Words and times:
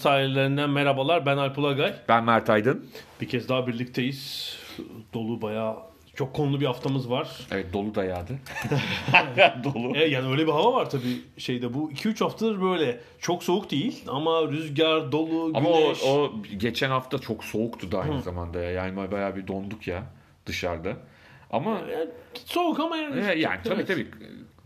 Sahillerinden 0.00 0.70
merhabalar. 0.70 1.26
Ben 1.26 1.36
Alp 1.36 1.58
Ulagay. 1.58 1.94
Ben 2.08 2.24
Mert 2.24 2.50
Aydın. 2.50 2.86
Bir 3.20 3.28
kez 3.28 3.48
daha 3.48 3.66
birlikteyiz. 3.66 4.54
Dolu 5.14 5.42
bayağı 5.42 5.76
çok 6.14 6.34
konulu 6.34 6.60
bir 6.60 6.66
haftamız 6.66 7.10
var. 7.10 7.28
Evet 7.52 7.72
dolu 7.72 7.94
da 7.94 8.04
yağdı. 8.04 8.32
dolu. 9.64 9.96
E, 9.96 10.04
yani 10.06 10.28
öyle 10.32 10.46
bir 10.46 10.52
hava 10.52 10.72
var 10.72 10.90
tabii 10.90 11.20
şeyde. 11.38 11.74
Bu 11.74 11.92
2-3 11.92 12.24
haftadır 12.24 12.62
böyle. 12.62 13.00
Çok 13.20 13.42
soğuk 13.44 13.70
değil 13.70 14.04
ama 14.08 14.42
rüzgar, 14.48 15.12
dolu, 15.12 15.52
Ama 15.54 15.68
o, 15.70 15.78
güneş. 15.82 16.02
o 16.04 16.32
geçen 16.56 16.90
hafta 16.90 17.18
çok 17.18 17.44
soğuktu 17.44 17.92
da 17.92 17.98
aynı 18.00 18.22
zamanda 18.22 18.60
ya. 18.62 18.70
Yani 18.70 19.12
bayağı 19.12 19.36
bir 19.36 19.46
donduk 19.46 19.86
ya 19.86 20.02
dışarıda. 20.46 20.92
Ama 21.50 21.70
Yani 21.70 22.10
soğuk 22.44 22.80
ama 22.80 22.96
yani. 22.96 23.20
e, 23.20 23.38
yani 23.38 23.58
tabii 23.64 23.74
Evet. 23.74 23.86
tabii 23.88 24.06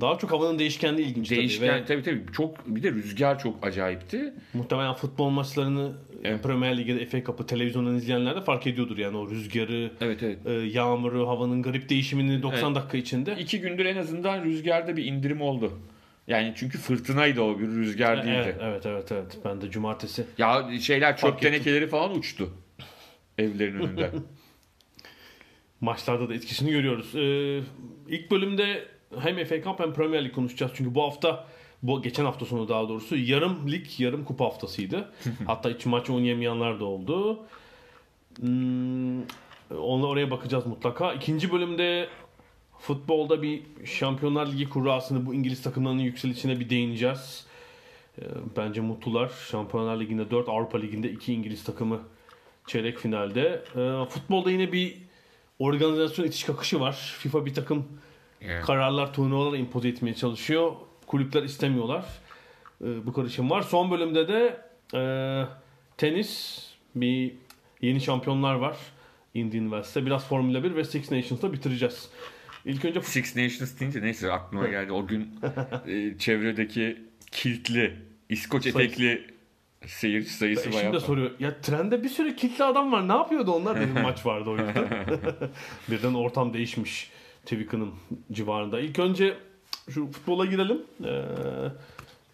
Daha 0.00 0.18
çok 0.18 0.32
havanın 0.32 0.58
değişkenliği 0.58 1.06
ilginç 1.06 1.30
değişken 1.30 1.68
tabii. 1.68 1.80
Ve 1.80 1.84
tabii 1.84 2.02
tabii 2.02 2.32
çok 2.32 2.66
bir 2.76 2.82
de 2.82 2.90
rüzgar 2.92 3.38
çok 3.38 3.66
acayipti. 3.66 4.34
muhtemelen 4.54 4.94
futbol 4.94 5.30
maçlarını 5.30 5.92
Evet. 6.24 6.42
Premier 6.42 6.78
Lig'de 6.78 7.06
FA 7.06 7.24
Cup'ı 7.24 7.46
televizyondan 7.46 7.94
izleyenler 7.94 8.36
de 8.36 8.40
fark 8.40 8.66
ediyordur. 8.66 8.98
Yani 8.98 9.16
o 9.16 9.30
rüzgarı, 9.30 9.90
Evet 10.00 10.22
evet. 10.22 10.38
e, 10.46 10.52
yağmuru, 10.52 11.28
havanın 11.28 11.62
garip 11.62 11.88
değişimini 11.88 12.42
90 12.42 12.66
Evet. 12.66 12.76
dakika 12.76 12.98
içinde. 12.98 13.36
İki 13.38 13.60
gündür 13.60 13.84
en 13.86 13.96
azından 13.96 14.44
rüzgarda 14.44 14.96
bir 14.96 15.04
indirim 15.04 15.40
oldu. 15.40 15.78
Yani 16.26 16.52
çünkü 16.56 16.78
fırtınaydı 16.78 17.40
o 17.42 17.58
bir 17.58 17.66
rüzgar 17.66 18.16
değildi. 18.16 18.32
Evet, 18.44 18.56
evet, 18.60 18.86
evet, 18.86 19.12
evet. 19.12 19.38
Ben 19.44 19.60
de 19.60 19.70
cumartesi 19.70 20.24
Ya 20.38 20.68
şeyler 20.80 21.16
çöp 21.16 21.40
tenekeleri 21.40 21.86
falan 21.86 22.18
uçtu 22.18 22.50
evlerin 23.38 23.74
önünde. 23.78 24.10
maçlarda 25.80 26.28
da 26.28 26.34
etkisini 26.34 26.70
görüyoruz. 26.70 27.14
Ee, 27.14 27.60
ilk 28.14 28.30
bölümde 28.30 28.84
hem 29.20 29.44
FA 29.44 29.62
Cup 29.62 29.80
hem 29.80 29.92
Premier 29.92 30.24
Lig 30.24 30.34
konuşacağız. 30.34 30.72
Çünkü 30.74 30.94
bu 30.94 31.02
hafta, 31.02 31.46
bu 31.82 32.02
geçen 32.02 32.24
hafta 32.24 32.46
sonu 32.46 32.68
daha 32.68 32.88
doğrusu 32.88 33.16
yarım 33.16 33.72
lig, 33.72 33.86
yarım 33.98 34.24
kupa 34.24 34.44
haftasıydı. 34.44 35.12
Hatta 35.46 35.70
hiç 35.70 35.86
maç 35.86 36.10
oynayamayanlar 36.10 36.80
da 36.80 36.84
oldu. 36.84 37.38
Hmm, 38.40 39.20
ona 39.70 40.06
oraya 40.06 40.30
bakacağız 40.30 40.66
mutlaka. 40.66 41.12
İkinci 41.12 41.52
bölümde 41.52 42.08
futbolda 42.78 43.42
bir 43.42 43.62
Şampiyonlar 43.84 44.46
Ligi 44.46 44.68
kurrasını, 44.68 45.26
bu 45.26 45.34
İngiliz 45.34 45.62
takımlarının 45.62 46.02
yükselişine 46.02 46.60
bir 46.60 46.70
değineceğiz. 46.70 47.46
Ee, 48.18 48.22
Bence 48.56 48.80
mutlular. 48.80 49.30
Şampiyonlar 49.50 50.00
Ligi'nde 50.00 50.30
4, 50.30 50.48
Avrupa 50.48 50.78
Ligi'nde 50.78 51.10
2 51.10 51.32
İngiliz 51.32 51.64
takımı 51.64 52.00
çeyrek 52.66 52.98
finalde. 52.98 53.64
Ee, 53.76 54.10
Futbolda 54.10 54.50
yine 54.50 54.72
bir 54.72 54.96
organizasyon 55.58 56.26
itiş 56.26 56.44
kakışı 56.44 56.80
var. 56.80 57.16
FIFA 57.18 57.46
bir 57.46 57.54
takım 57.54 57.84
Evet. 58.48 58.64
kararlar, 58.64 59.12
turnuvalar 59.14 59.58
empoze 59.58 59.88
etmeye 59.88 60.14
çalışıyor. 60.14 60.72
Kulüpler 61.06 61.42
istemiyorlar. 61.42 62.04
Ee, 62.84 63.06
bu 63.06 63.12
karışım 63.12 63.50
var. 63.50 63.62
Son 63.62 63.90
bölümde 63.90 64.28
de 64.28 64.60
e, 64.94 65.00
tenis 65.96 66.60
bir 66.94 67.32
yeni 67.80 68.00
şampiyonlar 68.00 68.54
var. 68.54 68.76
Indian 69.34 69.64
Wells'te. 69.64 70.06
Biraz 70.06 70.28
Formula 70.28 70.64
1 70.64 70.76
ve 70.76 70.84
Six 70.84 71.10
Nations'la 71.10 71.52
bitireceğiz. 71.52 72.08
İlk 72.64 72.84
önce 72.84 73.02
Six 73.02 73.36
Nations 73.36 73.80
deyince 73.80 74.02
neyse 74.02 74.32
aklıma 74.32 74.68
geldi. 74.68 74.92
O 74.92 75.06
gün 75.06 75.40
e, 75.86 76.18
çevredeki 76.18 76.98
kilitli, 77.30 77.96
İskoç 78.28 78.66
etekli 78.66 79.26
seyirci 79.86 80.30
sayısı 80.30 80.60
Eşim 80.60 80.72
bayağı 80.72 80.92
de 80.92 80.96
fazla. 80.96 81.06
soruyor. 81.06 81.30
Ya 81.40 81.60
trende 81.60 82.02
bir 82.02 82.08
sürü 82.08 82.36
kilitli 82.36 82.64
adam 82.64 82.92
var. 82.92 83.08
Ne 83.08 83.12
yapıyordu 83.12 83.52
onlar? 83.52 83.80
Dedim 83.80 84.02
maç 84.02 84.26
vardı 84.26 84.50
o 84.50 84.52
yüzden. 84.52 84.88
Birden 85.90 86.14
ortam 86.14 86.54
değişmiş. 86.54 87.10
Twicken'ın 87.44 87.90
civarında. 88.32 88.80
İlk 88.80 88.98
önce 88.98 89.34
şu 89.90 90.06
futbola 90.12 90.46
girelim. 90.46 90.82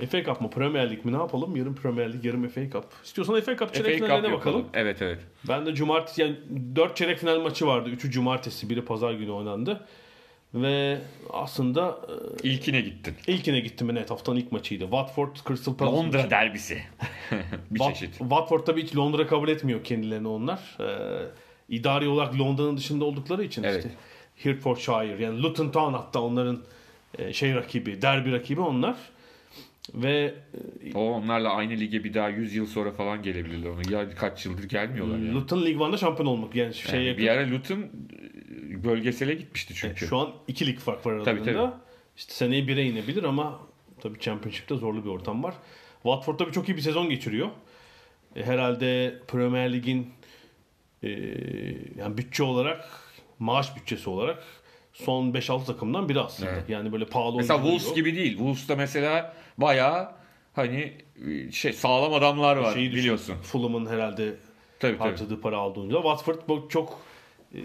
Ee, 0.01 0.07
FA 0.07 0.25
Cup 0.25 0.41
mı? 0.41 0.51
Premier 0.51 0.91
Lig 0.91 1.05
mi? 1.05 1.13
Ne 1.13 1.17
yapalım? 1.17 1.57
Yarım 1.57 1.75
Premier 1.75 2.13
Lig, 2.13 2.25
yarım 2.25 2.49
FA 2.49 2.71
Cup. 2.71 2.85
İstiyorsan 3.05 3.41
FA 3.41 3.57
Cup 3.57 3.75
çeyrek 3.75 3.99
FA 3.99 4.07
finaline 4.07 4.27
Cup 4.29 4.39
bakalım. 4.39 4.65
Evet 4.75 5.03
evet. 5.03 5.19
Ben 5.49 5.67
de 5.67 5.75
cumartesi 5.75 6.23
yani 6.23 6.37
4 6.77 6.97
çeyrek 6.97 7.19
final 7.19 7.41
maçı 7.41 7.67
vardı. 7.67 7.91
3'ü 7.91 8.11
cumartesi, 8.11 8.71
biri 8.71 8.85
pazar 8.85 9.13
günü 9.13 9.31
oynandı. 9.31 9.81
Ve 10.55 10.99
aslında 11.33 11.99
e, 12.45 12.49
İlkine 12.49 12.81
gittin. 12.81 13.15
ilkine 13.27 13.61
gittim 13.61 13.91
evet 13.91 14.11
haftanın 14.11 14.37
ilk 14.37 14.53
maçıydı. 14.53 14.85
Watford 14.85 15.37
Crystal 15.49 15.75
Palace 15.77 15.97
maçı. 15.97 16.07
Londra 16.19 16.31
derbisi. 16.31 16.83
bir 17.71 17.79
Wat- 17.79 17.89
çeşit. 17.95 18.19
Watford 18.19 18.61
tabii 18.67 18.83
hiç 18.83 18.97
Londra 18.97 19.27
kabul 19.27 19.49
etmiyor 19.49 19.85
kendilerini 19.85 20.29
onlar. 20.29 20.77
Ee, 20.81 21.27
idari 21.69 22.09
olarak 22.09 22.39
Londra'nın 22.39 22.77
dışında 22.77 23.05
oldukları 23.05 23.45
için 23.45 23.63
Evet. 23.63 23.77
işte 23.85 23.91
Hertfordshire 24.45 25.23
yani 25.23 25.43
Luton 25.43 25.71
Town 25.71 25.93
hatta 25.93 26.21
onların 26.23 26.61
e, 27.19 27.33
şey 27.33 27.55
rakibi, 27.55 28.03
derbi 28.03 28.33
rakibi 28.33 28.61
onlar. 28.61 28.97
Ve 29.95 30.35
e, 30.85 30.95
O 30.95 31.01
onlarla 31.01 31.55
aynı 31.55 31.73
lige 31.73 32.05
bir 32.05 32.15
daha 32.15 32.29
100 32.29 32.55
yıl 32.55 32.67
sonra 32.67 32.93
falan 32.93 33.23
gelebilirler. 33.23 33.69
Onu 33.71 33.93
ya 33.93 34.11
kaç 34.15 34.47
yıldır 34.47 34.65
gelmiyorlar 34.65 35.19
ya. 35.19 35.35
Luton 35.35 35.65
League 35.65 35.83
One'da 35.87 35.97
şampiyon 35.97 36.27
olmak 36.27 36.55
yani 36.57 36.75
şey 36.75 36.95
Yani 36.95 37.05
yakın. 37.07 37.23
bir 37.23 37.29
ara 37.29 37.51
Luton 37.51 37.79
e, 37.79 38.85
bölgesele 38.85 39.35
gitmişti 39.35 39.75
çünkü. 39.77 40.07
Şu 40.07 40.19
an 40.19 40.33
iki 40.49 40.67
lig 40.67 40.79
fark 40.79 41.07
var 41.07 41.13
aralarında. 41.13 41.45
Tabii, 41.45 41.55
tabii. 41.55 41.71
İşte 42.17 42.33
seneye 42.35 42.69
bire 42.69 42.85
inebilir 42.85 43.23
ama 43.23 43.61
tabii 44.01 44.19
Championship'te 44.19 44.75
zorlu 44.77 45.05
bir 45.05 45.09
ortam 45.11 45.43
var. 45.43 45.55
Watford 46.03 46.39
tabii 46.39 46.53
çok 46.53 46.69
iyi 46.69 46.77
bir 46.77 46.83
sezon 46.83 47.11
geçiriyor. 47.11 47.49
E, 48.37 48.45
herhalde 48.45 49.19
Premier 49.29 49.73
Lig'in 49.73 50.11
e, 51.03 51.09
yani 51.99 52.17
bütçe 52.19 52.43
olarak, 52.43 52.89
maaş 53.41 53.77
bütçesi 53.77 54.11
olarak 54.11 54.45
son 54.93 55.31
5-6 55.33 55.65
takımdan 55.65 56.09
biri 56.09 56.21
aslında. 56.21 56.51
Evet. 56.51 56.69
Yani 56.69 56.93
böyle 56.93 57.05
pahalı 57.05 57.37
Mesela 57.37 57.59
Wolves 57.61 57.87
yok. 57.87 57.97
gibi 57.97 58.17
değil. 58.17 58.31
Wolves'ta 58.33 58.77
mesela 58.77 59.35
bayağı 59.59 60.13
hani 60.53 60.93
e, 61.29 61.53
şey 61.53 61.73
sağlam 61.73 62.15
adamlar 62.15 62.57
var 62.57 62.73
Şeyi 62.75 62.87
düşün, 62.87 62.99
biliyorsun. 62.99 63.35
Fulham'ın 63.43 63.87
herhalde 63.87 64.35
Tabii 64.81 64.99
tabii. 64.99 65.09
harcadığı 65.11 65.41
para 65.41 65.57
aldığı 65.59 65.81
oyuncular. 65.81 66.03
Watford 66.03 66.49
bu 66.49 66.69
çok 66.69 67.01
e, 67.55 67.61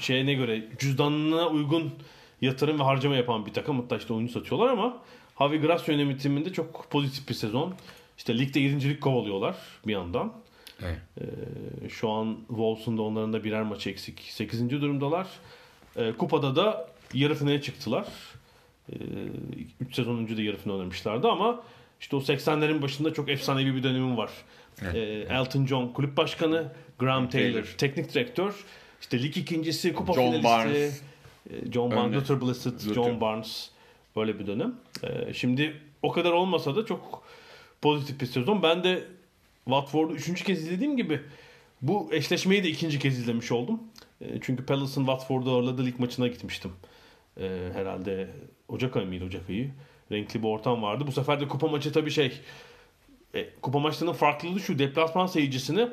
şeyine 0.00 0.34
göre 0.34 0.64
cüzdanına 0.78 1.48
uygun 1.48 1.94
yatırım 2.40 2.78
ve 2.78 2.82
harcama 2.82 3.16
yapan 3.16 3.46
bir 3.46 3.52
takım. 3.52 3.80
Hatta 3.80 3.96
işte 3.96 4.12
oyuncu 4.14 4.32
satıyorlar 4.32 4.68
ama 4.68 4.96
Javi 5.38 5.58
Gracia 5.60 5.94
yönetiminde 5.94 6.52
çok 6.52 6.90
pozitif 6.90 7.28
bir 7.28 7.34
sezon. 7.34 7.74
İşte 8.18 8.38
ligde 8.38 8.60
birincilik 8.60 9.00
kovalıyorlar 9.00 9.56
bir 9.86 9.92
yandan. 9.92 10.32
Evet. 10.82 10.98
E, 11.84 11.88
şu 11.88 12.10
an 12.10 12.36
Wolves'un 12.48 12.98
da 12.98 13.02
onların 13.02 13.32
da 13.32 13.44
birer 13.44 13.62
maçı 13.62 13.90
eksik. 13.90 14.20
8. 14.30 14.70
durumdalar. 14.70 15.26
E, 15.96 16.12
kupada 16.12 16.56
da 16.56 16.88
yarı 17.14 17.34
finale 17.34 17.62
çıktılar. 17.62 18.06
3 19.80 19.94
sezon 19.94 20.18
önce 20.18 20.36
de 20.36 20.42
yarı 20.42 20.56
final 20.56 20.74
oynamışlardı 20.74 21.28
ama 21.28 21.62
işte 22.00 22.16
o 22.16 22.20
80'lerin 22.20 22.82
başında 22.82 23.12
çok 23.12 23.28
efsanevi 23.28 23.74
bir 23.74 23.82
dönemi 23.82 24.16
var. 24.16 24.30
Evet. 24.82 24.94
E, 24.94 25.34
Elton 25.34 25.66
John 25.66 25.88
kulüp 25.88 26.16
başkanı, 26.16 26.72
Graham 26.98 27.28
Taylor, 27.30 27.52
Taylor. 27.52 27.74
teknik 27.78 28.14
direktör, 28.14 28.64
işte 29.00 29.22
lig 29.22 29.36
ikincisi, 29.36 29.92
kupa 29.92 30.12
John 30.12 30.22
finalisti, 30.22 30.44
Barnes. 30.44 31.02
e, 31.50 31.72
John 31.72 31.90
Barnes. 31.90 32.16
Luther 32.20 32.40
Blissett, 32.40 32.72
Luther. 32.86 32.94
John 32.94 33.20
Barnes 33.20 33.70
böyle 34.16 34.38
bir 34.38 34.46
dönem. 34.46 34.74
E, 35.02 35.34
şimdi 35.34 35.80
o 36.02 36.12
kadar 36.12 36.32
olmasa 36.32 36.76
da 36.76 36.86
çok 36.86 37.22
pozitif 37.82 38.20
bir 38.20 38.26
sezon. 38.26 38.62
Ben 38.62 38.84
de 38.84 39.04
Watford'u 39.64 40.12
üçüncü 40.14 40.44
kez 40.44 40.58
izlediğim 40.58 40.96
gibi 40.96 41.20
bu 41.82 42.08
eşleşmeyi 42.12 42.64
de 42.64 42.68
ikinci 42.68 42.98
kez 42.98 43.18
izlemiş 43.18 43.52
oldum. 43.52 43.80
E, 44.20 44.40
çünkü 44.40 44.66
Palace'ın 44.66 45.06
Watford'u 45.06 45.50
ağırladığı 45.50 45.86
lig 45.86 45.98
maçına 45.98 46.26
gitmiştim. 46.26 46.72
E, 47.40 47.70
herhalde 47.74 48.28
Ocak 48.68 48.96
ayı 48.96 49.06
mıydı 49.06 49.24
Ocak 49.24 49.50
ayı? 49.50 49.70
Renkli 50.12 50.42
bir 50.42 50.48
ortam 50.48 50.82
vardı. 50.82 51.04
Bu 51.06 51.12
sefer 51.12 51.40
de 51.40 51.48
kupa 51.48 51.66
maçı 51.66 51.92
tabii 51.92 52.10
şey 52.10 52.40
e, 53.34 53.50
kupa 53.62 53.78
maçlarının 53.78 54.16
farklılığı 54.16 54.60
şu 54.60 54.78
deplasman 54.78 55.26
seyircisine 55.26 55.88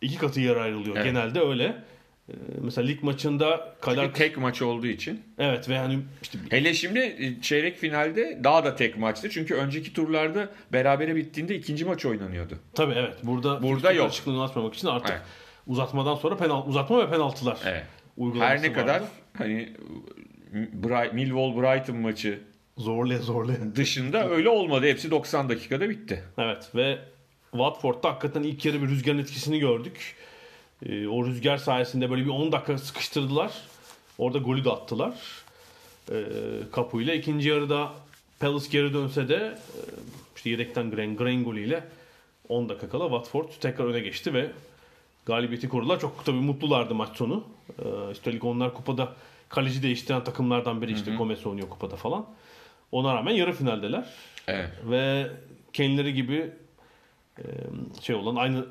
iki 0.00 0.18
katı 0.18 0.40
yer 0.40 0.56
ayrılıyor. 0.56 0.96
Evet. 0.96 1.06
Genelde 1.06 1.40
öyle. 1.40 1.84
E, 2.28 2.32
mesela 2.62 2.86
lig 2.86 3.02
maçında 3.02 3.74
kadar 3.80 4.04
Çünkü 4.04 4.18
tek 4.18 4.36
maç 4.38 4.62
olduğu 4.62 4.86
için. 4.86 5.22
evet 5.38 5.68
ve 5.68 5.78
hani 5.78 5.98
işte 6.22 6.38
Hele 6.50 6.74
şimdi 6.74 6.98
e, 6.98 7.40
çeyrek 7.42 7.76
finalde 7.76 8.40
daha 8.44 8.64
da 8.64 8.76
tek 8.76 8.98
maçtı. 8.98 9.30
Çünkü 9.30 9.54
önceki 9.54 9.92
turlarda 9.92 10.48
berabere 10.72 11.16
bittiğinde 11.16 11.54
ikinci 11.56 11.84
maç 11.84 12.06
oynanıyordu. 12.06 12.58
tabii 12.74 12.94
evet 12.96 13.14
burada 13.22 13.62
Burada 13.62 13.92
yok. 13.92 14.08
açıklığını 14.08 14.42
atmamak 14.44 14.74
için 14.74 14.88
artık 14.88 15.10
Evet. 15.10 15.22
uzatmadan 15.66 16.14
sonra 16.14 16.36
penaltı 16.36 16.68
uzatma 16.68 16.98
ve 16.98 17.10
penaltılar. 17.10 17.58
Evet. 17.66 17.84
Her 18.38 18.62
ne 18.62 18.72
kadar 18.72 18.94
vardı. 18.94 19.06
hani 19.38 19.72
Bri- 20.54 21.14
Millwall 21.14 21.56
Brighton 21.62 21.96
maçı 21.96 22.40
zorlaya 22.76 23.18
zorlaya. 23.18 23.76
dışında 23.76 24.30
öyle 24.30 24.48
olmadı. 24.48 24.86
Hepsi 24.86 25.10
90 25.10 25.48
dakikada 25.48 25.88
bitti. 25.90 26.24
Evet 26.38 26.70
ve 26.74 26.98
Watford'da 27.50 28.08
hakikaten 28.08 28.42
ilk 28.42 28.64
yarı 28.64 28.82
bir 28.82 28.88
rüzgarın 28.88 29.18
etkisini 29.18 29.58
gördük. 29.58 30.14
Ee, 30.88 31.08
o 31.08 31.26
rüzgar 31.26 31.56
sayesinde 31.56 32.10
böyle 32.10 32.24
bir 32.24 32.30
10 32.30 32.52
dakika 32.52 32.78
sıkıştırdılar. 32.78 33.52
Orada 34.18 34.38
golü 34.38 34.64
de 34.64 34.70
attılar. 34.70 35.14
Ee, 36.12 36.24
kapuyla. 36.72 37.14
ikinci 37.14 37.48
yarıda 37.48 37.92
Palace 38.40 38.68
geri 38.70 38.94
dönse 38.94 39.28
de 39.28 39.36
e, 39.36 39.80
işte 40.36 40.50
yedekten 40.50 40.90
Gren, 40.90 41.16
Gren 41.16 41.44
golüyle 41.44 41.84
10 42.48 42.68
dakika 42.68 42.88
kala 42.88 43.04
Watford 43.04 43.48
tekrar 43.60 43.84
öne 43.84 44.00
geçti 44.00 44.34
ve 44.34 44.50
galibiyeti 45.26 45.68
korudular. 45.68 46.00
Çok 46.00 46.24
tabii 46.24 46.36
mutlulardı 46.36 46.94
maç 46.94 47.16
sonu. 47.16 47.44
Ee, 47.78 48.10
üstelik 48.10 48.44
onlar 48.44 48.74
kupada 48.74 49.12
kaleci 49.48 49.82
değiştiren 49.82 50.24
takımlardan 50.24 50.82
biri 50.82 50.92
işte 50.92 51.16
Gomez 51.16 51.46
oynuyor 51.46 51.68
kupada 51.68 51.96
falan. 51.96 52.26
Ona 52.92 53.14
rağmen 53.14 53.32
yarı 53.32 53.52
finaldeler. 53.52 54.04
Evet. 54.46 54.70
Ve 54.84 55.30
kendileri 55.72 56.14
gibi 56.14 56.50
e, 57.38 57.42
şey 58.02 58.16
olan 58.16 58.36
aynı 58.36 58.66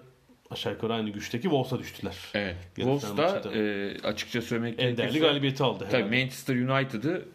aşağı 0.54 0.74
yukarı 0.74 0.94
aynı 0.94 1.10
güçteki 1.10 1.44
Wolves'a 1.44 1.80
düştüler. 1.80 2.16
Evet. 2.34 2.56
Wolves 2.76 3.18
da 3.18 3.54
e, 3.54 3.98
açıkça 4.04 4.42
söylemek 4.42 4.74
En 4.74 4.80
değerli 4.80 4.98
gerekirse 4.98 5.20
galibiyeti 5.20 5.64
aldı. 5.64 5.88
tabii 5.92 6.02
herhalde. 6.02 6.20
Manchester 6.20 6.56
United'ı 6.56 7.26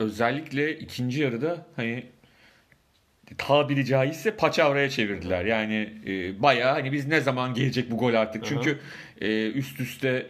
özellikle 0.00 0.78
ikinci 0.78 1.22
yarıda 1.22 1.66
hani 1.76 2.06
tabiri 3.38 3.84
caizse 3.84 4.36
paçavraya 4.36 4.90
çevirdiler. 4.90 5.44
Yani 5.44 5.92
e, 6.06 6.42
bayağı 6.42 6.72
hani 6.72 6.92
biz 6.92 7.06
ne 7.06 7.20
zaman 7.20 7.54
gelecek 7.54 7.90
bu 7.90 7.98
gol 7.98 8.14
artık. 8.14 8.44
Çünkü 8.44 8.78
e, 9.20 9.50
üst 9.50 9.80
üste 9.80 10.26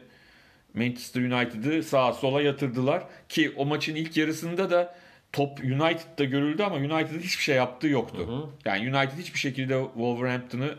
Manchester 0.74 1.20
United'ı 1.20 1.82
sağa 1.82 2.12
sola 2.12 2.42
yatırdılar 2.42 3.02
ki 3.28 3.52
o 3.56 3.64
maçın 3.66 3.94
ilk 3.94 4.16
yarısında 4.16 4.70
da 4.70 4.94
top 5.32 5.60
United'da 5.60 6.24
görüldü 6.24 6.62
ama 6.62 6.76
United'ın 6.76 7.18
hiçbir 7.20 7.42
şey 7.42 7.56
yaptığı 7.56 7.88
yoktu. 7.88 8.50
Yani 8.64 8.96
United 8.96 9.18
hiçbir 9.18 9.38
şekilde 9.38 9.82
Wolverhampton'ı 9.94 10.74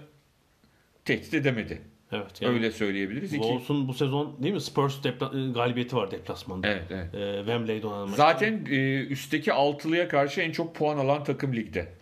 tehdit 1.08 1.34
edemedi. 1.34 1.82
Evet. 2.12 2.42
Yani 2.42 2.54
Öyle 2.54 2.72
söyleyebiliriz. 2.72 3.34
İki- 3.34 3.42
Wolves'un 3.44 3.88
bu 3.88 3.94
sezon 3.94 4.44
değil 4.44 4.54
mi 4.54 4.62
Spurs 4.62 4.96
depla- 5.06 5.50
e, 5.50 5.52
galibiyeti 5.52 5.96
var 5.96 6.12
deplasmanda. 6.12 6.68
Evet, 6.68 6.84
evet. 6.90 7.16
E, 7.16 7.38
Wembley'de 7.38 7.88
oynanan 7.88 8.08
maç. 8.10 8.18
Zaten 8.18 8.66
e, 8.72 8.96
üstteki 9.06 9.54
altılıya 9.54 10.08
karşı 10.08 10.42
en 10.42 10.52
çok 10.52 10.76
puan 10.76 10.98
alan 10.98 11.24
takım 11.24 11.56
ligde. 11.56 11.94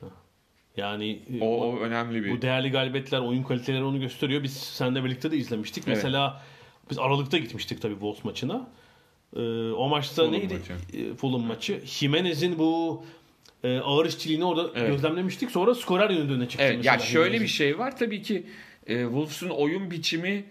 Yani 0.77 1.19
e, 1.39 1.43
O, 1.43 1.47
o 1.47 1.79
önemli 1.79 2.23
bir. 2.23 2.31
bu 2.31 2.41
değerli 2.41 2.71
galibiyetler, 2.71 3.19
oyun 3.19 3.43
kaliteleri 3.43 3.83
onu 3.83 3.99
gösteriyor. 3.99 4.43
Biz 4.43 4.53
seninle 4.53 5.03
birlikte 5.03 5.31
de 5.31 5.37
izlemiştik. 5.37 5.83
Evet. 5.87 5.95
Mesela 5.97 6.41
biz 6.89 6.99
Aralık'ta 6.99 7.37
gitmiştik 7.37 7.81
tabii 7.81 7.93
Wolves 7.93 8.23
maçına. 8.23 8.67
E, 9.35 9.39
o 9.71 9.89
maçta 9.89 10.15
Fulham 10.15 10.31
neydi? 10.31 10.53
maçı. 10.53 10.97
E, 10.97 11.15
Fulham 11.15 11.41
maçı. 11.41 11.81
Jimenez'in 11.85 12.59
bu 12.59 13.03
e, 13.63 13.77
ağır 13.79 14.05
işçiliğini 14.05 14.45
orada 14.45 14.69
Evet. 14.75 14.89
gözlemlemiştik. 14.89 15.51
Sonra 15.51 15.75
skorer 15.75 16.09
yönünde 16.09 16.47
çıktı. 16.49 16.65
Evet, 16.65 16.85
ya 16.85 16.99
şöyle 16.99 17.41
bir 17.41 17.47
şey 17.47 17.79
var 17.79 17.97
tabii 17.97 18.21
ki 18.21 18.43
e, 18.87 19.03
Wolves'un 19.03 19.49
oyun 19.49 19.91
biçimi 19.91 20.45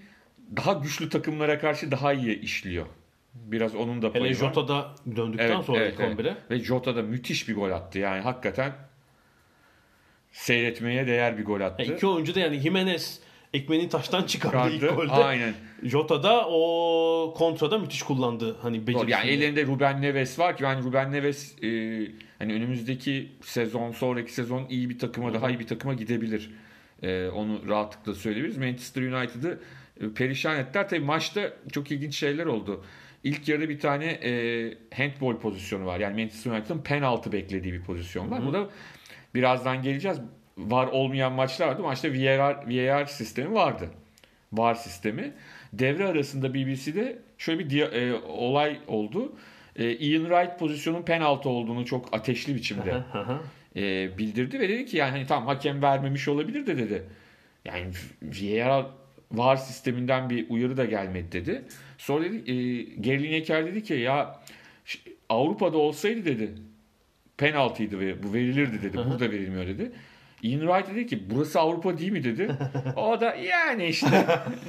daha 0.57 0.73
güçlü 0.73 1.09
takımlara 1.09 1.59
karşı 1.59 1.91
daha 1.91 2.13
iyi 2.13 2.41
işliyor. 2.41 2.87
Biraz 3.35 3.75
onun 3.75 4.03
da 4.03 4.13
payı 4.13 4.25
Hele 4.25 4.31
var. 4.35 4.39
Jota 4.39 4.69
da 4.69 4.95
döndükten 5.17 5.51
Evet, 5.51 5.65
sonra 5.65 5.79
evet, 5.79 5.95
ilk 5.95 6.01
evet. 6.01 6.19
11'e. 6.21 6.37
Ve 6.51 6.59
Jota 6.59 6.97
da 6.97 7.03
müthiş 7.03 7.49
bir 7.49 7.55
gol 7.55 7.71
attı. 7.71 7.99
Yani 7.99 8.21
hakikaten 8.21 8.73
seyretmeye 10.33 11.07
değer 11.07 11.39
bir 11.39 11.45
gol 11.45 11.61
attı. 11.61 11.83
Yani 11.83 11.95
iki 11.95 12.07
oyuncu 12.07 12.35
da 12.35 12.41
yani 12.41 12.61
Jimenez 12.61 13.21
ekmeğini 13.55 13.89
taştan 13.89 14.23
çıkardı 14.23 14.71
ilk 14.75 14.81
Çıkardı. 14.81 14.97
golde. 14.97 15.13
Aynen. 15.13 15.55
Jota 15.83 16.23
da 16.23 16.49
o 16.49 17.35
kontrada 17.37 17.79
müthiş 17.79 18.03
kullandı. 18.03 18.57
Hani 18.63 18.79
Doğru. 18.79 18.87
becerisini. 18.87 19.11
Yani 19.11 19.31
ellerinde 19.31 19.67
Ruben 19.67 20.03
Neves 20.03 20.39
var 20.39 20.57
ki 20.57 20.65
yani 20.65 20.85
Ruben 20.85 21.13
Neves 21.13 21.63
e, 21.63 21.69
hani 22.39 22.53
önümüzdeki 22.55 23.33
sezon 23.43 23.93
sonraki 23.93 24.33
sezon 24.33 24.67
iyi 24.69 24.91
bir 24.91 24.99
takıma 24.99 25.35
daha 25.35 25.51
iyi 25.51 25.61
bir 25.61 25.67
takıma 25.67 25.95
gidebilir. 25.95 26.51
E, 27.05 27.29
onu 27.29 27.69
rahatlıkla 27.69 28.15
söyleyebiliriz. 28.15 28.59
Manchester 28.59 29.03
United'ı 29.03 29.61
e, 30.01 30.11
perişan 30.15 30.59
ettiler. 30.59 30.89
Tabii 30.89 31.01
maçta 31.01 31.53
çok 31.73 31.91
ilginç 31.91 32.17
şeyler 32.17 32.47
oldu. 32.47 32.85
İlk 33.25 33.49
yarıda 33.49 33.69
bir 33.69 33.81
tane 33.81 34.07
e, 34.07 34.31
handball 34.97 35.39
pozisyonu 35.39 35.87
var. 35.87 36.01
Yani 36.01 36.23
Manchester 36.23 36.51
United'ın 36.51 36.83
penaltı 36.83 37.33
beklediği 37.33 37.73
bir 37.73 37.83
pozisyon 37.83 38.31
var. 38.31 38.47
Bu 38.47 38.53
da 38.53 38.69
birazdan 39.35 39.83
geleceğiz. 39.83 40.19
Var 40.59 40.87
olmayan 40.87 41.33
maçlar 41.33 41.69
vardı. 41.69 41.83
Maçta 41.83 42.09
VAR, 42.09 42.57
VAR 42.67 43.07
sistemi 43.07 43.55
vardı. 43.55 43.91
VAR 44.53 44.75
sistemi. 44.75 45.33
Devre 45.73 46.07
arasında 46.07 46.55
BBC'de 46.55 47.19
şöyle 47.39 47.71
bir 47.71 47.93
e, 47.93 48.15
olay 48.15 48.79
oldu. 48.87 49.33
E, 49.77 49.93
Ian 49.93 50.23
Wright 50.25 50.59
pozisyonun 50.59 51.03
penaltı 51.03 51.49
olduğunu 51.49 51.85
çok 51.85 52.15
ateşli 52.15 52.55
biçimde 52.55 52.93
Hı 52.93 53.19
hı. 53.19 53.39
E, 53.77 54.19
bildirdi 54.19 54.61
ve 54.61 54.69
dedi 54.69 54.87
ki 54.87 54.97
yani 54.97 55.11
hani 55.11 55.27
tam 55.27 55.47
hakem 55.47 55.83
vermemiş 55.83 56.29
olabilir 56.29 56.67
de 56.67 56.79
dedi. 56.79 57.03
Yani 57.65 57.91
VAR 58.23 58.87
VAR 59.33 59.57
sisteminden 59.57 60.31
bir 60.31 60.51
uyarı 60.51 60.77
da 60.77 60.85
gelmedi 60.85 61.33
dedi. 61.33 61.63
Sonra 61.99 62.25
dedi 62.25 62.51
e, 63.07 63.19
Lineker 63.23 63.67
dedi 63.67 63.83
ki 63.83 63.95
ya 63.95 64.41
Avrupa'da 65.29 65.79
olsaydı 65.79 66.25
dedi 66.25 66.55
penaltıydı 67.37 68.01
ve 68.01 68.23
bu 68.23 68.35
verilirdi 68.35 68.83
dedi. 68.83 68.97
Burada 68.97 69.31
verilmiyor 69.31 69.67
dedi. 69.67 69.93
Ian 70.43 70.61
Wright 70.61 70.89
dedi 70.89 71.07
ki 71.07 71.23
burası 71.31 71.61
Avrupa 71.61 71.99
değil 71.99 72.13
mi 72.13 72.25
dedi. 72.25 72.49
O 72.97 73.21
da 73.21 73.35
yani 73.35 73.87
işte 73.87 74.27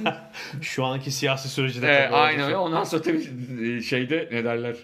Şu 0.61 0.85
anki 0.85 1.11
siyasi 1.11 1.49
süreci 1.49 1.81
de 1.81 1.87
e, 1.87 2.07
aynen 2.07 2.45
öyle. 2.45 2.57
Ondan 2.57 2.83
sonra 2.83 3.01
tabii 3.01 3.27
e, 3.61 3.81
şeyde 3.81 4.29
ne 4.31 4.43
derler 4.43 4.75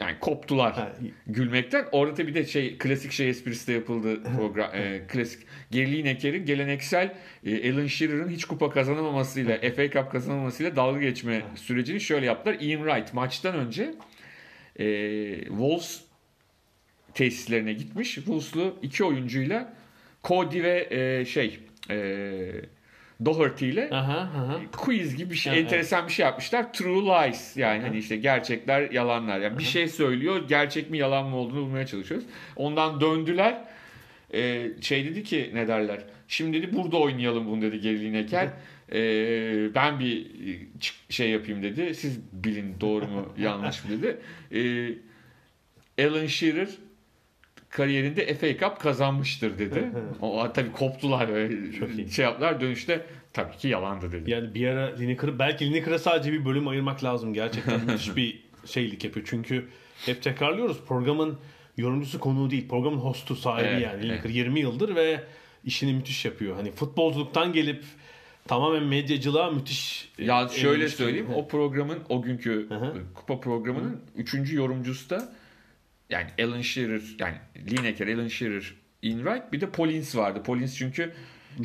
yani 0.00 0.16
koptular 0.20 0.72
Ha, 0.72 0.92
gülmekten. 1.26 1.86
Orada 1.92 2.14
tabii 2.14 2.34
de 2.34 2.44
şey 2.44 2.78
klasik 2.78 3.12
şey 3.12 3.28
esprisi 3.28 3.66
de 3.68 3.72
yapıldı 3.72 4.22
program. 4.36 4.70
e, 4.74 5.06
klasik 5.08 5.42
Gary 5.72 5.92
Lineker'in 5.92 6.44
geleneksel 6.46 7.14
e, 7.46 7.72
Alan 7.72 7.86
Shearer'ın 7.86 8.28
hiç 8.28 8.44
kupa 8.44 8.70
kazanamamasıyla 8.70 9.58
FA 9.76 9.90
Cup 9.90 10.12
kazanamamasıyla 10.12 10.76
dalga 10.76 11.00
geçme 11.00 11.42
sürecini 11.54 12.00
şöyle 12.00 12.26
yaptılar. 12.26 12.56
Ian 12.60 12.84
Wright 12.88 13.14
maçtan 13.14 13.54
önce 13.54 13.94
e, 14.78 14.86
Wolves 15.44 16.00
tesislerine 17.14 17.72
gitmiş. 17.72 18.14
Wolves'lu 18.14 18.76
iki 18.82 19.04
oyuncuyla 19.04 19.72
Cody 20.24 20.62
ve 20.62 20.88
e, 20.90 21.24
şey 21.24 21.60
e, 21.90 21.96
Doherty 23.24 23.68
ile 23.68 23.90
Aha, 23.90 24.18
aha. 24.18 24.60
quiz 24.72 25.16
gibi 25.16 25.30
bir 25.30 25.36
şey, 25.36 25.52
Evet, 25.52 25.64
enteresan 25.64 26.06
bir 26.08 26.12
şey 26.12 26.26
yapmışlar. 26.26 26.72
True 26.72 27.00
lies 27.04 27.56
yani 27.56 27.82
hani 27.82 27.98
işte 27.98 28.16
gerçekler, 28.16 28.90
yalanlar. 28.90 29.40
Yani 29.40 29.58
bir 29.58 29.64
şey 29.64 29.88
söylüyor, 29.88 30.48
gerçek 30.48 30.90
mi 30.90 30.98
yalan 30.98 31.26
mı 31.26 31.36
olduğunu 31.36 31.60
bulmaya 31.60 31.86
çalışıyoruz. 31.86 32.26
Ondan 32.56 33.00
döndüler. 33.00 33.64
Ee, 34.34 34.68
şey 34.80 35.04
dedi 35.04 35.24
ki 35.24 35.50
ne 35.54 35.68
derler? 35.68 36.00
Şimdi 36.28 36.62
dedi 36.62 36.76
burada 36.76 36.96
oynayalım 36.96 37.46
bunu 37.46 37.62
dedi 37.62 37.80
Gary 37.80 38.00
Lineker. 38.04 38.48
Ee, 38.92 39.74
ben 39.74 40.00
bir 40.00 40.26
e, 40.26 40.58
şey 41.08 41.30
yapayım 41.30 41.62
dedi. 41.62 41.94
Siz 41.94 42.20
bilin 42.32 42.76
doğru 42.80 43.06
mu 43.06 43.34
yanlış 43.38 43.84
mı 43.84 43.90
dedi. 43.90 44.20
Ee, 45.98 46.06
Alan 46.06 46.26
Shearer 46.26 46.68
kariyerinde 47.70 48.34
FA 48.34 48.58
Cup 48.58 48.80
kazanmıştır 48.80 49.58
dedi. 49.58 49.90
o 50.20 50.52
tabii 50.52 50.72
koptular 50.72 51.28
böyle 51.28 51.72
şey 52.10 52.24
yaptılar 52.24 52.60
dönüşte 52.60 53.06
tabii 53.32 53.56
ki 53.56 53.68
yalandı 53.68 54.12
dedi. 54.12 54.30
Yani 54.30 54.54
bir 54.54 54.66
ara 54.66 54.96
Lineker'ı 54.96 55.38
belki 55.38 55.66
Lineker'a 55.70 55.98
sadece 55.98 56.32
bir 56.32 56.44
bölüm 56.44 56.68
ayırmak 56.68 57.04
lazım. 57.04 57.34
Gerçekten 57.34 57.80
müthiş 57.86 58.16
bir 58.16 58.42
şeylik 58.66 59.04
yapıyor. 59.04 59.26
Çünkü 59.30 59.68
hep 60.06 60.22
tekrarlıyoruz 60.22 60.78
programın 60.88 61.38
yorumcusu 61.76 62.20
konuğu 62.20 62.50
değil. 62.50 62.68
Programın 62.68 62.98
hostu 62.98 63.36
sahibi 63.36 63.68
Evet, 63.68 63.82
yani. 63.82 64.02
Lineker 64.02 64.24
evet. 64.24 64.36
20 64.36 64.60
yıldır 64.60 64.94
ve 64.94 65.20
işini 65.64 65.92
müthiş 65.92 66.24
yapıyor. 66.24 66.56
Hani 66.56 66.70
futbolculuktan 66.70 67.52
gelip 67.52 67.84
tamamen 68.48 68.82
medyacılığa 68.82 69.50
müthiş 69.50 70.12
e, 70.18 70.24
Ya 70.24 70.48
şöyle 70.48 70.88
söyleyeyim 70.88 71.26
gibi. 71.26 71.36
o 71.36 71.48
programın 71.48 71.98
o 72.08 72.22
günkü 72.22 72.66
hı. 72.68 72.74
e, 72.74 73.14
kupa 73.14 73.40
programının 73.40 74.00
üçüncü 74.16 74.56
yorumcusu 74.56 75.10
da 75.10 75.32
yani 76.10 76.26
Alan 76.42 76.60
Shearer 76.60 77.02
yani 77.18 77.34
Lineker, 77.70 78.06
Alan 78.08 78.28
Shearer, 78.28 78.74
Wright 79.02 79.52
bir 79.52 79.60
de 79.60 79.70
Pollins 79.70 80.16
vardı. 80.16 80.42
Pollins 80.42 80.76
çünkü 80.78 81.12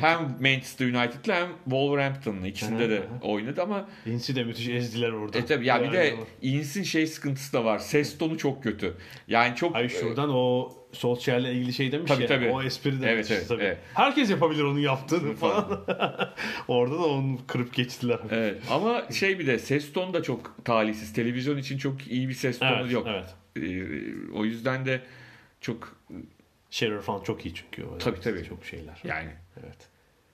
hem 0.00 0.18
Manchester 0.40 0.86
United'la 0.86 1.36
hem 1.36 1.48
Wolverhampton'la 1.64 2.46
ikisinde 2.48 2.90
de 2.90 3.02
oynadı 3.22 3.62
ama 3.62 3.88
Linds'i 4.06 4.36
de 4.36 4.44
müthiş 4.44 4.68
ezdiler 4.68 5.10
orada. 5.12 5.38
e 5.38 5.44
tabi 5.46 5.66
ya 5.66 5.82
bir 5.82 5.92
de 5.92 6.14
Ince'in 6.42 6.84
şey 6.84 7.06
sıkıntısı 7.06 7.52
da 7.52 7.64
var. 7.64 7.78
Ses 7.78 8.18
tonu 8.18 8.38
çok 8.38 8.62
kötü. 8.62 8.94
Yani 9.28 9.56
çok 9.56 9.74
Hayır 9.74 9.88
şuradan 9.88 10.30
o 10.30 10.72
Solskjaer'le 10.92 11.44
ilgili 11.44 11.72
şey 11.72 11.92
demiş 11.92 12.08
Tabii, 12.12 12.22
ya. 12.22 12.28
tabii. 12.28 12.48
O 12.50 12.62
espri 12.62 13.00
de 13.02 13.06
Evet, 13.06 13.16
müthiş 13.18 13.32
evet, 13.36 13.48
tabii. 13.48 13.62
evet. 13.62 13.78
Herkes 13.94 14.30
yapabilir 14.30 14.62
onun 14.62 14.78
yaptığını 14.78 15.34
falan. 15.36 15.84
Orada 16.68 16.94
da 16.94 17.04
onu 17.06 17.38
kırıp 17.46 17.74
geçtiler. 17.74 18.18
Evet. 18.30 18.62
Ama 18.70 19.02
şey 19.12 19.38
bir 19.38 19.46
de 19.46 19.58
ses 19.58 19.92
tonu 19.92 20.14
da 20.14 20.22
çok 20.22 20.64
talihsiz. 20.64 21.12
Televizyon 21.12 21.56
için 21.56 21.78
çok 21.78 22.06
iyi 22.06 22.28
bir 22.28 22.34
ses 22.34 22.58
tonu 22.58 22.70
Evet, 22.80 22.92
yok. 22.92 23.06
evet. 23.10 23.26
Ee, 23.56 23.82
o 24.34 24.44
yüzden 24.44 24.86
de 24.86 25.00
çok 25.60 25.96
Shearer 26.70 27.00
falan 27.00 27.22
çok 27.22 27.46
iyi 27.46 27.54
çünkü. 27.54 27.84
O. 27.84 27.98
Tabii, 27.98 28.20
tabii. 28.20 28.44
Çok 28.44 28.64
şeyler. 28.64 29.00
yani 29.04 29.30
Evet. 29.64 29.76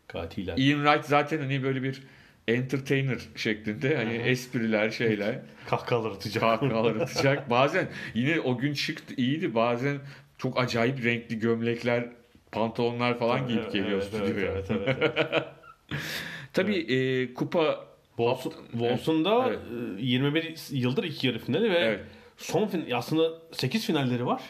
Gayet 0.08 0.38
iyiler. 0.38 0.56
Ian 0.58 0.84
Wright 0.84 1.04
zaten 1.04 1.38
hani 1.38 1.62
böyle 1.62 1.82
bir 1.82 2.02
entertainer 2.48 3.18
şeklinde 3.36 3.96
hani 3.96 4.14
espriler 4.14 4.90
şeyler 4.90 5.38
Kahkahalar 5.66 6.10
atacak. 6.10 6.40
kahkahalar 6.42 6.96
atacak. 7.00 7.50
Bazen 7.50 7.88
yine 8.14 8.40
o 8.40 8.58
gün 8.58 8.74
çıktı 8.74 9.14
iyiydi. 9.16 9.54
Bazen 9.54 9.98
çok 10.38 10.58
acayip 10.58 11.04
renkli 11.04 11.38
gömlekler, 11.38 12.08
pantolonlar 12.52 13.18
falan 13.18 13.46
giyip 13.48 13.60
Evet, 13.62 13.72
geliyor 13.72 13.92
evet, 13.92 14.04
stüdyoya. 14.04 14.52
Evet, 14.52 14.70
evet, 14.70 14.96
evet. 15.00 15.44
Tabii 16.52 16.76
e, 16.78 17.34
kupa 17.34 17.84
Wolves'un 18.16 19.24
da 19.24 19.46
Evet. 19.48 19.58
e, 19.98 20.02
21 20.02 20.54
yıldır 20.70 21.04
iki 21.04 21.26
yarı 21.26 21.38
finali 21.38 21.70
ve 21.70 21.78
Evet. 21.78 22.00
Son 22.38 22.66
fin 22.66 22.90
aslında 22.90 23.32
8 23.52 23.86
finalleri 23.86 24.26
var. 24.26 24.42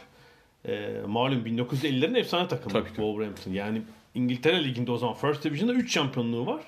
E, 0.68 0.90
malum 1.06 1.46
1950'lerin 1.46 2.18
efsane 2.18 2.48
takımı 2.48 2.72
Tabii, 2.72 2.84
tabii. 2.84 2.94
Wolverhampton. 2.96 3.52
Yani 3.52 3.82
İngiltere 4.14 4.64
Ligi'nde 4.64 4.90
o 4.92 4.96
zaman 4.98 5.14
First 5.14 5.44
Division'da 5.44 5.72
3 5.74 5.92
şampiyonluğu 5.92 6.46
var. 6.46 6.62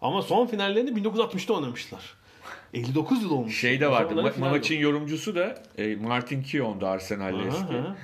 Ama 0.00 0.22
son 0.22 0.46
finallerini 0.46 0.90
1960'ta 0.90 1.54
oynamışlar. 1.54 2.14
59 2.74 3.22
yıl 3.22 3.30
olmuş. 3.30 3.60
Şey 3.60 3.80
de 3.80 3.90
vardı. 3.90 4.14
Ma- 4.14 4.32
final 4.32 4.50
maçın 4.50 4.74
yorumcusu 4.74 5.34
da 5.34 5.62
e, 5.78 5.96
Martin 5.96 6.42
Keown'du 6.42 6.86
Arsenal'le 6.86 7.46
eski. 7.46 7.62
aha. 7.76 7.96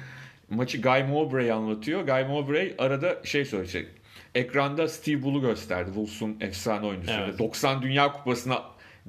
Maçı 0.50 0.82
Guy 0.82 1.02
Mowbray 1.02 1.52
anlatıyor. 1.52 2.00
Guy 2.06 2.24
Mowbray 2.24 2.74
arada 2.78 3.18
şey 3.24 3.44
söyleyecek. 3.44 3.88
Ekranda 4.34 4.88
Steve 4.88 5.22
Bull'u 5.22 5.40
gösterdi. 5.40 5.86
Wolves'un 5.86 6.36
efsane 6.40 6.86
oyuncusu. 6.86 7.12
Evet. 7.12 7.38
90 7.38 7.82
Dünya 7.82 8.12
Kupası'na 8.12 8.62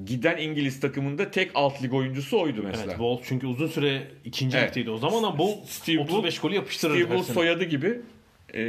giden 0.05 0.37
İngiliz 0.37 0.79
takımında 0.79 1.31
tek 1.31 1.51
alt 1.55 1.83
lig 1.83 1.93
oyuncusu 1.93 2.41
oydu 2.41 2.63
mesela. 2.63 2.83
Evet, 2.83 2.95
Wolves 2.95 3.25
çünkü 3.27 3.47
uzun 3.47 3.67
süre 3.67 4.07
ikinci 4.25 4.57
Evet. 4.57 4.69
ligdeydi 4.69 4.89
o 4.89 4.97
zaman 4.97 5.17
ama 5.23 5.37
bu 5.37 5.57
Steve 5.67 5.97
Bull- 5.97 6.03
35 6.03 6.39
golü 6.39 6.55
yapıştırırdı. 6.55 7.05
Steve 7.05 7.23
sene. 7.23 7.33
soyadı 7.35 7.63
gibi 7.63 8.01
e, 8.53 8.61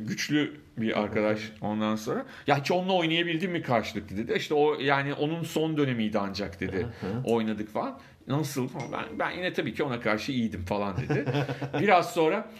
güçlü 0.00 0.60
bir 0.78 1.00
arkadaş 1.00 1.38
ondan 1.60 1.96
sonra. 1.96 2.26
Ya 2.46 2.58
hiç 2.60 2.70
onunla 2.70 2.92
oynayabildim 2.92 3.50
mi 3.50 3.62
karşılıklı 3.62 4.16
dedi. 4.16 4.34
İşte 4.36 4.54
o 4.54 4.80
yani 4.80 5.14
onun 5.14 5.42
son 5.42 5.76
dönemiydi 5.76 6.18
ancak 6.18 6.60
dedi. 6.60 6.86
Oynadık 7.24 7.72
falan. 7.72 7.98
Nasıl? 8.26 8.68
Ben, 8.92 9.18
ben 9.18 9.30
yine 9.30 9.52
tabii 9.52 9.74
ki 9.74 9.82
ona 9.82 10.00
karşı 10.00 10.32
iyiydim 10.32 10.64
falan 10.64 10.96
dedi. 10.96 11.24
Biraz 11.80 12.14
sonra 12.14 12.50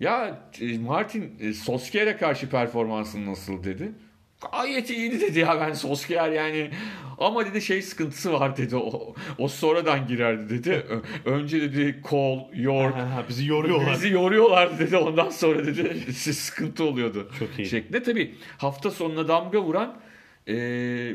ya 0.00 0.40
e, 0.60 0.78
Martin 0.78 1.34
e, 1.40 1.52
Solskjaer'e 1.52 2.16
karşı 2.16 2.50
performansın 2.50 3.26
nasıl 3.26 3.64
dedi. 3.64 3.92
Gayet 4.52 4.90
iyiydi 4.90 5.20
dedi 5.20 5.38
ya 5.38 5.60
ben 5.60 5.72
Solskjaer 5.72 6.30
yani 6.32 6.70
ama 7.22 7.46
dedi 7.46 7.62
şey 7.62 7.82
sıkıntısı 7.82 8.32
var 8.32 8.56
dedi 8.56 8.76
o, 8.76 9.14
o 9.38 9.48
sonradan 9.48 10.06
girerdi 10.06 10.48
dedi. 10.48 10.86
Önce 11.24 11.60
dedi 11.62 12.00
Cole, 12.10 12.46
York, 12.54 12.94
bizi 13.28 13.46
yoruyorlar. 13.46 13.94
Bizi 13.94 14.08
yoruyorlar 14.08 14.78
dedi 14.78 14.96
ondan 14.96 15.30
sonra 15.30 15.66
dedi 15.66 16.12
sıkıntı 16.12 16.84
oluyordu. 16.84 17.30
Çok 17.38 17.58
iyi. 17.58 17.66
Şeklinde 17.66 18.02
tabii 18.02 18.34
hafta 18.58 18.90
sonuna 18.90 19.28
damga 19.28 19.62
vuran 19.62 20.00
e, 20.48 21.14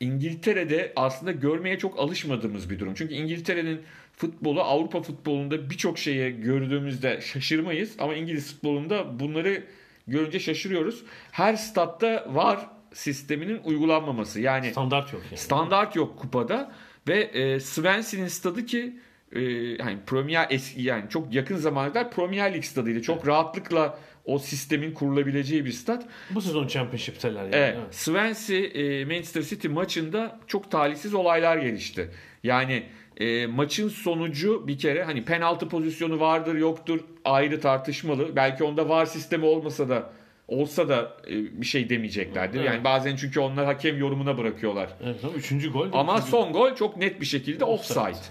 İngiltere'de 0.00 0.92
aslında 0.96 1.32
görmeye 1.32 1.78
çok 1.78 1.98
alışmadığımız 1.98 2.70
bir 2.70 2.78
durum. 2.78 2.94
Çünkü 2.94 3.14
İngiltere'nin 3.14 3.80
futbolu 4.16 4.62
Avrupa 4.62 5.02
futbolunda 5.02 5.70
birçok 5.70 5.98
şeye 5.98 6.30
gördüğümüzde 6.30 7.20
şaşırmayız 7.20 7.96
ama 7.98 8.14
İngiliz 8.14 8.52
futbolunda 8.52 9.20
bunları 9.20 9.62
görünce 10.06 10.40
şaşırıyoruz. 10.40 11.02
Her 11.30 11.56
statta 11.56 12.26
var 12.30 12.66
sisteminin 12.94 13.60
uygulanmaması. 13.64 14.40
Yani 14.40 14.70
Standart 14.70 15.12
yok 15.12 15.22
yani. 15.30 15.38
Standart 15.38 15.96
yok 15.96 16.18
kupada 16.18 16.72
ve 17.08 17.20
e, 17.20 17.60
Swansea'nin 17.60 18.28
stadı 18.28 18.66
ki 18.66 18.98
e, 19.32 19.40
yani 19.42 19.98
Premier 20.06 20.46
eski 20.50 20.82
yani 20.82 21.04
çok 21.08 21.34
yakın 21.34 21.56
zamana 21.56 21.88
kadar 21.88 22.10
Premier 22.10 22.54
Lig 22.54 22.64
stadıydı. 22.64 23.02
Çok 23.02 23.28
rahatlıkla 23.28 23.98
o 24.24 24.38
sistemin 24.38 24.92
kurulabileceği 24.92 25.64
bir 25.64 25.72
stat. 25.72 26.06
Bu 26.30 26.40
sezon 26.40 26.66
Championship'teler 26.66 27.42
yani. 27.42 27.54
Evet, 27.54 27.76
Evet. 27.78 27.94
Swansea 27.94 28.56
e, 28.56 29.04
Manchester 29.04 29.42
City 29.42 29.68
maçında 29.68 30.40
çok 30.46 30.70
talihsiz 30.70 31.14
olaylar 31.14 31.56
gelişti. 31.56 32.10
Yani 32.42 32.82
e, 33.16 33.46
maçın 33.46 33.88
sonucu 33.88 34.68
bir 34.68 34.78
kere 34.78 35.04
hani 35.04 35.24
penaltı 35.24 35.68
pozisyonu 35.68 36.20
vardır 36.20 36.54
yoktur 36.54 37.00
ayrı 37.24 37.60
tartışmalı. 37.60 38.36
Belki 38.36 38.64
onda 38.64 38.88
var 38.88 39.06
sistemi 39.06 39.44
olmasa 39.44 39.88
da 39.88 40.10
olsa 40.48 40.88
da 40.88 41.16
e, 41.28 41.60
bir 41.60 41.66
şey 41.66 41.88
demeyeceklerdir. 41.88 42.58
Evet. 42.58 42.66
Yani 42.68 42.84
bazen 42.84 43.16
çünkü 43.16 43.40
onlar 43.40 43.64
hakem 43.66 43.98
yorumuna 43.98 44.38
bırakıyorlar. 44.38 44.88
Evet, 45.04 45.24
ama 45.24 45.32
üçüncü 45.34 45.72
gol. 45.72 45.88
Ama 45.92 46.14
üçüncü- 46.14 46.30
son 46.30 46.52
gol 46.52 46.74
çok 46.74 46.96
net 46.96 47.20
bir 47.20 47.26
şekilde 47.26 47.64
Offside. 47.64 48.00
offside. 48.00 48.24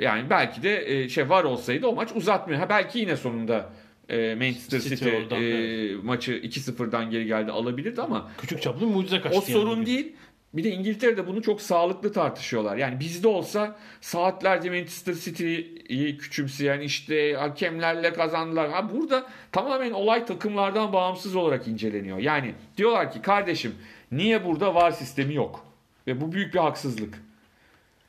Yani 0.00 0.30
belki 0.30 0.62
de 0.62 0.92
e, 1.02 1.08
şey 1.08 1.28
var 1.28 1.44
olsaydı 1.44 1.86
o 1.86 1.94
maç 1.94 2.08
uzatmıyor. 2.14 2.60
Ha 2.60 2.68
belki 2.68 2.98
yine 2.98 3.16
sonunda 3.16 3.68
e, 4.08 4.34
Manchester 4.34 4.78
City 4.80 4.94
City, 4.94 5.16
oradan, 5.16 5.42
e, 5.42 5.94
maçı 6.02 6.32
2-0'dan 6.32 7.10
geri 7.10 7.26
geldi 7.26 7.50
alabilirdi 7.50 8.00
ama 8.02 8.30
küçük 8.40 8.62
çaplı 8.62 8.86
mucize 8.86 9.20
kaçtı. 9.20 9.38
o 9.38 9.42
yani 9.42 9.52
sorun 9.52 9.72
bugün. 9.72 9.86
değil. 9.86 10.12
Bir 10.54 10.64
de 10.64 10.70
İngiltere'de 10.70 11.26
bunu 11.26 11.42
çok 11.42 11.62
sağlıklı 11.62 12.12
tartışıyorlar. 12.12 12.76
Yani 12.76 13.00
bizde 13.00 13.28
olsa 13.28 13.76
saatlerce 14.00 14.70
Manchester 14.70 15.14
City'yi 15.14 16.18
küçümseyen 16.18 16.80
işte 16.80 17.34
hakemlerle 17.34 18.12
kazandılar. 18.12 18.70
Ha 18.70 18.90
burada 18.90 19.26
tamamen 19.52 19.90
olay 19.90 20.26
takımlardan 20.26 20.92
bağımsız 20.92 21.36
olarak 21.36 21.68
inceleniyor. 21.68 22.18
Yani 22.18 22.54
diyorlar 22.76 23.12
ki 23.12 23.22
kardeşim 23.22 23.74
niye 24.12 24.44
burada 24.44 24.74
var 24.74 24.90
sistemi 24.90 25.34
yok? 25.34 25.64
Ve 26.06 26.20
bu 26.20 26.32
büyük 26.32 26.54
bir 26.54 26.58
haksızlık. 26.58 27.22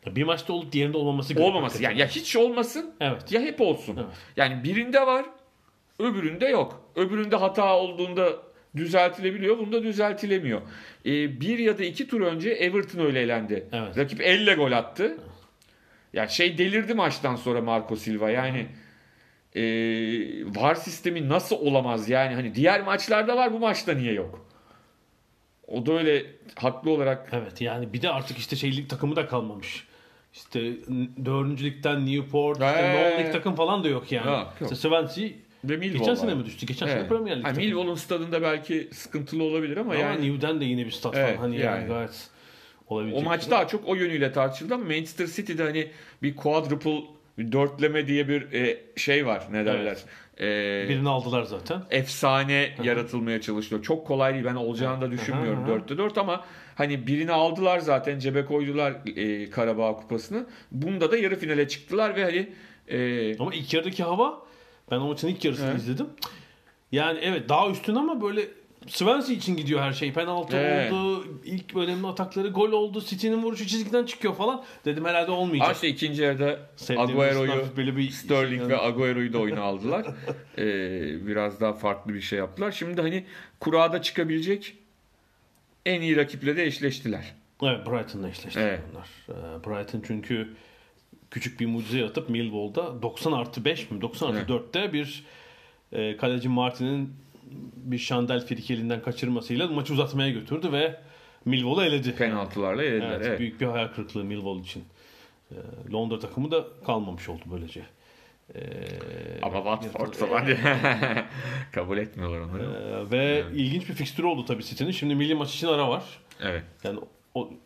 Bir 0.06 0.24
maçta 0.24 0.54
olup 0.54 0.72
diğerinde 0.72 0.98
olmaması 0.98 1.34
gerekiyor. 1.34 1.56
Olmaması 1.56 1.84
yani 1.84 2.00
ya 2.00 2.08
hiç 2.08 2.36
olmasın 2.36 2.94
Evet. 3.00 3.32
ya 3.32 3.42
hep 3.42 3.62
olsun. 3.62 3.96
Evet. 3.98 4.16
Yani 4.38 4.64
birinde 4.64 5.08
var, 5.08 5.26
öbüründe 6.00 6.48
yok. 6.48 6.82
Öbüründe 6.96 7.36
hata 7.36 7.78
olduğunda 7.78 8.30
düzeltilebiliyor, 8.76 9.58
bunda 9.58 9.84
düzeltilemiyor. 9.84 10.62
Ee, 11.06 11.42
bir 11.42 11.60
ya 11.60 11.78
da 11.78 11.84
iki 11.84 12.08
tur 12.08 12.22
önce 12.22 12.50
Everton 12.50 13.06
öyle 13.06 13.22
elendi. 13.22 13.68
Evet. 13.72 13.98
Rakip 13.98 14.22
elle 14.22 14.54
gol 14.54 14.72
attı. 14.72 15.18
Ya 16.14 16.28
şey 16.28 16.58
delirdi 16.58 16.94
maçtan 16.94 17.36
sonra 17.36 17.62
Marco 17.62 17.96
Silva. 17.96 18.30
Yani 18.30 18.68
e, 19.56 19.64
var 20.56 20.76
sistemi 20.76 21.30
nasıl 21.30 21.56
olamaz 21.56 22.10
yani 22.10 22.36
hani 22.36 22.56
diğer 22.56 22.82
maçlarda 22.82 23.38
var 23.38 23.54
bu 23.54 23.60
maçta 23.60 23.94
niye 23.94 24.14
yok? 24.14 24.46
O 25.68 25.86
da 25.86 25.94
öyle 25.94 26.26
haklı 26.56 26.92
olarak 26.92 27.30
Evet 27.32 27.62
yani 27.62 27.94
bir 27.94 28.02
de 28.02 28.10
artık 28.10 28.38
işte 28.38 28.56
şeylik 28.56 28.90
takımı 28.90 29.16
da 29.16 29.28
kalmamış. 29.28 29.88
İşte 30.34 30.60
dördüncülükten 31.26 32.06
Newport, 32.06 32.58
işte 32.58 32.70
Ee. 32.70 32.96
non-lig 32.96 33.32
takım 33.32 33.56
falan 33.56 33.84
da 33.84 33.88
yok 33.88 34.12
yani. 34.12 34.28
Yok, 34.28 34.54
yok. 34.60 34.72
İşte 34.72 34.76
Swansea 34.76 35.30
ve 35.64 35.78
Millwall 35.78 36.00
geçen 36.00 36.12
var. 36.12 36.16
sene 36.16 36.34
mi 36.36 36.46
düştü? 36.46 36.66
Geçen 36.66 36.86
sene 36.88 37.00
Evet. 37.00 37.10
Premier 37.10 37.38
Lig 37.38 37.44
Ha, 37.44 37.50
takımı. 37.50 37.66
Millwall'un 37.66 37.96
stadında 37.96 38.42
belki 38.42 38.90
sıkıntılı 38.94 39.44
olabilir 39.44 39.78
ama, 39.78 39.94
Ama 39.94 40.02
yani 40.02 40.32
New'den 40.32 40.62
de 40.62 40.66
yine 40.66 40.86
bir 40.86 40.92
stat 40.92 41.16
Evet, 41.18 41.36
falan. 41.38 41.48
Hani 41.48 41.60
yani, 41.60 41.80
yani. 41.82 41.88
gayet 41.88 42.30
olabilecek. 42.88 43.22
O 43.22 43.26
maç 43.26 43.50
daha 43.50 43.68
çok 43.68 43.88
o 43.88 43.96
yönüyle 43.96 44.32
tartışıldı 44.32 44.74
ama 44.74 44.84
Manchester 44.86 45.28
City'de 45.28 45.64
hani 45.64 45.88
bir 46.24 46.36
quadruple 46.36 47.02
bir 47.38 47.52
dörtleme 47.52 48.08
diye 48.08 48.28
bir 48.28 48.52
e, 48.54 48.78
şey 48.96 49.26
var 49.26 49.48
ne 49.52 49.66
derler. 49.66 49.98
E, 50.40 50.46
Birini 50.90 51.10
aldılar 51.10 51.44
zaten. 51.44 51.84
efsane 51.92 52.70
yaratılmaya 52.84 53.42
çalışıyor. 53.42 53.84
Çok 53.84 54.08
kolay 54.08 54.34
değil. 54.34 54.46
Ben 54.46 54.56
olacağını 54.56 55.02
da 55.02 55.12
düşünmüyorum. 55.12 55.66
4'te 55.68 55.98
4 55.98 56.18
ama 56.18 56.46
hani 56.76 57.08
birini 57.08 57.32
aldılar 57.32 57.80
zaten 57.80 58.20
cebe 58.20 58.46
koydular 58.46 58.94
e, 59.16 59.50
Karabağ 59.50 59.94
Kupası'nı. 59.94 60.46
Bunda 60.72 61.12
da 61.12 61.18
yarı 61.18 61.36
finale 61.36 61.68
çıktılar 61.68 62.16
ve 62.16 62.24
hani 62.24 62.50
e, 62.88 63.38
Ama 63.38 63.54
ilk 63.54 63.74
yarıdaki 63.74 64.04
hava 64.04 64.42
ben 64.92 64.98
o 65.00 65.08
maçın 65.08 65.28
ilk 65.28 65.46
yarısını 65.46 65.68
Evet. 65.70 65.80
izledim. 65.80 66.08
Yani 66.92 67.20
evet 67.22 67.50
daha 67.50 67.70
üstün 67.70 67.96
ama 67.96 68.22
böyle 68.22 68.48
Swansea 68.88 69.36
için 69.36 69.58
gidiyor 69.58 69.82
her 69.82 69.94
şey. 69.94 70.14
Penaltı 70.14 70.58
Evet. 70.58 70.92
oldu, 70.94 71.26
ilk 71.46 71.76
önemli 71.76 72.08
atakları 72.08 72.48
gol 72.48 72.72
oldu, 72.72 73.02
City'nin 73.02 73.44
vuruşu 73.44 73.68
çizgiden 73.68 74.06
çıkıyor 74.06 74.36
falan. 74.36 74.64
Dedim 74.86 75.06
herhalde 75.06 75.32
olmayacak. 75.32 75.76
işte 75.76 75.88
ikinci 75.88 76.22
yarıda 76.22 76.60
Agüero'yu 76.98 77.52
hafif 77.52 77.78
böyle 77.78 77.98
bir 77.98 78.10
Sterling 78.10 78.70
ve 78.70 78.80
Agüero'yu 78.82 79.34
da 79.34 79.38
oyuna 79.40 79.62
aldılar. 79.62 80.06
Ee, 80.58 81.28
biraz 81.28 81.62
daha 81.62 81.74
farklı 81.74 82.14
bir 82.14 82.22
şey 82.22 82.40
yaptılar. 82.40 82.72
Şimdi 82.72 83.02
hani 83.02 83.26
kurada 83.60 84.02
çıkabilecek 84.02 84.76
en 85.86 86.02
iyi 86.02 86.16
rakiple 86.16 86.58
de 86.58 86.66
eşleştiler. 86.66 87.34
Evet 87.64 87.88
Brighton'la 87.88 88.30
eşleşti 88.30 88.60
Evet. 88.60 88.80
onlar. 88.92 89.08
Ee, 89.30 89.64
Brighton 89.70 90.04
çünkü 90.08 90.54
küçük 91.32 91.60
bir 91.60 91.66
mucize 91.66 92.00
yaratıp 92.00 92.30
Millwall'da 92.30 93.02
90 93.02 93.32
artı 93.32 93.66
5 93.66 93.92
mi 93.92 94.02
90 94.02 94.28
artı 94.28 94.38
Evet. 94.40 94.50
4'te 94.50 94.94
bir 94.94 95.24
e, 95.92 96.18
kaleci 96.18 96.50
Martin'in 96.50 97.14
bir 97.76 97.98
Şandel 97.98 98.46
friki 98.46 98.74
elinden 98.74 99.02
kaçırmasıyla 99.02 99.68
maçı 99.68 99.94
uzatmaya 99.94 100.30
götürdü 100.30 100.72
ve 100.72 101.00
Millwall'u 101.46 101.84
eledi. 101.84 102.16
Penaltılarla 102.16 102.84
elediler. 102.84 103.12
Evet, 103.12 103.26
Evet. 103.28 103.40
Büyük 103.40 103.62
bir 103.62 103.66
hayal 103.66 103.88
kırıklığı 103.88 104.24
Millwall 104.24 104.60
için. 104.60 104.84
Ee, 105.52 105.56
Londra 105.94 106.20
takımı 106.20 106.52
da 106.52 106.66
kalmamış 106.86 107.30
oldu 107.30 107.42
böylece. 107.52 107.82
Ee, 108.56 108.62
Ama 109.42 109.56
Watford 109.78 110.14
falan 110.14 110.46
diye 110.46 110.58
kabul 111.72 111.98
etmiyorlar 111.98 112.40
onları. 112.40 112.64
Ee, 112.64 113.12
ve 113.12 113.44
ilginç 113.54 113.90
bir 113.90 113.94
fikstürü 113.94 114.28
oldu 114.28 114.46
tabii 114.46 114.64
City'nin. 114.64 114.92
Şimdi 114.92 115.16
milli 115.16 115.36
maç 115.36 115.56
için 115.56 115.68
ara 115.68 115.90
var. 115.90 116.04
Evet. 116.42 116.64
Yani 116.84 117.00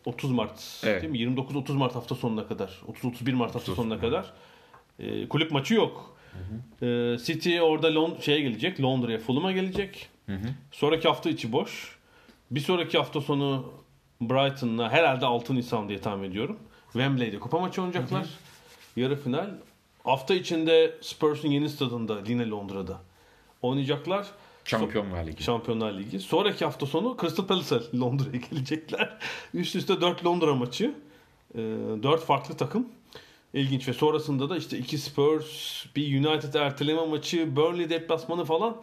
30 0.04 0.30
Mart 0.30 0.82
Evet. 0.84 1.02
değil 1.02 1.12
mi? 1.12 1.18
29-30 1.18 1.72
Mart 1.72 1.94
hafta 1.94 2.14
sonuna 2.14 2.46
kadar. 2.48 2.80
30-31 3.02 3.32
Mart 3.32 3.54
hafta 3.54 3.72
30, 3.72 3.76
sonuna 3.76 4.00
kadar. 4.00 4.32
Ee, 4.98 5.28
kulüp 5.28 5.50
maçı 5.50 5.74
yok. 5.74 6.16
Ee, 6.82 7.16
City 7.24 7.60
orada 7.60 7.94
Lond 7.94 8.20
şeye 8.20 8.40
gelecek. 8.40 8.80
Londra'ya, 8.80 9.18
Fulham'a 9.18 9.52
gelecek. 9.52 10.08
Sonraki 10.72 11.08
hafta 11.08 11.30
içi 11.30 11.52
boş. 11.52 11.96
Bir 12.50 12.60
sonraki 12.60 12.98
hafta 12.98 13.20
sonu 13.20 13.72
Brighton'la 14.20 14.90
herhalde 14.92 15.26
6 15.26 15.54
Nisan 15.54 15.88
diye 15.88 15.98
tahmin 16.00 16.30
ediyorum. 16.30 16.58
Wembley'de 16.92 17.38
kupa 17.38 17.58
maçı 17.60 17.82
oynayacaklar. 17.82 18.26
Yarı 18.96 19.16
final. 19.16 19.50
Hafta 20.04 20.34
içinde 20.34 20.94
Spurs'un 21.00 21.48
yeni 21.48 21.68
stadında 21.68 22.18
yine 22.28 22.48
Londra'da 22.50 23.00
oynayacaklar. 23.62 24.26
Şampiyonlar 24.66 25.26
Ligi. 25.26 25.42
Şampiyonlar 25.42 25.98
Ligi. 25.98 26.20
Sonraki 26.20 26.64
hafta 26.64 26.86
sonu 26.86 27.16
Crystal 27.20 27.46
Palace'a 27.46 27.80
Londra'ya 28.00 28.40
gelecekler. 28.50 29.18
Üst 29.54 29.76
üste 29.76 30.00
4 30.00 30.24
Londra 30.24 30.54
maçı. 30.54 30.94
4 31.54 32.24
farklı 32.24 32.56
takım. 32.56 32.88
İlginç 33.54 33.88
ve 33.88 33.92
sonrasında 33.92 34.50
da 34.50 34.56
işte 34.56 34.78
iki 34.78 34.98
Spurs, 34.98 35.84
bir 35.96 36.24
United 36.26 36.54
erteleme 36.54 37.06
maçı, 37.06 37.56
Burnley 37.56 37.90
deplasmanı 37.90 38.44
falan. 38.44 38.76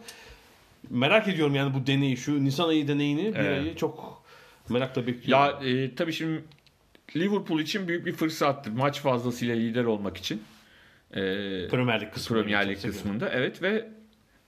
Merak 0.90 1.28
ediyorum 1.28 1.54
yani 1.54 1.74
bu 1.74 1.86
deneyi, 1.86 2.16
şu 2.16 2.44
Nisan 2.44 2.68
ayı 2.68 2.88
deneyini 2.88 3.34
bir 3.34 3.38
Evet. 3.38 3.62
ayı 3.62 3.76
çok 3.76 4.22
merakla 4.68 5.06
bekliyorum. 5.06 5.44
Ya 5.64 5.70
e, 5.70 5.94
tabii 5.94 6.12
şimdi 6.12 6.44
Liverpool 7.16 7.60
için 7.60 7.88
büyük 7.88 8.06
bir 8.06 8.12
fırsattır. 8.12 8.70
Maç 8.72 9.00
fazlasıyla 9.00 9.54
lider 9.54 9.84
olmak 9.84 10.16
için. 10.16 10.42
E, 11.10 11.20
Premier 11.68 12.00
Lig 12.00 12.12
kısmı. 12.12 12.36
Premier 12.36 12.68
Lig 12.68 12.82
kısmında. 12.82 13.28
Evet 13.28 13.62
ve 13.62 13.88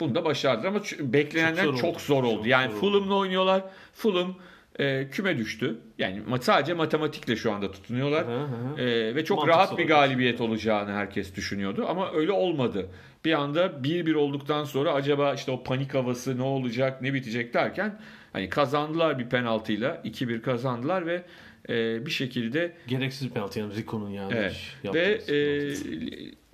bunu 0.00 0.14
da 0.14 0.24
başardılar 0.24 0.68
ama 0.68 0.80
beklenenden 1.00 1.64
Çok 1.64 1.78
çok 1.78 2.00
zor 2.00 2.16
zor, 2.16 2.24
oldu. 2.24 2.28
oldu. 2.28 2.36
Çok 2.38 2.46
Yani 2.46 2.72
zor 2.72 2.80
Fulham'la 2.80 3.14
oynuyorlar. 3.14 3.64
Fulham 3.94 4.34
e, 4.78 5.08
küme 5.10 5.38
düştü. 5.38 5.76
Yani 5.98 6.22
ma- 6.30 6.42
sadece 6.42 6.74
matematikle 6.74 7.36
şu 7.36 7.52
anda 7.52 7.70
tutunuyorlar. 7.70 8.26
Hı 8.26 8.30
hı. 8.76 8.80
E, 8.80 9.14
ve 9.14 9.24
çok 9.24 9.38
Mantıksal 9.38 9.58
rahat 9.60 9.78
bir 9.78 9.86
galibiyet 9.88 10.40
olacağını 10.40 10.92
herkes 10.92 11.34
düşünüyordu 11.34 11.86
ama 11.88 12.12
öyle 12.12 12.32
olmadı. 12.32 12.86
Bir 13.24 13.32
anda 13.32 13.66
1-1 13.66 14.14
olduktan 14.14 14.64
sonra 14.64 14.92
acaba 14.92 15.34
işte 15.34 15.50
o 15.50 15.62
panik 15.62 15.94
havası 15.94 16.38
ne 16.38 16.42
olacak, 16.42 17.02
ne 17.02 17.14
bitecek 17.14 17.54
derken 17.54 18.00
hani 18.32 18.48
kazandılar 18.48 19.18
bir 19.18 19.28
penaltıyla. 19.28 20.02
2-1 20.04 20.40
kazandılar 20.42 21.06
ve 21.06 21.22
e, 21.68 22.06
bir 22.06 22.10
şekilde 22.10 22.72
Gereksiz 22.86 23.30
penaltı 23.30 23.58
yani 23.58 23.74
Rico'nun 23.76 24.10
yani. 24.10 24.32
Evet. 24.34 24.56
Ve 24.94 25.00
e, 25.34 25.36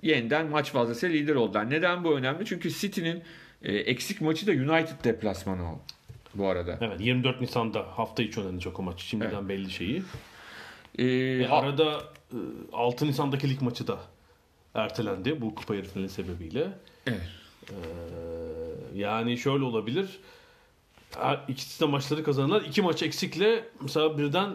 yeniden 0.03 0.47
maç 0.47 0.71
fazlasıyla 0.71 1.15
lider 1.15 1.35
oldular. 1.35 1.69
Neden 1.69 2.03
bu 2.03 2.17
önemli? 2.17 2.45
Çünkü 2.45 2.69
City'nin 2.71 3.23
e, 3.61 3.73
eksik 3.75 4.21
maçı 4.21 4.47
da 4.47 4.51
United 4.51 5.03
deplasmanı 5.03 5.71
oldu 5.71 5.81
bu 6.35 6.47
arada. 6.47 6.77
Evet 6.81 7.01
24 7.01 7.41
Nisan'da 7.41 7.79
hafta 7.79 8.23
içi 8.23 8.39
oynanacak 8.39 8.79
o 8.79 8.83
maç. 8.83 9.01
Şimdiden 9.01 9.31
Evet. 9.39 9.49
belli 9.49 9.71
şeyi. 9.71 10.03
E, 10.99 11.05
Ve 11.39 11.45
ha- 11.47 11.57
arada 11.57 12.03
e, 12.31 12.37
6 12.73 13.07
Nisan'daki 13.07 13.49
lig 13.49 13.61
maçı 13.61 13.87
da 13.87 13.97
ertelendi 14.73 15.41
bu 15.41 15.55
kupa 15.55 15.75
yarı 15.75 15.85
finali 15.87 16.09
sebebiyle. 16.09 16.67
Evet. 17.07 17.21
Ee, 17.69 17.75
yani 18.95 19.37
şöyle 19.37 19.63
olabilir. 19.63 20.19
Her- 21.17 21.39
İkisi 21.47 21.81
de 21.81 21.85
maçları 21.85 22.23
kazanırlar. 22.23 22.61
İki 22.61 22.81
maç 22.81 23.03
eksikle 23.03 23.63
mesela 23.81 24.17
birden 24.17 24.49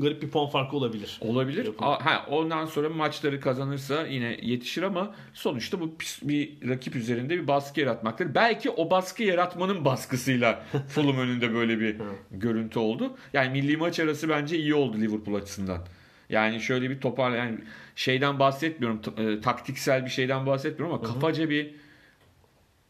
garip 0.00 0.22
bir 0.22 0.28
puan 0.28 0.48
farkı 0.48 0.76
olabilir. 0.76 1.18
Olabilir. 1.20 1.70
A- 1.78 2.04
Ha, 2.06 2.26
ondan 2.30 2.66
sonra 2.66 2.88
maçları 2.88 3.40
kazanırsa 3.40 4.06
yine 4.06 4.38
yetişir 4.42 4.82
ama 4.82 5.14
sonuçta 5.34 5.80
bu 5.80 5.84
pis- 5.98 6.28
bir 6.28 6.68
rakip 6.68 6.96
üzerinde 6.96 7.36
bir 7.42 7.46
baskı 7.48 7.80
yaratmaktır. 7.80 8.34
Belki 8.34 8.70
o 8.70 8.90
baskı 8.90 9.22
yaratmanın 9.22 9.84
baskısıyla 9.84 10.62
Fulham 10.88 11.18
önünde 11.18 11.54
böyle 11.54 11.80
bir 11.80 11.96
görüntü 12.30 12.78
oldu. 12.78 13.16
Yani 13.32 13.50
milli 13.62 13.76
maç 13.76 14.00
arası 14.00 14.28
bence 14.28 14.58
iyi 14.58 14.74
oldu 14.74 14.96
Liverpool 15.00 15.34
açısından. 15.34 15.86
Yani 16.30 16.60
şöyle 16.60 16.90
bir 16.90 17.00
toparla 17.00 17.36
yani 17.36 17.58
şeyden 17.96 18.38
bahsetmiyorum 18.38 19.02
t- 19.02 19.22
e, 19.22 19.40
taktiksel 19.40 20.04
bir 20.04 20.10
şeyden 20.10 20.46
bahsetmiyorum 20.46 20.94
ama 20.98 21.12
kafaca 21.14 21.50
bir 21.50 21.74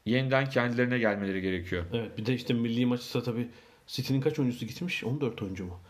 yeniden 0.07 0.49
kendilerine 0.51 0.99
gelmeleri 0.99 1.41
gerekiyor. 1.41 1.85
Evet 1.93 2.19
bir 2.19 2.27
de 2.27 2.35
işte 2.35 2.55
milli 2.55 2.87
maçta 2.87 3.23
tabii 3.23 3.49
City'nin 3.87 4.21
kaç 4.21 4.39
oyuncusu 4.39 4.67
gitmiş? 4.67 5.05
14 5.05 5.43
oyuncu 5.43 5.65
mu? 5.65 5.81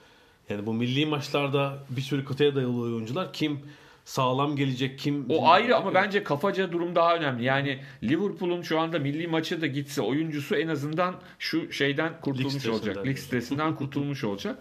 Yani 0.50 0.66
bu 0.66 0.74
milli 0.74 1.06
maçlarda 1.06 1.78
bir 1.90 2.00
sürü 2.00 2.24
kıtaya 2.24 2.54
dayalı 2.54 2.80
oyuncular 2.80 3.32
kim 3.32 3.60
sağlam 4.04 4.56
gelecek 4.56 4.98
kim 4.98 5.26
O 5.30 5.48
ayrı 5.48 5.76
ama 5.76 5.94
bence 5.94 6.24
kafaca 6.24 6.72
durum 6.72 6.94
daha 6.94 7.16
önemli. 7.16 7.44
Yani 7.44 7.78
Liverpool'un 8.02 8.62
şu 8.62 8.80
anda 8.80 8.98
milli 8.98 9.26
maça 9.26 9.60
da 9.60 9.66
gitse 9.66 10.02
oyuncusu 10.02 10.56
en 10.56 10.68
azından 10.68 11.14
şu 11.38 11.72
şeyden 11.72 12.20
kurtulmuş 12.20 12.52
stresinden 12.52 12.74
olacak. 12.74 13.06
Lig 13.06 13.18
stresinden 13.18 13.76
kurtulmuş 13.76 14.24
olacak. 14.24 14.58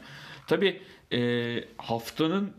Tabii 0.48 0.82
e, 1.12 1.20
haftanın 1.78 2.54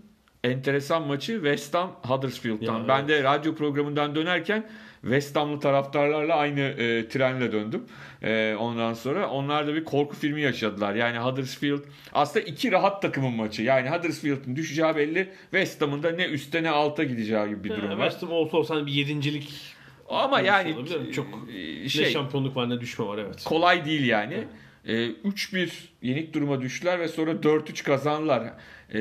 enteresan 0.44 1.06
maçı 1.06 1.32
West 1.32 1.74
Ham 1.74 1.96
Huddersfield'dan. 2.02 2.80
Ya, 2.80 2.88
ben 2.88 2.98
evet. 2.98 3.08
de 3.08 3.22
radyo 3.22 3.54
programından 3.54 4.14
dönerken 4.14 4.68
West 5.04 5.36
Ham'lı 5.36 5.60
taraftarlarla 5.60 6.34
aynı 6.34 6.60
e, 6.60 7.08
trenle 7.08 7.52
döndüm. 7.52 7.84
E, 8.22 8.54
ondan 8.58 8.94
sonra 8.94 9.30
onlar 9.30 9.66
da 9.66 9.74
bir 9.74 9.84
korku 9.84 10.16
filmi 10.16 10.40
yaşadılar. 10.40 10.94
Yani 10.94 11.18
Huddersfield 11.18 11.80
aslında 12.12 12.46
iki 12.46 12.72
rahat 12.72 13.02
takımın 13.02 13.32
maçı. 13.32 13.62
Yani 13.62 13.90
Huddersfield'ın 13.90 14.56
düşeceği 14.56 14.96
belli. 14.96 15.28
West 15.42 15.82
Ham'ın 15.82 16.02
da 16.02 16.10
ne 16.10 16.24
üstte 16.24 16.62
ne 16.62 16.70
alta 16.70 17.04
gideceği 17.04 17.48
gibi 17.48 17.64
bir 17.64 17.70
durum 17.70 17.98
var. 17.98 18.10
West 18.10 18.22
Ham 18.22 18.32
olsa 18.32 18.56
olsa 18.56 18.74
hani 18.74 18.86
bir 18.86 18.92
yedincilik 18.92 19.74
Ama 20.08 20.40
yani 20.40 20.74
olabilir. 20.74 21.12
Çok 21.12 21.26
e, 21.54 21.82
ne 21.84 21.88
şey 21.88 22.10
şampiyonluk 22.10 22.56
var 22.56 22.70
ne 22.70 22.80
düşme 22.80 23.06
var 23.06 23.18
evet. 23.18 23.44
kolay 23.44 23.84
değil 23.84 24.06
yani. 24.06 24.44
E, 24.86 24.94
3-1 24.94 25.70
yenik 26.02 26.32
duruma 26.32 26.60
düştüler 26.60 27.00
ve 27.00 27.08
sonra 27.08 27.30
4-3 27.30 27.84
kazandılar. 27.84 28.42
E, 28.42 28.98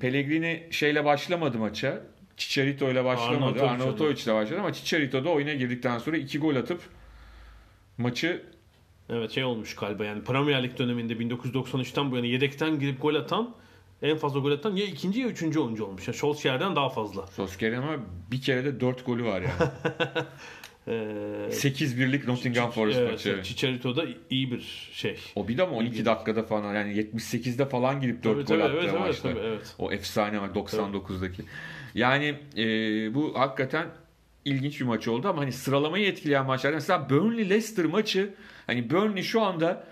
Pellegrini 0.00 0.66
şeyle 0.70 1.04
başlamadı 1.04 1.58
maça. 1.58 2.02
Chicharito 2.36 2.90
ile 2.90 3.04
başlamadı. 3.04 3.62
Arnautovic 3.62 4.22
ile 4.22 4.34
başladı 4.34 4.60
ama 4.60 4.72
Chicharito 4.72 5.24
da 5.24 5.28
oyuna 5.28 5.54
girdikten 5.54 5.98
sonra 5.98 6.16
2 6.16 6.38
gol 6.38 6.56
atıp 6.56 6.80
maçı 7.98 8.42
Evet 9.10 9.30
şey 9.30 9.44
olmuş 9.44 9.76
galiba 9.76 10.04
yani 10.04 10.24
Premier 10.24 10.62
Lig 10.62 10.78
döneminde 10.78 11.12
1993'ten 11.12 12.10
bu 12.10 12.16
yana 12.16 12.26
yedekten 12.26 12.78
girip 12.78 13.02
gol 13.02 13.14
atan 13.14 13.54
en 14.02 14.16
fazla 14.16 14.40
gol 14.40 14.52
atan 14.52 14.76
ya 14.76 14.84
ikinci 14.84 15.20
ya 15.20 15.28
üçüncü 15.28 15.60
oyuncu 15.60 15.84
olmuş. 15.84 16.08
Yani 16.08 16.16
Solskjaer'den 16.16 16.76
daha 16.76 16.88
fazla. 16.88 17.26
Solskjaer'in 17.26 17.76
ama 17.76 17.96
bir 18.30 18.40
kere 18.40 18.64
de 18.64 18.80
4 18.80 19.06
golü 19.06 19.24
var 19.24 19.40
yani. 19.40 19.70
Ee, 20.88 20.90
8-1'lik 21.50 22.28
Nottingham 22.28 22.70
Forest 22.70 22.98
evet, 22.98 23.12
maçı. 23.12 23.42
Chicharito 23.42 23.96
da 23.96 24.04
iyi 24.30 24.50
bir 24.50 24.90
şey. 24.92 25.18
O 25.34 25.48
bir 25.48 25.58
de 25.58 25.62
ama 25.62 25.76
12 25.76 26.04
dakikada 26.04 26.42
falan 26.42 26.74
yani 26.74 26.92
78'de 26.92 27.68
falan 27.68 28.00
girip 28.00 28.24
4 28.24 28.34
Tabii, 28.34 28.34
gol 28.34 28.44
tabii, 28.44 28.62
attı 28.62 28.72
evet, 28.74 28.90
evet, 28.90 29.00
maçta. 29.00 29.28
tabii, 29.28 29.40
evet. 29.40 29.74
O 29.78 29.92
efsane 29.92 30.40
var 30.40 30.48
99'daki. 30.48 31.42
Yani 31.94 32.34
e, 32.56 32.64
bu 33.14 33.38
hakikaten 33.38 33.86
ilginç 34.44 34.80
bir 34.80 34.84
maç 34.84 35.08
oldu 35.08 35.28
ama 35.28 35.42
hani 35.42 35.52
sıralamayı 35.52 36.06
etkileyen 36.06 36.46
maçlar. 36.46 36.72
Mesela 36.72 37.10
Burnley 37.10 37.50
Leicester 37.50 37.84
maçı 37.84 38.34
hani 38.66 38.90
Burnley 38.90 39.22
şu 39.22 39.40
anda 39.40 39.84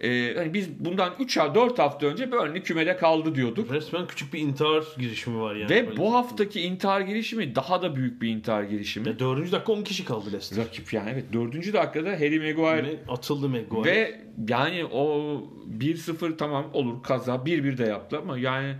e, 0.00 0.34
hani 0.36 0.54
biz 0.54 0.84
bundan 0.84 1.14
3 1.18 1.38
à 1.38 1.54
4 1.54 1.78
hafta 1.78 2.06
önce 2.06 2.32
Burnley 2.32 2.62
kümede 2.62 2.96
kaldı 2.96 3.34
diyorduk. 3.34 3.72
Resmen 3.72 4.06
küçük 4.06 4.34
bir 4.34 4.38
intihar 4.38 4.84
girişimi 4.98 5.40
var 5.40 5.54
yani. 5.56 5.70
Ve 5.70 5.96
bu 5.96 6.14
haftaki 6.14 6.60
intihar 6.60 7.00
girişimi 7.00 7.54
daha 7.54 7.82
da 7.82 7.96
büyük 7.96 8.22
bir 8.22 8.28
intihar 8.28 8.62
girişimi. 8.62 9.08
Ya 9.08 9.18
dördüncü 9.18 9.52
dakika 9.52 9.72
10 9.72 9.82
kişi 9.82 10.04
kaldı 10.04 10.26
Leicester. 10.26 10.64
Rakip 10.64 10.92
yani 10.92 11.10
evet 11.12 11.32
4. 11.32 11.54
dakikada 11.54 12.10
Harry 12.10 12.38
Maguire 12.38 12.88
Ve 12.88 12.98
atıldı 13.08 13.48
Maguire. 13.48 13.90
Ve 13.90 14.20
yani 14.48 14.84
o 14.84 15.36
1-0 15.78 16.36
tamam 16.36 16.70
olur 16.72 17.02
kaza 17.02 17.34
1-1 17.34 17.78
de 17.78 17.84
yaptı 17.84 18.18
ama 18.18 18.38
yani 18.38 18.74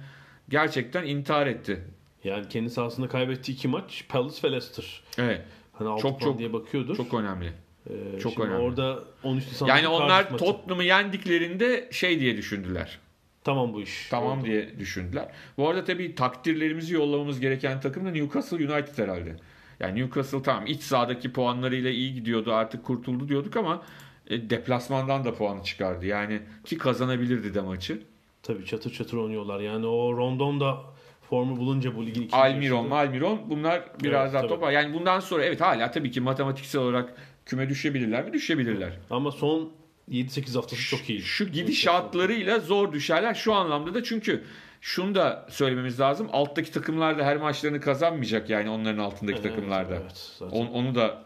gerçekten 0.49 1.07
intihar 1.07 1.47
etti. 1.47 1.85
Yani 2.25 2.49
kendi 2.49 2.71
sahasında 2.71 3.09
kaybettiği 3.09 3.57
iki 3.57 3.69
maç 3.69 4.05
Palace 4.09 4.49
ve 4.49 4.53
Leicester. 4.53 5.03
Evet. 5.19 5.43
Hani 5.73 5.89
altı 5.89 6.03
Çok, 6.03 6.21
çok, 6.21 6.39
diye 6.39 6.53
bakıyordur. 6.53 6.97
Çok 6.97 7.15
önemli. 7.15 7.53
Ee, 7.91 8.19
çok 8.19 8.41
önemli. 8.41 8.63
Orada 8.63 9.05
13 9.23 9.47
Nisan 9.47 9.67
Yani 9.67 9.89
onlar 9.89 10.39
Tottenham'ı 10.39 10.85
yendiklerinde 10.85 11.89
şey 11.93 12.21
diye 12.21 12.37
düşündüler. 12.37 12.99
Tamam 13.45 13.73
bu 13.73 13.83
iş. 13.83 14.09
Tamam 14.11 14.39
Oldu. 14.39 14.47
diye 14.47 14.79
düşündüler. 14.79 15.29
Bu 15.57 15.69
arada 15.69 15.85
tabii 15.85 16.15
takdirlerimizi 16.15 16.95
yollamamız 16.95 17.41
gereken 17.41 17.81
takım 17.81 18.07
da 18.07 18.11
Newcastle 18.11 18.57
United 18.57 18.99
herhalde. 18.99 19.37
Yani 19.81 20.01
Newcastle 20.01 20.43
tamam 20.43 20.67
iç 20.67 20.83
sahadaki 20.83 21.33
puanlarıyla 21.33 21.91
iyi 21.91 22.15
gidiyordu 22.15 22.53
artık 22.53 22.85
kurtuldu 22.85 23.29
diyorduk 23.29 23.57
ama 23.57 23.83
e, 24.27 24.51
deplasmandan 24.51 25.25
da 25.25 25.35
puanı 25.35 25.63
çıkardı. 25.63 26.07
Yani 26.07 26.41
ki 26.65 26.79
kazanabilirdi 26.79 27.55
de 27.55 27.61
maçı. 27.61 28.03
Tabii 28.43 28.65
çatır 28.65 28.93
çatır 28.93 29.17
oynuyorlar. 29.17 29.61
Yani 29.61 29.87
o 29.87 30.17
Rondon 30.17 30.61
da 30.61 30.94
formu 31.35 31.57
bulunca 31.57 31.97
bu 31.97 32.07
ligin 32.07 32.23
ikinci 32.23 32.37
Almiron, 32.37 32.89
Malmiron 32.89 33.41
bunlar 33.51 33.83
biraz 34.03 34.25
Evet, 34.25 34.35
daha 34.35 34.47
topa. 34.47 34.73
Yani 34.73 34.95
bundan 34.95 35.21
sonra 35.21 35.45
evet 35.45 35.61
hala 35.61 35.91
tabii 35.91 36.11
ki 36.11 36.21
matematiksel 36.21 36.81
olarak 36.83 37.15
küme 37.47 37.69
düşebilirler 37.69 38.25
mi? 38.25 38.33
Düşebilirler. 38.33 38.99
Ama 39.11 39.31
son 39.31 39.73
7-8 40.11 40.55
haftası 40.57 40.83
çok 40.83 41.11
iyi. 41.11 41.21
Şu 41.23 41.49
gidişatlarıyla 41.49 42.59
zor 42.59 42.93
düşerler 42.93 43.35
şu 43.35 43.53
anlamda 43.55 43.95
da 43.95 44.03
çünkü 44.03 44.45
şunu 44.81 45.15
da 45.15 45.47
söylememiz 45.51 46.01
lazım. 46.01 46.29
Alttaki 46.33 46.73
takımlar 46.73 47.19
da 47.19 47.25
her 47.25 47.37
maçlarını 47.37 47.81
kazanmayacak 47.81 48.51
yani 48.51 48.71
onların 48.71 48.99
altındaki 48.99 49.41
Evet, 49.41 49.51
takımlarda. 49.55 49.95
evet, 49.95 50.31
zaten. 50.39 50.57
On- 50.57 50.67
onu 50.67 50.95
da 50.95 51.25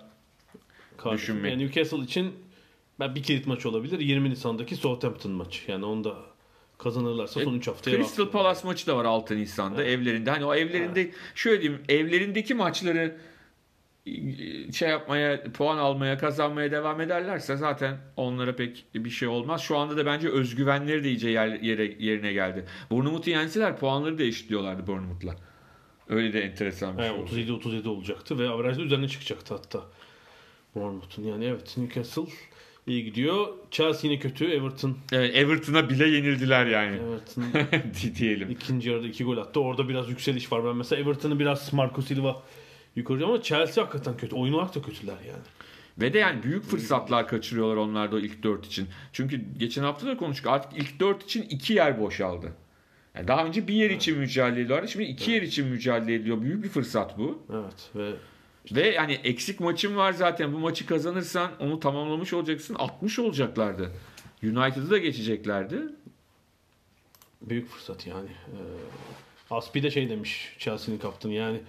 Cardiff. 1.05 1.23
düşünmek. 1.23 1.53
Yani 1.53 1.63
Newcastle 1.65 1.99
için 1.99 2.35
ben 3.01 3.15
bir 3.15 3.23
kilit 3.23 3.47
maç 3.47 3.67
olabilir. 3.67 4.01
20 4.01 4.31
Nisan'daki 4.31 4.77
Southampton 4.77 5.33
maçı. 5.33 5.71
Yani 5.71 5.85
onu 5.85 6.05
da 6.05 6.17
kazanırlarsa 6.79 7.41
son 7.41 7.55
3 7.55 7.69
haftaya 7.69 7.97
Crystal 7.97 8.31
Palace 8.31 8.61
maçı 8.65 8.87
da 8.87 8.97
var 8.97 9.05
6 9.05 9.37
Nisan'da 9.37 9.85
evlerinde. 9.85 10.31
Hani 10.31 10.45
o 10.45 10.55
evlerinde 10.55 11.11
şöyle 11.35 11.63
diyeyim 11.63 11.83
evlerindeki 11.89 12.55
maçları 12.55 13.17
e, 14.07 14.73
şey 14.73 14.89
yapmaya, 14.89 15.43
puan 15.53 15.79
almaya, 15.79 16.19
kazanmaya 16.19 16.71
devam 16.71 17.01
ederlerse 17.01 17.57
zaten 17.57 17.97
onlara 18.17 18.57
pek 18.57 18.85
bir 18.95 19.11
şey 19.11 19.29
olmaz. 19.29 19.61
Şu 19.61 19.77
anda 19.77 19.97
da 19.97 20.07
bence 20.07 20.29
özgüvenleri 20.29 21.05
de 21.05 21.09
iyice 21.09 21.29
yer, 21.29 21.49
yere, 21.49 21.97
yerine 21.99 22.33
geldi. 22.33 22.65
Bournemouth'u 22.91 23.31
yenseler 23.31 23.77
puanları 23.77 24.19
da 24.19 24.23
eşitliyorlardı 24.23 24.87
Bournemouth'la. 24.87 25.37
Öyle 26.09 26.33
de 26.33 26.41
enteresan 26.41 26.99
bir 26.99 27.03
şey 27.03 27.11
Evet, 27.11 27.21
oldu. 27.21 27.61
37-37 27.61 27.89
olacaktı 27.89 28.39
ve 28.39 28.49
averajda 28.49 28.83
üzerine 28.83 29.09
çıkacaktı 29.09 29.55
hatta. 29.55 29.83
Bournemouth'un 30.75 31.23
yani 31.25 31.45
evet 31.45 31.77
Newcastle 31.77 32.23
iyi 32.89 33.05
gidiyor. 33.05 33.47
Chelsea 33.71 34.11
yine 34.11 34.21
kötü. 34.21 34.45
Everton 34.51 34.97
Evet, 35.13 35.37
Everton'a 35.37 35.89
bile 35.89 36.09
yenildiler 36.09 36.67
yani. 36.67 36.97
Everton 36.97 37.45
diyelim. 38.19 38.51
ikinci 38.51 38.91
yarıda 38.91 39.07
iki 39.07 39.25
gol 39.25 39.37
attı. 39.37 39.61
Orada 39.61 39.89
biraz 39.89 40.09
yükseliş 40.09 40.53
var. 40.53 40.65
Ben 40.65 40.77
mesela 40.77 41.03
Everton'ı 41.03 41.39
biraz 41.39 41.73
Marco 41.73 42.03
Silva 42.03 42.43
yukarı 42.97 43.25
ama 43.25 43.43
Chelsea 43.43 43.85
hakikaten 43.85 44.17
kötü. 44.17 44.37
Oyun 44.37 44.53
olarak 44.53 44.75
da 44.75 44.83
kötüler 44.83 45.17
yani. 45.27 45.43
Ve 46.01 46.13
de 46.13 46.19
yani 46.19 46.43
büyük 46.43 46.65
fırsatlar 46.65 47.29
kaçırıyorlar 47.29 47.77
onlar 47.77 48.13
da 48.13 48.17
o 48.17 48.19
ilk 48.19 48.43
dört 48.43 48.67
için. 48.67 48.89
Çünkü 49.13 49.41
geçen 49.59 49.83
hafta 49.83 50.07
da 50.07 50.17
konuştuk 50.17 50.47
artık 50.47 50.81
ilk 50.81 51.01
dört 51.01 51.23
için 51.25 51.43
iki 51.43 51.73
yer 51.73 52.01
boşaldı. 52.01 52.53
Yani 53.15 53.29
daha 53.29 53.45
önce 53.47 53.69
bir 53.69 53.75
yer 53.75 53.91
için 53.91 54.19
mücadele 54.19 54.61
ediyorlardı. 54.61 54.89
Şimdi 54.91 55.05
iki 55.05 55.31
yer 55.31 55.43
için 55.43 55.67
mücadele 55.67 56.15
ediyor. 56.15 56.43
Büyük 56.43 56.65
bir 56.65 56.69
fırsat 56.69 57.19
bu. 57.19 57.43
Evet 57.53 57.91
ve 57.97 58.11
Ve 58.73 58.89
yani 58.89 59.13
eksik 59.25 59.61
maçın 59.61 59.97
var 59.97 60.13
zaten. 60.13 60.53
Bu 60.53 60.59
maçı 60.59 60.87
kazanırsan 60.87 61.51
onu 61.61 61.81
tamamlamış 61.81 62.33
olacaksın. 62.33 62.75
60 62.75 63.19
olacaklardı. 63.19 63.93
United'ı 64.43 64.91
da 64.91 64.99
geçeceklerdi. 64.99 65.83
büyük 67.43 67.69
fırsat 67.71 68.07
yani. 68.07 68.29
Ee, 68.29 68.61
Aspi 69.51 69.83
de 69.83 69.91
şey 69.91 70.11
demiş 70.11 70.55
Chelsea'nin 70.59 70.99
kaptanı 70.99 71.33
yani 71.33 71.61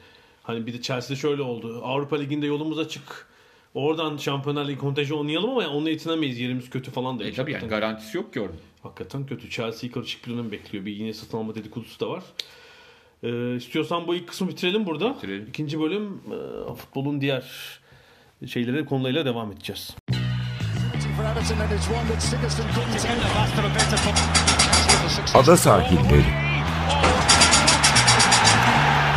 hani 0.43 0.65
bir 0.67 0.73
de 0.73 0.81
Chelsea'de 0.81 1.19
şöyle 1.19 1.41
oldu. 1.41 1.81
Avrupa 1.83 2.15
Ligi'nde 2.17 2.45
yolumuz 2.45 2.79
açık. 2.79 3.29
Oradan 3.73 4.17
Şampiyonlar 4.17 4.67
Ligi 4.67 4.77
kontenjanı 4.79 5.19
oynayalım 5.19 5.49
ama 5.49 5.63
yani 5.63 5.71
onunla 5.73 5.89
yetinemeyiz. 5.89 6.39
Yerimiz 6.39 6.69
kötü 6.69 6.91
falan 6.91 7.15
E 7.15 7.19
demiş. 7.19 7.35
tabii 7.35 7.51
yani 7.51 7.67
garantisi 7.67 8.17
yok 8.17 8.33
ki 8.33 8.41
orada. 8.41 8.53
hakikaten 8.83 9.25
kötü. 9.25 9.49
Chelsea'yi 9.49 9.91
karışık 9.91 10.27
bir 10.27 10.31
dönem 10.33 10.51
bekliyor. 10.51 10.85
Bir 10.85 10.91
yine 10.95 11.13
satın 11.13 11.37
alma 11.37 11.55
dedikodusu 11.55 11.99
da 11.99 12.09
var. 12.09 12.23
Ee, 13.23 13.55
istiyorsan 13.55 14.07
bu 14.07 14.15
ilk 14.15 14.27
kısmı 14.27 14.47
bitirelim 14.47 14.85
burada. 14.85 15.15
Bitirelim. 15.15 15.45
İkinci 15.49 15.79
bölüm 15.79 16.21
e, 16.31 16.73
futbolun 16.75 17.21
diğer 17.21 17.43
şeyleri 18.47 18.85
konularıyla 18.85 19.25
devam 19.25 19.51
edeceğiz. 19.51 19.95
Ada 25.35 25.57
sahilleri. 25.57 26.25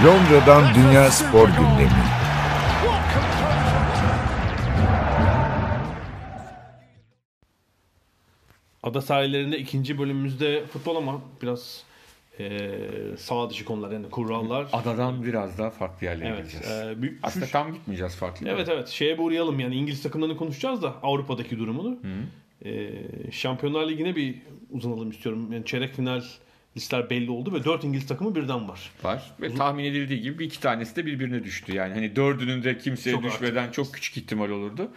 Londra'dan 0.05 0.75
Dünya 0.75 1.11
Spor 1.11 1.49
Gündemi. 1.49 2.23
Ada 8.83 9.01
sahillerinde 9.03 9.59
ikinci 9.59 9.99
bölümümüzde 9.99 10.67
futbol 10.67 10.97
ama 10.97 11.21
biraz 11.43 11.83
e, 12.39 12.71
sağ 13.19 13.51
dışı 13.51 13.65
konular 13.65 13.91
yani 13.91 14.11
kurallar. 14.11 14.67
Adadan 14.73 15.25
biraz 15.25 15.59
daha 15.59 15.71
farklı 15.71 16.07
yerlere 16.07 16.29
Evet. 16.29 16.39
gideceğiz. 16.39 16.67
e, 16.71 17.15
Aslında 17.23 17.47
şu- 17.47 17.53
tam 17.53 17.73
gitmeyeceğiz 17.73 18.17
farklı. 18.17 18.49
evet 18.49 18.69
evet 18.69 18.89
şeye 18.89 19.19
bir 19.19 19.23
uğrayalım 19.23 19.61
yani 19.61 19.75
İngiliz 19.75 20.03
takımlarını 20.03 20.37
konuşacağız 20.37 20.83
da 20.83 20.95
Avrupa'daki 21.03 21.59
durumunu. 21.59 21.99
E, 22.65 22.91
Şampiyonlar 23.31 23.89
Ligi'ne 23.89 24.17
bir 24.17 24.35
uzanalım 24.71 25.11
istiyorum. 25.11 25.53
Yani 25.53 25.65
çeyrek 25.65 25.95
final 25.95 26.23
listeler 26.77 27.11
belli 27.11 27.31
oldu 27.31 27.53
ve 27.55 27.65
4 27.65 27.85
İngiliz 27.85 28.07
takımı 28.07 28.35
birden 28.35 28.69
var. 28.69 28.91
var. 29.03 29.31
Ve 29.41 29.55
tahmin 29.55 29.85
edildiği 29.85 30.21
gibi 30.21 30.39
bir 30.39 30.45
iki 30.45 30.61
tanesi 30.61 30.97
de 30.97 31.07
birbirine 31.07 31.45
düştü. 31.45 31.75
Yani 31.77 31.95
hani 31.95 32.17
dördünün 32.17 32.63
de 32.65 32.79
kimseye 32.79 33.13
Çok 33.13 33.23
düşmeden 33.25 33.71
çok 33.71 33.95
küçük 33.95 34.17
ihtimal 34.17 34.51
olurdu. 34.51 34.89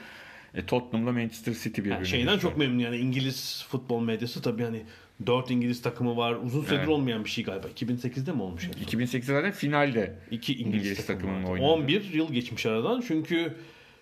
E, 0.53 0.65
Tottenham'la 0.65 1.11
Manchester 1.11 1.53
City 1.53 1.81
birbirine 1.81 1.93
Yani 1.95 2.07
şeyden 2.07 2.27
düştü. 2.33 2.41
çok 2.41 2.57
memnun 2.57 2.79
yani 2.79 2.97
İngiliz 2.97 3.65
futbol 3.69 4.01
medyası 4.01 4.41
tabii 4.41 4.63
hani 4.63 4.81
4 5.25 5.51
İngiliz 5.51 5.82
takımı 5.82 6.17
var. 6.17 6.36
Uzun 6.45 6.62
süredir 6.62 6.78
Evet. 6.80 6.89
olmayan 6.89 7.23
bir 7.25 7.30
şey 7.30 7.43
galiba. 7.43 7.67
2008'de 7.67 8.32
mi 8.32 8.41
olmuş? 8.41 8.63
Yani? 8.63 8.75
2008'de 9.04 9.21
zaten 9.21 9.51
finalde 9.51 10.19
İki 10.32 10.54
İngiliz, 10.54 10.82
İngiliz 10.86 10.97
takımı 11.08 11.19
takımının 11.19 11.51
oynadı. 11.51 11.67
11 11.67 12.13
yıl 12.13 12.34
geçmiş 12.34 12.65
aradan. 12.65 13.04
Çünkü 13.08 13.56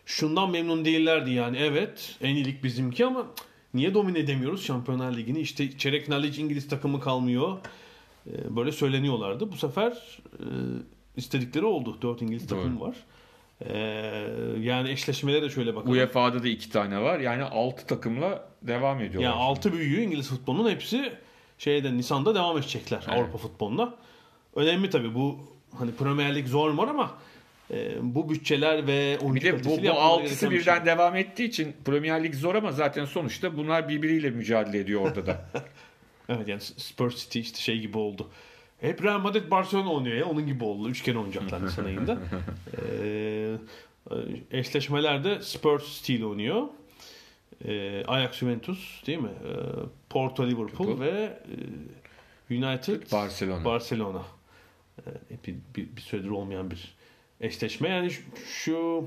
şundan 0.05 0.51
memnun 0.51 0.85
değillerdi 0.85 1.31
yani. 1.31 1.57
Evet 1.57 2.15
en 2.21 2.35
iyilik 2.35 2.63
bizimki 2.63 3.05
ama 3.05 3.27
niye 3.73 3.93
domine 3.93 4.19
edemiyoruz 4.19 4.65
Şampiyonlar 4.65 5.17
Ligi'ni? 5.17 5.39
İşte 5.39 5.77
çeyrek 5.77 6.05
finalde 6.05 6.27
hiç 6.27 6.39
İngiliz 6.39 6.67
takımı 6.67 6.99
kalmıyor. 6.99 7.57
Ee, 8.27 8.55
Böyle 8.55 8.71
söyleniyorlardı. 8.71 9.51
Bu 9.51 9.57
sefer 9.57 9.91
e, 10.39 10.45
istedikleri 11.17 11.65
oldu. 11.65 11.97
4 12.01 12.21
İngiliz 12.21 12.49
Doğru. 12.49 12.79
var. 12.79 12.95
Ee, 13.69 13.75
yani 14.59 14.89
eşleşmelere 14.89 15.41
de 15.41 15.49
şöyle 15.49 15.75
bakalım. 15.75 15.93
UEFA'da 15.93 16.43
da 16.43 16.47
iki 16.47 16.69
tane 16.71 17.01
var. 17.01 17.19
Yani 17.19 17.43
6 17.43 17.87
takımla 17.87 18.49
devam 18.61 18.99
ediyorlar. 19.01 19.29
Yani 19.29 19.39
6 19.39 19.73
büyüğü 19.73 20.01
İngiliz 20.01 20.29
futbolunun 20.29 20.69
hepsi 20.69 21.13
şeyde 21.57 21.97
Nisan'da 21.97 22.35
devam 22.35 22.57
edecekler 22.57 23.03
Evet. 23.07 23.19
Avrupa 23.19 23.37
futboluna. 23.37 23.95
Önemli 24.55 24.89
tabii 24.89 25.15
bu 25.15 25.39
hani 25.79 25.91
Premier 25.91 26.35
Lig 26.35 26.47
zor 26.47 26.71
mu 26.71 26.81
ama 26.89 27.11
e, 27.71 27.91
bu 28.01 28.29
bütçeler 28.29 28.87
ve 28.87 29.17
Bir 29.21 29.25
oyuncu 29.25 29.47
de 29.47 29.65
bu, 29.65 29.83
bu 29.83 29.91
altısı 29.99 30.51
bir 30.51 30.59
birden 30.59 30.77
şey. 30.77 30.85
devam 30.85 31.15
ettiği 31.15 31.43
için 31.43 31.75
Premier 31.85 32.23
Lig 32.23 32.33
zor 32.35 32.55
ama 32.55 32.71
zaten 32.71 33.05
sonuçta 33.05 33.57
bunlar 33.57 33.89
birbiriyle 33.89 34.29
mücadele 34.29 34.79
ediyor 34.79 35.01
orada 35.01 35.25
da. 35.25 35.45
Evet 36.29 36.47
yani 36.47 36.61
Spurs 36.61 37.17
City 37.23 37.39
işte 37.39 37.59
şey 37.59 37.79
gibi 37.79 37.97
oldu. 37.97 38.29
Hep 38.83 39.03
Real 39.03 39.19
Madrid 39.19 39.51
Barcelona 39.51 39.93
oynuyor 39.93 40.15
ya 40.15 40.25
onun 40.25 40.45
gibi 40.47 40.63
oldu. 40.63 40.89
Üç 40.89 41.03
kere 41.03 41.17
oynayacaklar 41.17 41.65
Nisan 41.65 41.85
ayında. 41.85 42.17
Ee, 42.93 43.55
eşleşmelerde 44.51 45.41
Spurs 45.41 46.09
ile 46.09 46.25
oynuyor. 46.25 46.67
Ee, 47.67 48.03
Ajax 48.07 48.33
Juventus 48.33 49.07
değil 49.07 49.17
mi? 49.19 49.29
Ee, 49.45 49.51
Porto 50.09 50.47
Liverpool, 50.47 50.87
Liverpool. 50.87 50.99
ve 50.99 51.39
e, 52.49 52.55
United 52.55 53.11
Barcelona. 53.11 53.65
Barcelona. 53.65 54.21
Ee, 54.99 55.11
bir, 55.47 55.55
bir, 55.75 55.95
bir 55.95 56.01
süredir 56.01 56.29
olmayan 56.29 56.71
bir 56.71 56.95
eşleşme. 57.41 57.89
Yani 57.89 58.11
şu, 58.11 58.21
şu 58.47 59.05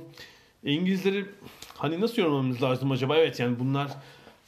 İngilizleri 0.65 1.25
hani 1.75 2.01
nasıl 2.01 2.23
yorumlamamız 2.23 2.63
lazım 2.63 2.91
acaba? 2.91 3.17
Evet 3.17 3.41
yani 3.41 3.59
bunlar 3.59 3.91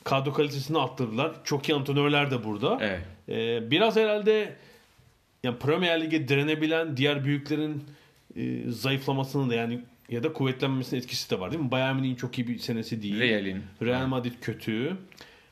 kadro 0.04 0.32
kalitesini 0.32 0.78
arttırdılar. 0.78 1.32
Çok 1.44 1.68
iyi 1.68 1.74
antrenörler 1.74 2.30
de 2.30 2.44
burada. 2.44 2.78
Evet. 2.80 3.00
Ee, 3.28 3.70
biraz 3.70 3.96
herhalde 3.96 4.56
yani 5.42 5.58
Premier 5.58 6.00
Lig'e 6.00 6.28
direnebilen 6.28 6.96
diğer 6.96 7.24
büyüklerin 7.24 7.84
e, 8.36 8.70
zayıflamasının 8.70 9.50
da 9.50 9.54
yani 9.54 9.80
ya 10.08 10.22
da 10.22 10.32
kuvvetlenmesinin 10.32 11.00
etkisi 11.00 11.30
de 11.30 11.40
var 11.40 11.50
değil 11.52 11.62
mi? 11.62 11.70
Bayern 11.70 11.96
Münih'in 11.96 12.14
çok 12.14 12.38
iyi 12.38 12.48
bir 12.48 12.58
senesi 12.58 13.02
değil. 13.02 13.20
Real'in. 13.20 13.62
Real 13.82 14.06
Madrid 14.06 14.32
kötü. 14.40 14.96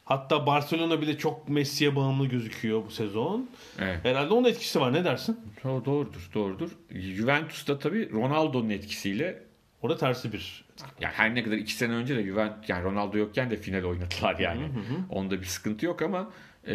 Hatta 0.04 0.46
Barcelona 0.46 1.00
bile 1.00 1.18
çok 1.18 1.48
Messi'ye 1.48 1.96
bağımlı 1.96 2.26
gözüküyor 2.26 2.82
bu 2.86 2.90
sezon. 2.90 3.50
Evet. 3.78 3.98
Herhalde 4.02 4.34
onun 4.34 4.48
etkisi 4.48 4.80
var. 4.80 4.92
Ne 4.92 5.04
dersin? 5.04 5.40
Do- 5.64 5.84
Doğrudur, 5.84 6.30
doğrudur. 6.34 6.70
Juventus'ta 6.90 7.78
tabii 7.78 8.10
Ronaldo'nun 8.12 8.70
etkisiyle 8.70 9.42
Orada 9.82 9.98
tersi 9.98 10.32
bir. 10.32 10.64
yani 11.00 11.12
her 11.14 11.34
ne 11.34 11.42
kadar 11.44 11.56
iki 11.56 11.72
sene 11.74 11.92
önce 11.92 12.16
de 12.16 12.22
Juventus 12.22 12.68
yani 12.68 12.84
Ronaldo 12.84 13.18
yokken 13.18 13.50
de 13.50 13.56
final 13.56 13.84
oynadılar 13.84 14.38
yani. 14.38 14.62
Onda 15.10 15.40
bir 15.40 15.46
sıkıntı 15.46 15.86
yok 15.86 16.02
ama 16.02 16.30
e, 16.68 16.74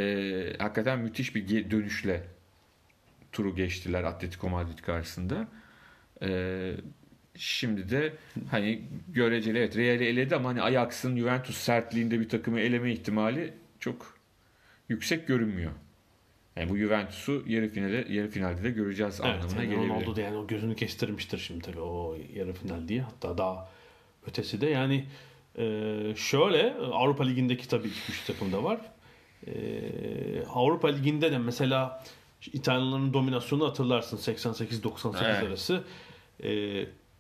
hakikaten 0.60 1.00
müthiş 1.00 1.36
bir 1.36 1.72
dönüşle 1.72 2.24
turu 3.32 3.56
geçtiler 3.56 4.04
Atletico 4.04 4.50
Madrid 4.50 4.80
karşısında. 4.80 5.48
E, 6.24 6.72
şimdi 7.36 7.90
de 7.90 8.14
hani 8.52 8.82
göreceli 9.08 9.58
evet 9.58 9.78
Real'i 9.78 10.04
eledi 10.06 10.36
ama 10.36 10.50
hani 10.50 10.62
Ajax'ın 10.62 11.18
Juventus 11.18 11.58
sertliğinde 11.58 12.20
bir 12.20 12.30
takımı 12.30 12.60
eleme 12.60 12.92
ihtimali 12.92 13.54
çok 13.80 14.18
yüksek 14.90 15.28
görünmüyor. 15.28 15.72
Yani 16.56 16.70
bu 16.70 16.78
Juventus'u 16.78 17.44
yarı 17.48 17.70
finale 17.70 18.06
yarı 18.10 18.28
finalde 18.30 18.64
de 18.64 18.70
göreceğiz 18.70 19.22
Evet, 19.24 19.36
anlamına 19.36 19.64
yani 19.64 19.70
gelebilir. 19.70 19.90
Ronaldo 19.90 20.16
da 20.16 20.22
yani 20.22 20.38
o 20.38 20.48
gözünü 20.48 20.76
kestirmiştir 20.76 21.38
şimdi 21.38 21.62
tabii 21.62 21.80
o 21.80 22.18
yarı 22.36 22.54
final 22.54 22.88
diye. 22.88 23.02
Hatta 23.02 23.38
daha 23.38 23.70
ötesi 24.28 24.62
de 24.62 24.66
yani 24.66 25.06
e, 25.58 26.14
şöyle 26.16 26.74
Avrupa 26.74 27.24
Ligi'ndeki 27.24 27.68
tabii 27.68 27.90
ki 27.90 28.00
3 28.10 28.26
takım 28.28 28.52
da 28.52 28.64
var. 28.64 28.82
E, 29.48 29.54
Avrupa 30.54 30.88
Ligi'nde 30.88 31.32
de 31.32 31.38
mesela 31.38 32.04
İtalyanların 32.54 33.14
dominasyonu 33.14 33.68
hatırlarsın 33.68 34.18
88-98 34.18 35.26
Evet. 35.26 35.44
arası. 35.44 35.84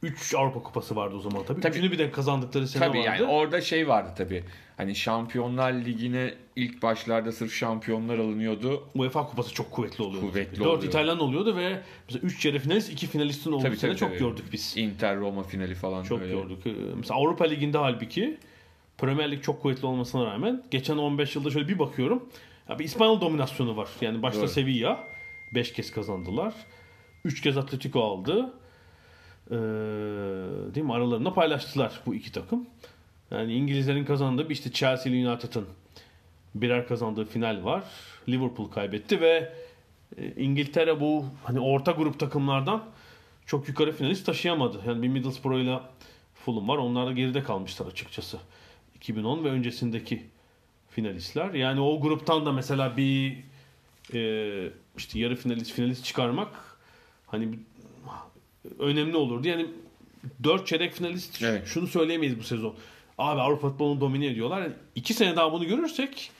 3 0.03 0.35
Avrupa 0.35 0.63
Kupası 0.63 0.95
vardı 0.95 1.15
o 1.15 1.19
zaman 1.19 1.43
tabii. 1.45 1.61
Tabii. 1.61 1.77
Üçünü 1.77 1.91
bir 1.91 1.97
de 1.99 2.11
kazandıkları 2.11 2.67
sene 2.67 2.83
Tabii 2.85 2.97
vardı. 2.97 3.07
yani 3.07 3.23
orada 3.23 3.61
şey 3.61 3.87
vardı 3.87 4.09
tabii. 4.17 4.43
Hani 4.77 4.95
Şampiyonlar 4.95 5.73
Ligi'ne 5.73 6.33
ilk 6.55 6.81
başlarda 6.83 7.31
sırf 7.31 7.53
şampiyonlar 7.53 8.17
alınıyordu. 8.17 8.83
UEFA 8.95 9.25
Kupası 9.27 9.53
çok 9.53 9.71
kuvvetli 9.71 10.03
oluyordu. 10.03 10.27
Kuvvetli 10.29 10.57
4 10.59 10.67
oluyor. 10.67 10.83
İtalyan 10.83 11.19
oluyordu 11.19 11.55
ve 11.55 11.81
mesela 12.07 12.27
3 12.27 12.45
yarı 12.45 12.59
finalist 12.59 12.91
2 12.91 13.07
finalistin 13.07 13.51
olduğu 13.51 13.63
Tabii, 13.63 13.77
sene 13.77 13.89
tabii, 13.91 13.99
çok 13.99 14.09
tabii. 14.09 14.19
gördük 14.19 14.45
biz. 14.53 14.73
Inter 14.77 15.17
Roma 15.17 15.43
finali 15.43 15.75
falan 15.75 16.03
Çok 16.03 16.21
öyle. 16.21 16.33
gördük. 16.33 16.57
Ee, 16.65 16.69
Mesela 16.95 17.19
Avrupa 17.19 17.45
Ligi'nde 17.45 17.77
halbuki 17.77 18.37
Premier 18.97 19.31
Lig 19.31 19.43
çok 19.43 19.61
kuvvetli 19.61 19.85
olmasına 19.85 20.25
rağmen 20.25 20.63
geçen 20.71 20.97
15 20.97 21.35
yılda 21.35 21.49
şöyle 21.49 21.67
bir 21.67 21.79
bakıyorum. 21.79 22.29
Ya 22.69 22.79
bir 22.79 22.83
İspanyol 22.85 23.21
dominasyonu 23.21 23.77
var. 23.77 23.89
Yani 24.01 24.21
başta 24.21 24.41
Doğru. 24.41 24.47
Sevilla 24.49 25.03
5 25.53 25.73
kez 25.73 25.91
kazandılar. 25.91 26.53
3 27.25 27.41
kez 27.41 27.57
Atletico 27.57 28.03
aldı. 28.03 28.53
Ee, 29.51 29.55
değil 30.75 30.85
mi? 30.85 30.93
Aralarında 30.93 31.33
paylaştılar 31.33 32.01
bu 32.05 32.15
iki 32.15 32.31
takım. 32.31 32.67
Yani 33.31 33.53
İngilizlerin 33.53 34.05
kazandığı 34.05 34.49
bir 34.49 34.53
işte 34.53 34.71
Chelsea 34.71 35.13
ile 35.13 35.29
United'ın 35.29 35.67
birer 36.55 36.87
kazandığı 36.87 37.25
final 37.25 37.63
var. 37.63 37.83
Liverpool 38.29 38.69
kaybetti 38.69 39.21
ve 39.21 39.53
e, 40.17 40.31
İngiltere 40.35 40.99
bu 40.99 41.25
hani 41.43 41.59
orta 41.59 41.91
grup 41.91 42.19
takımlardan 42.19 42.83
çok 43.45 43.67
yukarı 43.67 43.91
finalist 43.91 44.25
taşıyamadı. 44.25 44.81
Yani 44.87 45.01
bir 45.01 45.07
Middlesbrough 45.07 45.61
ile 45.61 45.79
Fulham 46.33 46.67
var. 46.67 46.77
Onlar 46.77 47.07
da 47.07 47.11
geride 47.11 47.43
kalmışlar 47.43 47.85
açıkçası. 47.85 48.39
2010 48.95 49.43
ve 49.43 49.49
öncesindeki 49.49 50.23
finalistler. 50.89 51.53
Yani 51.53 51.81
o 51.81 52.01
gruptan 52.01 52.45
da 52.45 52.51
mesela 52.51 52.97
bir 52.97 53.43
e, 54.15 54.69
işte 54.97 55.19
yarı 55.19 55.35
finalist 55.35 55.71
finalist 55.73 56.05
çıkarmak 56.05 56.49
hani 57.27 57.49
önemli 58.79 59.15
olurdu. 59.15 59.47
Yani 59.47 59.65
4 60.43 60.67
çeyrek 60.67 60.93
finalist 60.93 61.43
Evet. 61.43 61.67
şunu 61.67 61.87
söyleyemeyiz 61.87 62.39
bu 62.39 62.43
sezon. 62.43 62.75
Abi 63.17 63.41
Avrupa 63.41 63.69
futbolunu 63.69 64.01
domine 64.01 64.25
ediyorlar. 64.27 64.61
Yani 64.61 64.73
iki 64.95 65.13
sene 65.13 65.35
daha 65.35 65.51
bunu 65.51 65.65
görürsek 65.67 66.31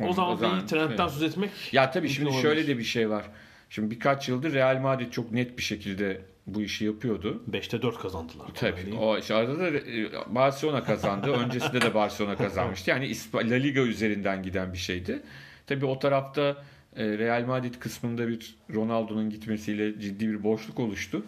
o 0.00 0.04
O 0.08 0.12
zaman, 0.12 0.36
zaman 0.36 0.62
bir 0.62 0.66
trendten 0.66 1.02
evet. 1.04 1.12
söz 1.12 1.22
etmek 1.22 1.50
Ya 1.72 1.90
tabii 1.90 2.08
şimdi 2.08 2.28
olabilir. 2.28 2.42
şöyle 2.42 2.66
de 2.66 2.78
bir 2.78 2.84
şey 2.84 3.10
var. 3.10 3.24
Şimdi 3.70 3.90
birkaç 3.90 4.28
yıldır 4.28 4.52
Real 4.52 4.80
Madrid 4.80 5.10
çok 5.12 5.32
net 5.32 5.58
bir 5.58 5.62
şekilde 5.62 6.20
bu 6.46 6.62
işi 6.62 6.84
yapıyordu. 6.84 7.42
5'te 7.50 7.82
4 7.82 7.98
kazandılar. 7.98 8.46
Tabii. 8.54 8.80
Yani 8.80 8.94
O 8.98 9.18
işte 9.18 9.34
arada 9.34 9.58
da 9.58 9.68
e, 9.68 10.12
Barcelona 10.34 10.84
kazandı. 10.84 11.32
Öncesinde 11.44 11.80
de 11.80 11.94
Barcelona 11.94 12.36
kazanmıştı. 12.36 12.90
Yani 12.90 13.16
La 13.34 13.54
Liga 13.54 13.80
üzerinden 13.80 14.42
giden 14.42 14.72
bir 14.72 14.78
şeydi. 14.78 15.22
Tabii 15.66 15.86
o 15.86 15.98
tarafta 15.98 16.64
Real 16.96 17.46
Madrid 17.46 17.74
kısmında 17.74 18.28
bir 18.28 18.54
Ronaldo'nun 18.74 19.30
gitmesiyle 19.30 20.00
ciddi 20.00 20.28
bir 20.28 20.42
boşluk 20.42 20.80
oluştu. 20.80 21.24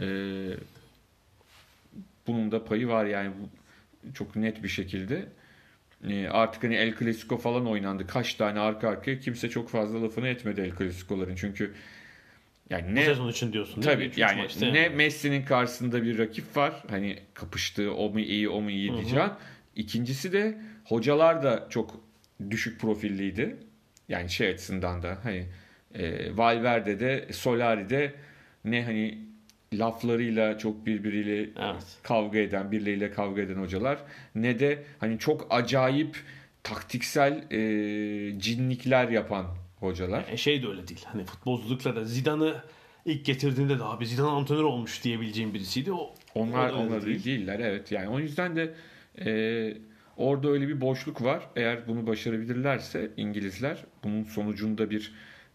E, 0.00 0.06
bunun 2.26 2.52
da 2.52 2.64
payı 2.64 2.88
var 2.88 3.04
yani 3.04 3.30
bu 3.40 3.48
çok 4.14 4.36
net 4.36 4.62
bir 4.62 4.68
şekilde. 4.68 5.28
E, 6.08 6.28
artık 6.28 6.64
hani 6.64 6.74
El 6.74 6.94
Clasico 6.98 7.38
falan 7.38 7.66
oynandı. 7.66 8.06
Kaç 8.06 8.34
tane 8.34 8.60
arka 8.60 8.88
arkaya 8.88 9.20
kimse 9.20 9.50
çok 9.50 9.68
fazla 9.68 10.02
lafını 10.02 10.28
etmedi 10.28 10.60
El 10.60 10.72
Clasico'ların. 10.78 11.34
Çünkü 11.36 11.74
yani 12.70 12.90
Bu 12.90 12.94
ne 12.94 13.04
sezon 13.04 13.28
için 13.28 13.52
diyorsun 13.52 13.82
değil 13.82 13.86
mi? 13.86 13.94
Tabii 13.94 14.04
Üç 14.04 14.18
yani 14.18 14.42
maçta 14.42 14.66
ne 14.66 14.88
Messi'nin 14.88 15.44
karşısında 15.44 16.02
bir 16.02 16.18
rakip 16.18 16.56
var. 16.56 16.82
Hani 16.90 17.18
kapıştığı 17.34 17.94
o 17.94 18.10
mu 18.10 18.20
iyi 18.20 18.48
o 18.48 18.60
mu 18.60 18.70
iyi 18.70 18.92
diyeceğim. 18.92 19.30
İkincisi 19.76 20.32
de 20.32 20.60
hocalar 20.84 21.42
da 21.42 21.66
çok 21.70 22.00
düşük 22.50 22.80
profilliydi. 22.80 23.56
Yani 24.08 24.30
şey 24.30 24.48
açısından 24.48 25.02
da 25.02 25.18
hani 25.22 25.46
e, 25.94 26.36
Valverde 26.36 27.00
de 27.00 27.28
Solari 27.32 27.90
de 27.90 28.12
ne 28.64 28.84
hani 28.84 29.18
laflarıyla 29.72 30.58
çok 30.58 30.86
birbiriyle 30.86 31.38
Evet. 31.40 31.98
kavga 32.02 32.38
eden, 32.38 32.72
birileriyle 32.72 33.10
kavga 33.10 33.42
eden 33.42 33.54
hocalar 33.54 33.98
ne 34.34 34.58
de 34.58 34.84
hani 34.98 35.18
çok 35.18 35.46
acayip 35.50 36.16
taktiksel 36.62 37.52
e, 37.52 38.40
cinlikler 38.40 39.08
yapan 39.08 39.46
hocalar. 39.80 40.24
E 40.30 40.36
şey 40.36 40.62
de 40.62 40.68
öyle 40.68 40.88
değil. 40.88 41.04
Hani 41.04 41.24
futbolculukla 41.24 41.96
da 41.96 42.04
Zidane'ı 42.04 42.54
ilk 43.04 43.24
getirdiğinde 43.24 43.78
de 43.78 43.84
abi 43.84 44.06
Zidane 44.06 44.28
antrenör 44.28 44.62
olmuş 44.62 45.04
diyebileceğim 45.04 45.54
birisiydi. 45.54 45.92
O 45.92 46.14
Onlar 46.34 46.70
onlar 46.72 47.06
değil. 47.06 47.24
değiller 47.24 47.58
evet. 47.60 47.92
Yani 47.92 48.08
o 48.08 48.18
yüzden 48.18 48.56
de 48.56 48.74
e, 49.26 49.76
orada 50.18 50.48
öyle 50.48 50.68
bir 50.68 50.80
boşluk 50.80 51.22
var. 51.22 51.48
Eğer 51.56 51.88
bunu 51.88 52.06
başarabilirlerse 52.06 53.10
İngilizler 53.16 53.84
bunun 54.04 54.24
sonucunda 54.24 54.90
bir 54.90 55.12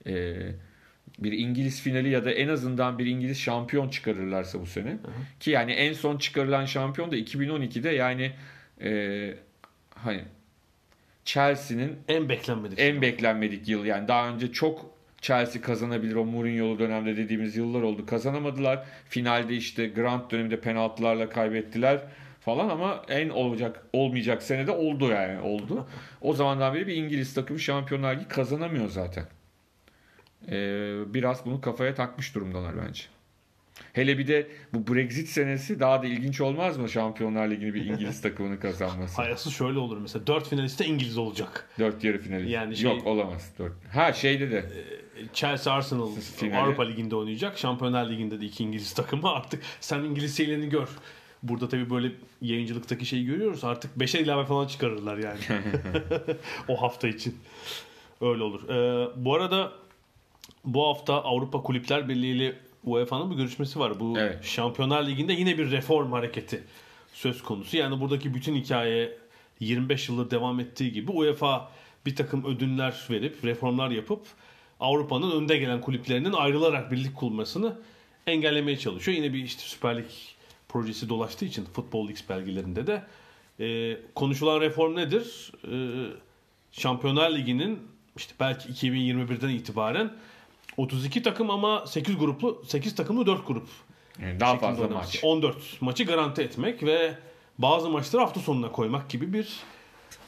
e, 0.07 0.35
bir 1.19 1.31
İngiliz 1.31 1.81
finali 1.81 2.09
ya 2.09 2.25
da 2.25 2.31
en 2.31 2.47
azından 2.47 2.99
bir 2.99 3.05
İngiliz 3.05 3.39
şampiyon 3.39 3.89
çıkarırlarsa 3.89 4.61
bu 4.61 4.65
sene 4.65 4.97
ki 5.39 5.51
yani 5.51 5.71
en 5.71 5.93
son 5.93 6.17
çıkarılan 6.17 6.65
şampiyon 6.65 7.11
da 7.11 7.17
2012'de 7.17 7.89
yani 7.89 8.31
e, 8.81 9.33
hani 9.95 10.21
Chelsea'nin 11.25 11.97
En 12.07 12.29
beklenmedik. 12.29 12.79
en 12.79 13.01
beklenmedik 13.01 13.67
yıl 13.67 13.85
yani 13.85 14.07
daha 14.07 14.29
önce 14.29 14.51
çok 14.51 14.93
Chelsea 15.21 15.61
kazanabilir 15.61 16.15
o 16.15 16.25
Mourinho'lu 16.25 16.79
dönemde 16.79 17.17
dediğimiz 17.17 17.55
yıllar 17.55 17.81
oldu. 17.81 18.05
Kazanamadılar. 18.05 18.85
Finalde 19.09 19.55
işte 19.55 19.87
Grant 19.87 20.31
döneminde 20.31 20.59
penaltılarla 20.59 21.29
kaybettiler 21.29 21.99
falan 22.45 22.69
ama 22.69 23.03
en 23.09 23.29
olacak 23.29 23.85
olmayacak 23.93 24.43
senede 24.43 24.71
oldu 24.71 25.09
yani 25.09 25.41
oldu. 25.41 25.87
O 26.21 26.33
zamandan 26.33 26.73
beri 26.73 26.87
bir 26.87 26.95
İngiliz 26.95 27.33
takımı 27.33 27.59
Şampiyonlar 27.59 28.15
Ligi 28.15 28.27
kazanamıyor 28.27 28.89
zaten. 28.89 29.25
Ee, 30.47 30.95
biraz 31.13 31.45
bunu 31.45 31.61
kafaya 31.61 31.95
takmış 31.95 32.35
durumdalar 32.35 32.73
bence. 32.87 33.03
Hele 33.93 34.17
bir 34.17 34.27
de 34.27 34.47
bu 34.73 34.93
Brexit 34.95 35.29
senesi 35.29 35.79
daha 35.79 36.03
da 36.03 36.07
ilginç 36.07 36.41
olmaz 36.41 36.77
mı 36.77 36.89
Şampiyonlar 36.89 37.47
Ligi'ni 37.47 37.73
bir 37.73 37.85
İngiliz 37.85 38.21
takımının 38.21 38.57
kazanması? 38.57 39.21
Hayası 39.21 39.51
şöyle 39.51 39.79
olur 39.79 39.97
mesela 39.97 40.27
4 40.27 40.47
finalist 40.49 40.79
de 40.79 40.85
İngiliz 40.85 41.17
olacak. 41.17 41.69
Dört 41.79 42.03
yarı 42.03 42.17
finali. 42.17 42.49
Yani 42.51 42.75
şey- 42.75 42.91
Yok 42.91 43.07
olamaz. 43.07 43.53
Dört. 43.59 43.73
Ha 43.93 44.13
şeyde 44.13 44.51
de. 44.51 44.65
Chelsea 45.33 45.73
Arsenal 45.73 46.09
Finali. 46.35 46.57
Avrupa 46.57 46.83
Ligi'nde 46.83 47.15
oynayacak. 47.15 47.57
Şampiyonlar 47.57 48.09
Ligi'nde 48.09 48.41
de 48.41 48.45
iki 48.45 48.63
İngiliz 48.63 48.93
takımı 48.93 49.29
artık 49.31 49.63
sen 49.79 49.99
İngiliz 49.99 50.37
şeylerini 50.37 50.69
gör. 50.69 50.87
Burada 51.43 51.69
tabii 51.69 51.89
böyle 51.89 52.11
yayıncılıktaki 52.41 53.05
şeyi 53.05 53.25
görüyoruz. 53.25 53.63
Artık 53.63 53.91
5'e 53.97 54.21
ilave 54.21 54.45
falan 54.45 54.67
çıkarırlar 54.67 55.17
yani. 55.17 55.39
o 56.67 56.81
hafta 56.81 57.07
için. 57.07 57.37
Öyle 58.21 58.43
olur. 58.43 58.69
Ee, 58.69 59.09
bu 59.15 59.35
arada 59.35 59.71
bu 60.65 60.87
hafta 60.87 61.23
Avrupa 61.23 61.63
Kulüpler 61.63 62.09
Birliği 62.09 62.35
ile 62.35 62.55
UEFA'nın 62.83 63.31
bir 63.31 63.35
görüşmesi 63.35 63.79
var. 63.79 63.99
Bu 63.99 64.19
Evet. 64.19 64.43
Şampiyonlar 64.43 65.07
Ligi'nde 65.07 65.33
yine 65.33 65.57
bir 65.57 65.71
reform 65.71 66.11
hareketi 66.11 66.63
söz 67.13 67.43
konusu. 67.43 67.77
Yani 67.77 67.99
buradaki 68.01 68.33
bütün 68.33 68.55
hikaye 68.55 69.17
25 69.59 70.09
yıldır 70.09 70.31
devam 70.31 70.59
ettiği 70.59 70.93
gibi 70.93 71.11
UEFA 71.11 71.71
bir 72.05 72.15
takım 72.15 72.45
ödünler 72.45 73.07
verip 73.09 73.45
reformlar 73.45 73.89
yapıp 73.89 74.21
Avrupa'nın 74.79 75.41
önde 75.41 75.57
gelen 75.57 75.81
kulüplerinin 75.81 76.33
ayrılarak 76.33 76.91
birlik 76.91 77.15
kurmasını 77.15 77.77
engellemeye 78.27 78.77
çalışıyor. 78.77 79.17
Yine 79.17 79.33
bir 79.33 79.43
işte 79.43 79.61
Süper 79.61 79.97
Lig 79.97 80.05
projesi 80.73 81.09
dolaştığı 81.09 81.45
için 81.45 81.65
Futbol 81.65 82.09
X 82.09 82.21
belgelerinde 82.29 82.87
de 82.87 83.03
e, 83.59 83.97
konuşulan 84.15 84.61
reform 84.61 84.95
nedir? 84.95 85.51
E, 85.71 85.75
Şampiyonlar 86.71 87.31
Ligi'nin 87.35 87.79
işte 88.17 88.33
belki 88.39 88.69
2021'den 88.69 89.49
itibaren 89.49 90.13
32 90.77 91.23
takım 91.23 91.49
ama 91.49 91.85
8 91.87 92.17
gruplu 92.17 92.63
8 92.67 92.95
takımlı 92.95 93.25
4 93.25 93.47
grup 93.47 93.67
Yani 94.21 94.39
daha 94.39 94.51
şeklinde 94.53 94.69
fazla 94.69 94.83
oynaması. 94.83 95.17
maç. 95.17 95.23
14 95.23 95.81
maçı 95.81 96.03
garanti 96.03 96.41
etmek 96.41 96.83
ve 96.83 97.13
bazı 97.57 97.89
maçları 97.89 98.23
hafta 98.23 98.39
sonuna 98.39 98.71
koymak 98.71 99.09
gibi 99.09 99.33
bir 99.33 99.59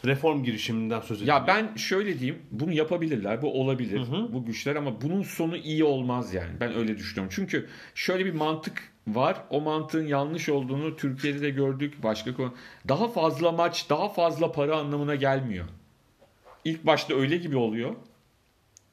reform 0.05 0.43
girişiminden 0.43 0.99
söz 0.99 1.17
ediliyor. 1.17 1.38
Ya 1.38 1.47
ben 1.47 1.75
şöyle 1.75 2.19
diyeyim. 2.19 2.41
Bunu 2.51 2.73
yapabilirler. 2.73 3.41
Bu 3.41 3.62
olabilir. 3.62 4.01
Bu 4.34 4.45
güçler 4.45 4.75
ama 4.75 5.01
bunun 5.01 5.23
sonu 5.23 5.58
iyi 5.58 5.84
olmaz 5.84 6.34
yani. 6.34 6.60
Ben 6.60 6.75
öyle 6.75 6.97
düşünüyorum. 6.97 7.34
Çünkü 7.36 7.69
şöyle 7.95 8.25
bir 8.25 8.34
mantık 8.34 8.94
var. 9.08 9.38
O 9.50 9.62
mantığın 9.62 10.08
yanlış 10.08 10.50
olduğunu 10.50 10.96
Türkiye'de 10.96 11.41
de 11.41 11.50
gördük. 11.50 12.04
Başka 12.04 12.34
konu. 12.34 12.54
Daha 12.88 13.08
fazla 13.08 13.52
maç, 13.52 13.89
daha 13.89 14.10
fazla 14.10 14.52
para 14.52 14.78
anlamına 14.78 15.15
gelmiyor. 15.15 15.65
İlk 16.65 16.86
başta 16.86 17.15
öyle 17.15 17.38
gibi 17.38 17.58
oluyor. 17.58 17.96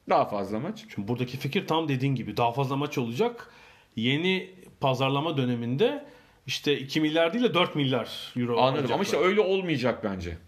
Daha 0.09 0.25
fazla 0.25 0.61
maç. 0.61 0.85
Şimdi 0.95 1.09
buradaki 1.09 1.37
fikir 1.37 1.67
tam 1.67 1.89
dediğin 1.89 2.15
gibi 2.15 2.37
daha 2.37 2.53
fazla 2.53 2.77
maç 2.77 2.99
olacak. 2.99 3.51
Yeni 3.97 4.51
pazarlama 4.81 5.37
döneminde 5.37 6.05
işte 6.47 6.79
2 6.79 7.01
milyar 7.01 7.33
değil 7.33 7.45
de 7.45 7.55
4 7.55 7.75
milyar 7.75 8.33
euro 8.37 8.53
Anladım 8.53 8.65
alacaklar. 8.75 8.95
ama 8.95 9.03
işte 9.03 9.17
öyle 9.17 9.41
olmayacak 9.41 10.05
bence. 10.05 10.39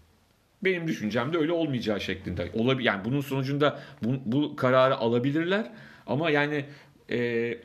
Benim 0.63 0.87
düşüncemde 0.87 1.37
öyle 1.37 1.51
olmayacağı 1.51 2.01
şeklinde. 2.01 2.51
Olabilir 2.53 2.85
yani 2.87 3.05
bunun 3.05 3.21
sonucunda 3.21 3.79
bu, 4.03 4.09
bu 4.25 4.55
kararı 4.55 4.95
alabilirler 4.97 5.71
ama 6.07 6.29
yani 6.29 6.65
e, 7.11 7.57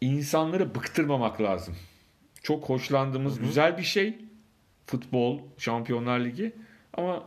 insanları 0.00 0.74
bıktırmamak 0.74 1.40
lazım. 1.40 1.76
Çok 2.42 2.68
hoşlandığımız 2.68 3.38
güzel 3.40 3.78
bir 3.78 3.82
şey 3.82 4.18
futbol, 4.86 5.40
Şampiyonlar 5.58 6.20
Ligi 6.20 6.52
ama 6.94 7.24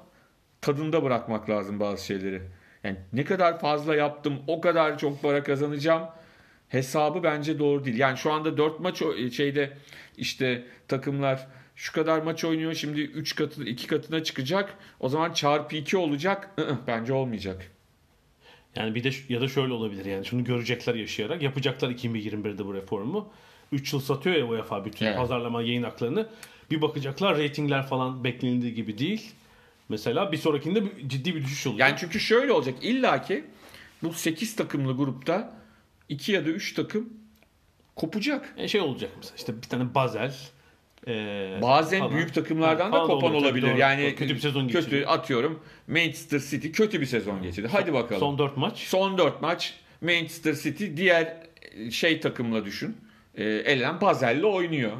tadında 0.61 1.03
bırakmak 1.03 1.49
lazım 1.49 1.79
bazı 1.79 2.05
şeyleri. 2.05 2.41
Yani 2.83 2.97
ne 3.13 3.23
kadar 3.23 3.59
fazla 3.59 3.95
yaptım 3.95 4.39
o 4.47 4.61
kadar 4.61 4.97
çok 4.97 5.21
para 5.21 5.43
kazanacağım 5.43 6.03
hesabı 6.69 7.23
bence 7.23 7.59
doğru 7.59 7.85
değil. 7.85 7.97
Yani 7.97 8.17
şu 8.17 8.31
anda 8.31 8.57
4 8.57 8.79
maç 8.79 9.01
o- 9.01 9.29
şeyde 9.31 9.77
işte 10.17 10.63
takımlar 10.87 11.47
şu 11.75 11.93
kadar 11.93 12.19
maç 12.19 12.45
oynuyor 12.45 12.73
şimdi 12.73 13.01
3 13.01 13.35
katı 13.35 13.63
2 13.63 13.87
katına 13.87 14.23
çıkacak. 14.23 14.77
O 14.99 15.09
zaman 15.09 15.33
çarpı 15.33 15.75
2 15.75 15.97
olacak. 15.97 16.49
Iı, 16.59 16.77
bence 16.87 17.13
olmayacak. 17.13 17.71
Yani 18.75 18.95
bir 18.95 19.03
de 19.03 19.11
ya 19.29 19.41
da 19.41 19.47
şöyle 19.47 19.73
olabilir 19.73 20.05
yani 20.05 20.25
şunu 20.25 20.43
görecekler 20.43 20.95
yaşayarak 20.95 21.41
yapacaklar 21.41 21.89
2021'de 21.89 22.65
bu 22.65 22.73
reformu. 22.73 23.29
3 23.71 23.93
yıl 23.93 23.99
satıyor 23.99 24.35
ya 24.35 24.45
UEFA 24.45 24.85
bütün 24.85 25.05
Evet. 25.05 25.17
pazarlama 25.17 25.61
yayın 25.61 25.83
haklarını. 25.83 26.27
Bir 26.71 26.81
bakacaklar 26.81 27.37
reytingler 27.37 27.87
falan 27.87 28.23
beklenildiği 28.23 28.73
gibi 28.73 28.97
değil. 28.97 29.31
Mesela 29.89 30.31
bir 30.31 30.37
sonrakinde 30.37 30.83
bir, 30.85 31.09
ciddi 31.09 31.35
bir 31.35 31.43
düşüş 31.43 31.67
olacak. 31.67 31.89
Yani 31.89 31.99
çünkü 31.99 32.19
şöyle 32.19 32.51
olacak 32.51 32.75
illa 32.81 33.21
ki 33.21 33.43
bu 34.03 34.13
8 34.13 34.55
takımlı 34.55 34.97
grupta 34.97 35.53
2 36.09 36.31
ya 36.31 36.45
da 36.45 36.49
3 36.49 36.73
takım 36.73 37.09
kopacak. 37.95 38.53
E 38.57 38.67
şey 38.67 38.81
olacak 38.81 39.11
mesela 39.17 39.35
işte 39.37 39.57
bir 39.57 39.67
tane 39.67 39.95
Basel 39.95 40.35
e, 41.07 41.59
Bazen 41.61 41.99
falan. 41.99 42.15
büyük 42.15 42.33
takımlardan 42.33 42.91
Ha, 42.91 42.97
da 42.97 43.03
kopan 43.03 43.31
olur 43.35 43.45
olabilir. 43.45 43.67
doğru. 43.71 43.77
Yani 43.79 44.15
kötü 44.15 44.35
bir 44.35 44.39
sezon 44.39 44.67
kötü 44.67 44.79
geçiriyor. 44.79 45.11
atıyorum 45.11 45.63
Manchester 45.87 46.39
City 46.39 46.67
kötü 46.69 47.01
bir 47.01 47.05
sezon 47.05 47.41
geçirdi. 47.43 47.67
Hadi 47.71 47.93
bakalım. 47.93 48.19
Son 48.19 48.37
4 48.37 48.57
maç. 48.57 48.77
Son 48.79 49.17
4 49.17 49.41
maç 49.41 49.73
Manchester 50.01 50.53
City 50.53 50.85
diğer 50.97 51.37
şey 51.91 52.19
takımla 52.19 52.65
düşün. 52.65 52.97
E, 53.35 53.43
elenen 53.43 54.01
Basel'le 54.01 54.43
oynuyor. 54.43 54.91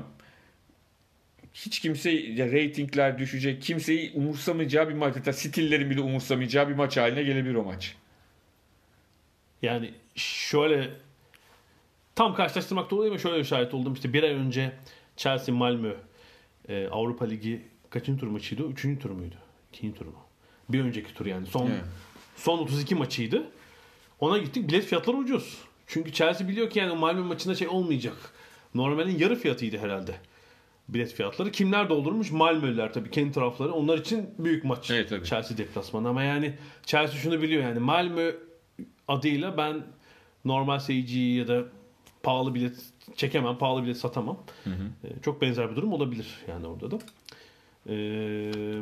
Hiç 1.53 1.79
kimse 1.79 2.11
reytingler 2.51 3.19
düşecek. 3.19 3.61
Kimseyi 3.61 4.11
umursamayacağı 4.15 4.89
bir 4.89 4.93
maç. 4.93 5.15
Hatta 5.15 5.33
Stillerin 5.33 5.89
bile 5.89 6.01
umursamayacağı 6.01 6.69
bir 6.69 6.73
maç 6.73 6.97
haline 6.97 7.23
gelebilir 7.23 7.55
o 7.55 7.63
maç. 7.63 7.95
Yani 9.61 9.91
şöyle 10.15 10.89
tam 12.15 12.35
karşılaştırmakta 12.35 12.95
olayım 12.95 13.13
ama 13.13 13.21
şöyle 13.21 13.43
şahit 13.43 13.73
oldum. 13.73 13.93
İşte 13.93 14.13
bir 14.13 14.23
ay 14.23 14.29
önce 14.33 14.71
Chelsea 15.17 15.55
Malmö 15.55 15.93
e, 16.69 16.87
Avrupa 16.87 17.25
Ligi 17.25 17.61
kaçıncı 17.89 18.19
tur 18.19 18.27
maçıydı? 18.27 18.63
Üçüncü 18.67 19.01
tur 19.01 19.09
muydu? 19.09 19.35
İkinci 19.73 19.97
tur 19.99 20.05
mu? 20.05 20.15
Bir 20.69 20.79
önceki 20.81 21.13
tur 21.13 21.25
yani. 21.25 21.45
Son 21.47 21.67
Evet. 21.67 21.81
son 22.35 22.57
32 22.59 22.95
maçıydı. 22.95 23.43
Ona 24.19 24.37
gittik. 24.37 24.67
Bilet 24.67 24.85
fiyatları 24.85 25.17
ucuz. 25.17 25.57
Çünkü 25.87 26.11
Chelsea 26.11 26.47
biliyor 26.47 26.69
ki 26.69 26.79
yani 26.79 26.95
Malmö 26.95 27.23
maçında 27.23 27.55
şey 27.55 27.67
olmayacak. 27.67 28.15
Normalin 28.75 29.17
yarı 29.17 29.35
fiyatıydı 29.35 29.77
herhalde. 29.77 30.15
Bilet 30.89 31.13
fiyatları. 31.13 31.51
Kimler 31.51 31.89
doldurmuş? 31.89 32.31
Malmö'lüler 32.31 32.93
tabii 32.93 33.11
kendi 33.11 33.31
tarafları. 33.31 33.71
Onlar 33.73 33.97
için 33.97 34.29
büyük 34.39 34.63
maç. 34.63 34.91
Evet, 34.91 35.09
tabii. 35.09 35.25
Chelsea 35.25 35.57
deplasmanı 35.57 36.09
ama 36.09 36.23
yani 36.23 36.53
Chelsea 36.85 37.17
şunu 37.19 37.41
biliyor 37.41 37.63
yani 37.63 37.79
Malmö 37.79 38.31
adıyla 39.07 39.57
ben 39.57 39.83
normal 40.45 40.79
seyirciyi 40.79 41.37
ya 41.37 41.47
da 41.47 41.63
pahalı 42.23 42.55
bilet 42.55 42.73
çekemem, 43.15 43.57
pahalı 43.57 43.83
bilet 43.83 43.97
satamam. 43.97 44.37
Ee, 44.67 44.71
Çok 45.21 45.41
benzer 45.41 45.71
bir 45.71 45.75
durum 45.75 45.93
olabilir 45.93 46.27
yani 46.47 46.67
orada 46.67 46.91
da. 46.91 46.95
Ee, 47.89 47.93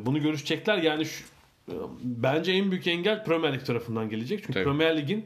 bunu 0.06 0.22
görüşecekler 0.22 0.78
yani 0.78 1.06
şu, 1.06 1.24
e, 1.70 1.74
bence 2.04 2.52
en 2.52 2.72
büyük 2.72 2.88
engel 2.88 3.24
Premier 3.24 3.54
Lig 3.54 3.66
tarafından 3.66 4.10
gelecek. 4.10 4.40
Çünkü 4.40 4.54
Tabii. 4.54 4.64
Premier 4.64 4.98
Lig'in 4.98 5.26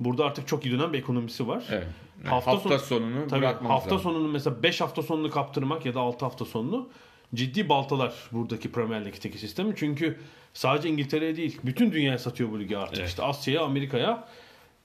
burada 0.00 0.24
artık 0.24 0.48
çok 0.48 0.66
iyi 0.66 0.72
dönen 0.78 0.92
bir 0.92 0.98
ekonomisi 0.98 1.48
var. 1.48 1.64
Evet. 1.70 1.86
Yani 2.18 2.28
Hafta 2.30 2.50
hafta, 2.50 2.68
sonu- 2.68 2.78
sonunu 2.78 3.26
Tabii 3.28 3.44
hafta 3.46 3.68
lazım. 3.94 3.98
sonunu 3.98 4.28
mesela 4.28 4.62
5 4.62 4.80
hafta 4.80 5.02
sonunu 5.02 5.30
kaptırmak 5.30 5.86
ya 5.86 5.94
da 5.94 6.00
6 6.00 6.24
hafta 6.24 6.44
sonunu 6.44 6.88
ciddi 7.34 7.68
baltalar 7.68 8.14
buradaki 8.32 8.72
Premier 8.72 9.04
Lig'deki 9.04 9.38
sistemi. 9.38 9.72
Çünkü 9.76 10.18
sadece 10.54 10.88
İngiltere'ye 10.88 11.36
değil 11.36 11.58
bütün 11.64 11.92
dünyaya 11.92 12.18
satıyor 12.18 12.50
bu 12.50 12.60
ligi 12.60 12.78
artık. 12.78 12.98
Evet. 12.98 13.08
İşte 13.08 13.22
Asya'ya, 13.22 13.62
Amerika'ya. 13.62 14.28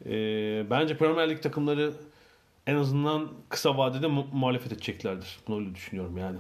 Ee, 0.06 0.66
bence 0.70 0.98
Premier 0.98 1.30
Lig 1.30 1.42
takımları 1.42 1.94
en 2.68 2.76
azından 2.76 3.32
kısa 3.50 3.78
vadede 3.78 4.08
mu- 4.08 4.28
muhalefet 4.34 4.72
edeceklerdir. 4.72 5.40
Bunu 5.48 5.60
öyle 5.60 5.76
düşünüyorum 5.76 6.18
yani. 6.18 6.38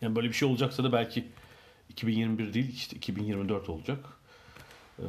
Yani 0.00 0.16
böyle 0.16 0.28
bir 0.28 0.32
şey 0.34 0.48
olacaksa 0.48 0.84
da 0.84 0.92
belki 0.92 1.28
2021 1.88 2.54
değil 2.54 2.72
işte 2.74 2.96
2024 2.96 3.68
olacak. 3.68 4.04
Ee, 4.98 5.02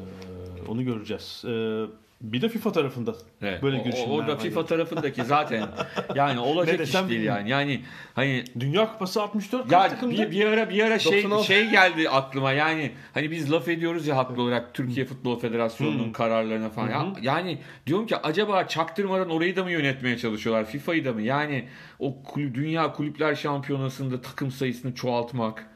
onu 0.68 0.84
göreceğiz. 0.86 1.44
Ee, 1.48 1.86
bir 2.24 2.42
de 2.42 2.50
FIFA 2.50 2.72
tarafında 2.72 3.16
Evet. 3.42 3.64
böyle 3.64 3.78
girişimler 3.78 4.16
Orada. 4.16 4.38
FIFA 4.38 4.66
tarafındaki 4.66 5.24
zaten 5.24 5.68
yani 6.16 6.40
olacak 6.40 6.80
iş 6.88 6.94
değil 6.94 7.22
yani. 7.24 7.50
Yani 7.50 7.82
hani 8.16 8.44
Dünya 8.60 8.94
Kupası 8.94 9.22
64 9.22 9.72
ya 9.72 9.88
takımda? 9.90 10.18
bir, 10.18 10.32
bir 10.32 10.46
ara 10.46 10.70
bir 10.70 10.84
ara 10.84 11.00
şey 11.00 11.24
96. 11.24 11.48
şey 11.48 11.70
geldi 11.70 12.10
aklıma 12.10 12.52
yani 12.52 12.92
hani 13.14 13.32
biz 13.32 13.52
laf 13.52 13.68
ediyoruz 13.68 14.08
ya 14.08 14.18
haklı 14.18 14.42
olarak 14.42 14.74
Türkiye 14.74 15.06
Futbol 15.06 15.40
Federasyonu'nun 15.40 16.12
kararlarına 16.12 16.70
falan. 16.70 16.90
Ya, 16.90 17.14
yani 17.22 17.58
diyorum 17.88 18.08
ki 18.08 18.18
acaba 18.18 18.68
çaktırmadan 18.68 19.30
orayı 19.30 19.56
da 19.56 19.64
mı 19.64 19.72
yönetmeye 19.72 20.18
çalışıyorlar? 20.18 20.66
FIFA'yı 20.66 21.06
da 21.06 21.14
mı? 21.14 21.22
Yani 21.22 21.68
o 22.00 22.16
kulü- 22.24 22.54
Dünya 22.56 22.94
Kulüpler 22.94 23.36
Şampiyonası'nda 23.36 24.22
takım 24.22 24.52
sayısını 24.52 24.96
çoğaltmak. 24.96 25.68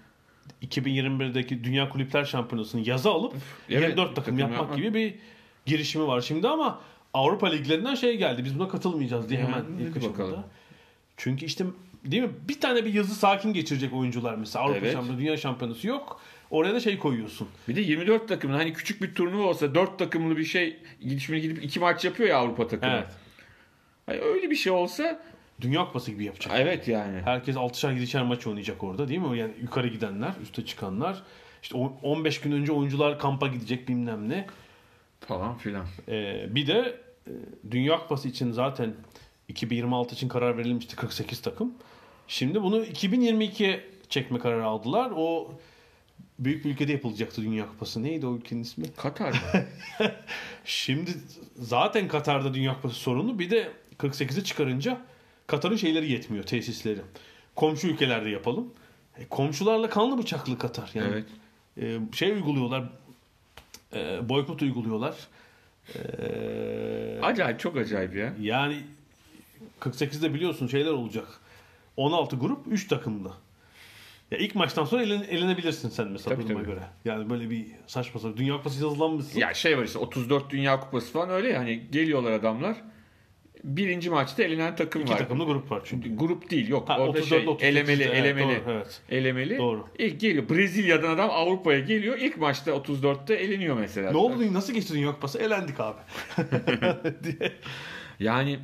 2021'deki 0.61 1.63
Dünya 1.63 1.89
Kulüpler 1.89 2.25
Şampiyonası'nı 2.25 2.89
yaza 2.89 3.11
alıp 3.13 3.33
Evet, 3.69 3.81
24 3.81 3.95
takım 3.95 4.15
takım 4.23 4.39
yapmak 4.39 4.59
yapmak. 4.59 4.77
gibi 4.77 4.93
bir 4.93 5.15
girişimi 5.67 6.07
var 6.07 6.21
şimdi 6.21 6.47
ama 6.47 6.79
Avrupa 7.13 7.47
liglerinden 7.47 7.95
şey 7.95 8.17
geldi. 8.17 8.45
Biz 8.45 8.59
buna 8.59 8.67
katılmayacağız 8.67 9.29
diye 9.29 9.39
Yani, 9.39 9.49
hemen 9.51 9.63
hadi 9.63 9.83
ilk 9.83 10.09
bakalım. 10.09 10.43
Çünkü 11.17 11.45
işte 11.45 11.65
değil 12.05 12.23
mi? 12.23 12.29
Bir 12.49 12.61
tane 12.61 12.85
bir 12.85 12.93
yazı 12.93 13.15
sakin 13.15 13.53
geçirecek 13.53 13.93
oyuncular 13.93 14.35
mesela. 14.35 14.65
Avrupa 14.65 14.79
Evet. 14.79 14.93
Şampiyonası, 14.93 15.21
Dünya 15.21 15.37
Şampiyonası 15.37 15.87
yok. 15.87 16.21
Oraya 16.49 16.73
da 16.73 16.79
şey 16.79 16.99
koyuyorsun. 16.99 17.47
Bir 17.67 17.75
de 17.75 17.81
24 17.81 18.27
takımın 18.27 18.53
hani 18.57 18.73
küçük 18.73 19.01
bir 19.01 19.15
turnuva 19.15 19.43
olsa 19.47 19.75
4 19.75 19.99
takımlı 19.99 20.37
bir 20.37 20.43
şey 20.43 20.77
gidişmeye 21.01 21.39
gidip 21.41 21.63
2 21.63 21.79
maç 21.79 22.05
yapıyor 22.05 22.29
ya 22.29 22.37
Avrupa 22.37 22.67
takımı. 22.67 22.91
Evet. 22.93 23.07
Hani 24.05 24.19
öyle 24.19 24.49
bir 24.49 24.55
şey 24.55 24.71
olsa 24.71 25.19
Dünya 25.61 25.85
Kupası 25.85 26.11
gibi 26.11 26.25
yapacak. 26.25 26.53
evet 26.57 26.87
yani. 26.87 27.21
Herkes 27.25 27.55
6'şer 27.55 27.93
7'şer 27.97 28.23
maç 28.25 28.47
oynayacak 28.47 28.83
orada 28.83 29.07
değil 29.07 29.19
mi? 29.19 29.37
Yani 29.39 29.51
yukarı 29.61 29.87
gidenler, 29.87 30.31
üste 30.43 30.65
çıkanlar. 30.65 31.23
İşte 31.63 31.77
o- 31.77 31.97
15 32.03 32.41
gün 32.41 32.51
önce 32.51 32.71
oyuncular 32.71 33.19
kampa 33.19 33.47
gidecek 33.47 33.87
bilmem 33.87 34.29
ne. 34.29 34.47
Falan 35.19 35.57
filan. 35.57 35.85
Ee, 36.07 36.47
bir 36.49 36.67
de 36.67 37.01
e, 37.27 37.31
Dünya 37.71 37.99
Kupası 37.99 38.27
için 38.27 38.51
zaten 38.51 38.95
2026 39.47 40.15
için 40.15 40.27
karar 40.27 40.57
verilmişti 40.57 40.95
48 40.95 41.41
takım. 41.41 41.73
Şimdi 42.27 42.63
bunu 42.63 42.85
2022'ye 42.85 43.85
çekme 44.09 44.39
kararı 44.39 44.65
aldılar. 44.65 45.11
O 45.15 45.51
büyük 46.39 46.65
bir 46.65 46.69
ülkede 46.69 46.91
yapılacaktı 46.91 47.41
Dünya 47.41 47.67
Kupası. 47.67 48.03
Neydi 48.03 48.27
o 48.27 48.35
ülkenin 48.35 48.61
ismi? 48.61 48.93
Katar? 48.93 49.41
Şimdi 50.65 51.11
zaten 51.55 52.07
Katar'da 52.07 52.53
Dünya 52.53 52.73
Kupası 52.73 52.95
sorunu. 52.95 53.39
Bir 53.39 53.49
de 53.49 53.71
48'e 53.99 54.43
çıkarınca 54.43 55.01
Katar'ın 55.47 55.75
şeyleri 55.75 56.11
yetmiyor, 56.11 56.43
tesisleri. 56.43 56.99
Komşu 57.55 57.87
ülkelerde 57.87 58.29
yapalım. 58.29 58.73
E, 59.17 59.27
komşularla 59.27 59.89
kanlı 59.89 60.17
bıçaklı 60.17 60.57
Katar. 60.57 60.91
Yani 60.93 61.13
evet. 61.77 62.09
e, 62.11 62.15
şey 62.15 62.31
uyguluyorlar. 62.31 62.89
E, 63.95 64.29
boykot 64.29 64.61
uyguluyorlar. 64.61 65.15
E, 65.95 67.19
Acayip 67.21 67.59
çok 67.59 67.77
acayip 67.77 68.15
ya. 68.15 68.33
yani 68.39 68.77
48'de 69.79 70.33
biliyorsun 70.33 70.67
şeyler 70.67 70.91
olacak. 70.91 71.27
16 71.97 72.35
grup 72.35 72.67
3 72.67 72.87
takımda. 72.87 73.31
Ya 74.31 74.37
ilk 74.37 74.55
maçtan 74.55 74.85
sonra 74.85 75.01
elen, 75.03 75.21
elenebilirsin 75.23 75.89
sen 75.89 76.07
mesela 76.07 76.35
Tabii, 76.35 76.47
duruma 76.47 76.59
tabii. 76.63 76.71
göre. 76.73 76.83
Yani 77.05 77.29
böyle 77.29 77.49
bir 77.49 77.65
saçma 77.87 78.19
sapan. 78.19 78.37
Dünya 78.37 78.57
Kupası 78.57 78.83
yazılanmışsın. 78.83 79.39
Ya 79.39 79.53
şey 79.53 79.77
var 79.77 79.83
işte 79.83 79.99
34 79.99 80.49
Dünya 80.49 80.79
Kupası 80.79 81.11
falan 81.13 81.29
öyle 81.29 81.49
ya 81.49 81.59
hani 81.59 81.87
geliyorlar 81.91 82.31
adamlar. 82.31 82.77
Birinci 83.63 84.09
maçta 84.09 84.43
elenen 84.43 84.75
takım 84.75 85.01
İki 85.01 85.11
var. 85.11 85.17
takımlı 85.17 85.45
grup 85.45 85.71
var 85.71 85.81
çünkü. 85.85 86.15
Grup 86.15 86.49
değil 86.51 86.67
yok. 86.67 86.89
Ha, 86.89 86.99
Orada 86.99 87.19
34'de 87.19 87.25
şey 87.25 87.39
38'de, 87.39 87.67
elemeli 87.67 88.03
evet, 88.03 88.15
elemeli. 88.15 88.45
doğru, 88.65 88.71
evet. 88.71 89.01
Elemeli. 89.09 89.57
Doğru. 89.57 89.87
İlk 89.99 90.19
geliyor. 90.19 90.49
Brezilya'dan 90.49 91.09
adam 91.15 91.29
Avrupa'ya 91.29 91.79
geliyor. 91.79 92.17
İlk 92.17 92.37
maçta 92.37 92.71
34'te 92.71 93.33
eleniyor 93.33 93.77
mesela. 93.79 94.11
Ne 94.11 94.17
oldu? 94.17 94.53
Nasıl 94.53 94.73
geçti 94.73 94.93
Dünya 94.93 95.11
Kupası? 95.11 95.39
Elendik 95.39 95.75
abi. 95.79 95.99
Yani 98.19 98.59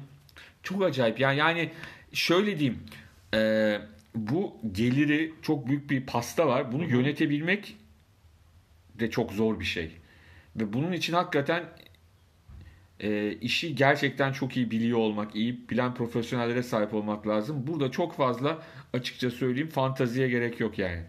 çok 0.64 0.84
acayip. 0.84 1.20
Yani 1.20 1.38
yani 1.40 1.70
şöyle 2.14 2.60
diyeyim. 2.60 2.80
e, 3.34 3.80
bu 4.16 4.58
geliri 4.72 5.34
çok 5.42 5.68
büyük 5.68 5.90
bir 5.90 6.06
pasta 6.06 6.48
var. 6.48 6.72
Bunu 6.72 6.84
yönetebilmek 6.84 7.76
de 9.00 9.10
çok 9.10 9.32
zor 9.32 9.60
bir 9.60 9.66
şey. 9.66 9.92
Ve 10.56 10.74
bunun 10.74 10.92
için 10.92 11.14
hakikaten 11.14 11.64
e, 13.04 13.34
işi 13.42 13.76
gerçekten 13.76 14.32
çok 14.32 14.58
iyi 14.58 14.72
biliyor 14.72 14.98
olmak, 15.00 15.36
iyi 15.36 15.70
bilen 15.70 15.94
profesyonellere 15.94 16.64
sahip 16.64 16.94
olmak 16.94 17.28
lazım. 17.28 17.68
Burada 17.68 17.92
çok 17.92 18.14
fazla 18.14 18.58
açıkça 18.94 19.30
söyleyeyim 19.32 19.70
fantaziye 19.70 20.30
gerek 20.30 20.60
yok 20.60 20.80
yani. 20.80 21.02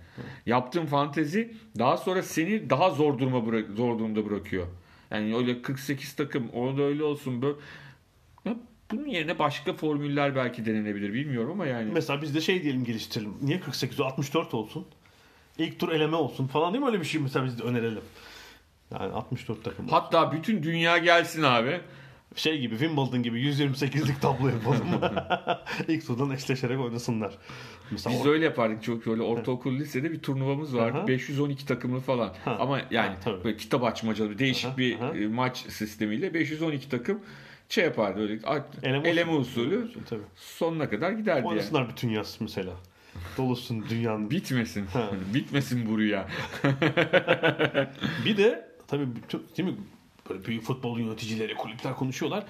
Yaptığın 0.47 0.86
fantezi 0.86 1.55
daha 1.78 1.97
sonra 1.97 2.22
seni 2.22 2.70
daha 2.70 2.90
zor 2.90 3.18
duruma 3.18 3.47
bırak, 3.47 3.70
zor 3.70 3.99
durumda 3.99 4.30
bırakıyor. 4.30 4.66
Yani 5.11 5.36
öyle 5.36 5.62
48 5.62 6.12
takım 6.12 6.51
orada 6.53 6.82
öyle 6.82 7.05
olsun 7.05 7.42
böyle. 7.42 7.57
Bunun 8.90 9.07
yerine 9.07 9.38
başka 9.38 9.72
formüller 9.72 10.36
belki 10.36 10.66
denenebilir 10.66 11.12
bilmiyorum 11.12 11.51
ama 11.51 11.66
yani. 11.66 11.90
Mesela 11.92 12.22
biz 12.22 12.34
de 12.34 12.40
şey 12.40 12.62
diyelim 12.62 12.84
geliştirelim. 12.84 13.34
Niye 13.42 13.61
48 13.61 14.01
o 14.01 14.05
64 14.05 14.55
olsun? 14.55 14.86
İlk 15.59 15.78
tur 15.78 15.92
eleme 15.92 16.16
olsun 16.16 16.47
falan 16.47 16.72
değil 16.72 16.84
mi? 16.84 16.88
Öyle 16.88 17.01
bir 17.01 17.05
şey 17.05 17.20
mesela 17.20 17.47
biz 17.47 17.59
de 17.59 17.62
önerelim. 17.62 18.03
Yani 19.01 19.12
64 19.12 19.64
takım. 19.64 19.88
Hatta 19.88 20.32
bütün 20.32 20.62
dünya 20.62 20.99
gelsin 20.99 21.42
abi. 21.42 21.80
Şey 22.36 22.61
gibi 22.61 22.78
Wimbledon 22.78 23.22
gibi 23.22 23.40
128'lik 23.42 24.22
tablo 24.22 24.49
yapalım. 24.49 24.80
İlk 25.88 26.07
turdan 26.07 26.30
eşleşerek 26.30 26.80
oynasınlar. 26.80 27.34
Mesela 27.90 28.16
Biz 28.16 28.26
o- 28.26 28.30
öyle 28.30 28.45
yapardık 28.45 28.82
çok 28.82 29.07
böyle 29.07 29.22
ortaokul 29.22 29.74
lisede 29.74 30.12
bir 30.12 30.18
turnuvamız 30.18 30.76
vardı. 30.76 30.99
Aha. 30.99 31.09
512 31.09 31.66
takımlı 31.66 32.01
falan. 32.01 32.34
Ha. 32.45 32.57
Ama 32.61 32.80
yani 32.90 33.14
Ha, 33.24 33.45
böyle 33.45 33.57
kitap 33.57 33.84
açmacalı 33.84 34.38
değişik 34.38 34.66
Aha, 34.70 34.76
bir 34.78 35.01
aha. 35.01 35.16
e, 35.16 35.26
maç 35.26 35.57
sistemiyle 35.59 36.34
512 36.34 36.88
takım 36.88 37.20
şey 37.68 37.84
yapardı 37.84 38.20
öyle 38.22 38.38
Eleme 38.82 39.09
eleme, 39.09 39.32
usulü. 39.32 39.84
usulü 39.84 40.05
Tabii. 40.05 40.20
sonuna 40.36 40.90
kadar 40.90 41.11
giderdi 41.12 41.38
yani. 41.38 41.47
Oynasınlar 41.49 41.88
bütün 41.88 42.09
yaz 42.11 42.36
mesela. 42.40 42.72
Dolusun 43.36 43.84
dünyanın. 43.90 44.30
Bitmesin. 44.30 44.86
Ha. 44.86 45.11
Bitmesin 45.34 45.90
bu 45.90 45.99
rüya. 45.99 46.28
Bir 48.24 48.36
de 48.36 48.73
tabii 48.87 49.16
bütün, 49.16 49.43
değil 49.57 49.68
mi? 49.68 49.76
Böyle 50.30 50.45
büyük 50.45 50.62
futbol 50.62 50.99
yöneticileri, 50.99 51.55
kulüpler 51.55 51.95
konuşuyorlar. 51.97 52.45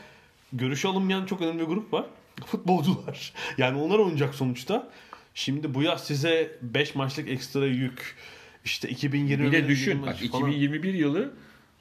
Görüşü 0.53 0.89
alınmayan 0.89 1.27
çok 1.27 1.41
önemli 1.41 1.61
bir 1.61 1.65
grup 1.67 1.93
var. 1.93 2.05
Futbolcular. 2.47 3.33
Yani 3.59 3.79
onlar 3.79 3.99
oynayacak 3.99 4.35
sonuçta. 4.35 4.91
Şimdi 5.35 5.75
bu 5.75 5.83
yaz 5.83 6.07
size 6.07 6.59
5 6.63 6.95
maçlık 6.95 7.29
ekstra 7.29 7.67
yük. 7.67 8.17
İşte 8.65 8.89
2020 8.89 9.47
Bir 9.47 9.53
de 9.53 9.69
düşün 9.69 10.03
bak 10.03 10.17
falan. 10.33 10.51
2021 10.51 10.95
yılı 10.95 11.35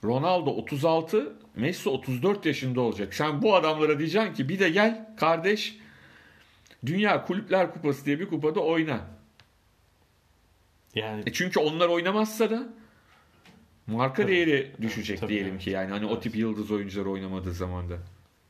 Ronaldo 0.03 0.49
36, 0.49 1.33
Messi 1.55 1.89
34 1.89 2.45
yaşında 2.45 2.81
olacak. 2.81 3.13
Sen 3.13 3.41
bu 3.41 3.55
adamlara 3.55 3.99
diyeceksin 3.99 4.33
ki 4.33 4.49
bir 4.49 4.59
de 4.59 4.69
gel 4.69 5.15
kardeş 5.17 5.77
Dünya 6.85 7.25
Kulüpler 7.25 7.73
Kupası 7.73 8.05
diye 8.05 8.19
bir 8.19 8.29
kupada 8.29 8.59
oyna. 8.59 9.01
Yani 10.95 11.23
E 11.25 11.33
çünkü 11.33 11.59
onlar 11.59 11.87
oynamazsa 11.87 12.49
da 12.49 12.73
marka 13.87 14.27
değeri 14.27 14.71
düşecek 14.81 15.19
Tabii 15.19 15.29
diyelim 15.31 15.47
yani. 15.49 15.59
ki 15.59 15.69
yani 15.69 15.91
hani 15.91 16.05
o 16.05 16.19
tip 16.19 16.35
yıldız 16.35 16.71
oyuncular 16.71 17.05
oynamadığı 17.05 17.53
zaman 17.53 17.89
da. 17.89 17.97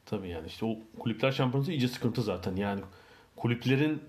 tabii 0.06 0.30
yani 0.30 0.48
işte 0.48 0.66
o 0.66 0.78
kulüpler 1.00 1.32
şampiyonası 1.32 1.72
iyice 1.72 1.88
sıkıntı 1.88 2.22
zaten. 2.22 2.56
Yani 2.56 2.82
kulüplerin 3.36 4.02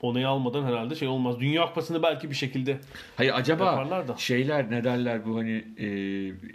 onayı 0.00 0.28
almadan 0.28 0.64
herhalde 0.64 0.94
şey 0.94 1.08
olmaz. 1.08 1.40
Dünya 1.40 1.66
Kupası'nı 1.66 2.02
belki 2.02 2.30
bir 2.30 2.34
şekilde 2.34 2.80
Hayır 3.16 3.32
acaba 3.34 3.88
da. 4.08 4.16
şeyler 4.16 4.70
ne 4.70 4.84
derler 4.84 5.26
bu 5.26 5.38
hani 5.38 5.64
e, 5.78 5.88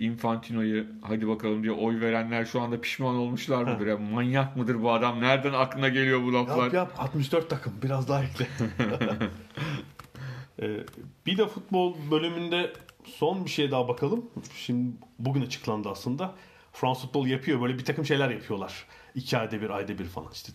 Infantino'yu 0.05 0.86
hadi 1.01 1.28
bakalım 1.28 1.64
diye 1.64 1.72
oy 1.72 1.99
verenler 2.01 2.45
şu 2.45 2.62
anda 2.62 2.82
pişman 2.82 3.16
olmuşlar 3.16 3.64
mıdır? 3.64 3.88
Ya, 3.88 3.97
manyak 3.97 4.55
mıdır 4.55 4.84
bu 4.84 4.91
adam? 4.91 5.22
Nereden 5.22 5.53
aklına 5.53 5.89
geliyor 5.89 6.24
bu 6.24 6.34
laflar? 6.34 6.64
Yap 6.66 6.74
yap 6.74 6.93
64 6.97 7.49
takım 7.49 7.74
biraz 7.84 8.10
daha 8.10 8.24
ekle. 8.24 8.47
Ee, 10.62 10.68
bir 11.26 11.38
de 11.38 11.47
futbol 11.47 11.95
bölümünde 12.12 12.74
son 13.08 13.45
bir 13.45 13.49
şey 13.49 13.72
daha 13.72 13.88
bakalım. 13.88 14.30
Şimdi 14.55 14.95
bugün 15.20 15.41
açıklandı 15.41 15.89
aslında. 15.89 16.36
Fransız 16.74 17.03
futbol 17.03 17.28
yapıyor 17.28 17.62
böyle 17.62 17.80
bir 17.80 17.86
takım 17.86 18.05
şeyler 18.05 18.30
yapıyorlar. 18.30 18.86
İki 19.16 19.38
ayda 19.38 19.62
bir 19.62 19.70
ayda 19.70 19.99
bir 19.99 20.05
falan 20.05 20.32
işte 20.34 20.51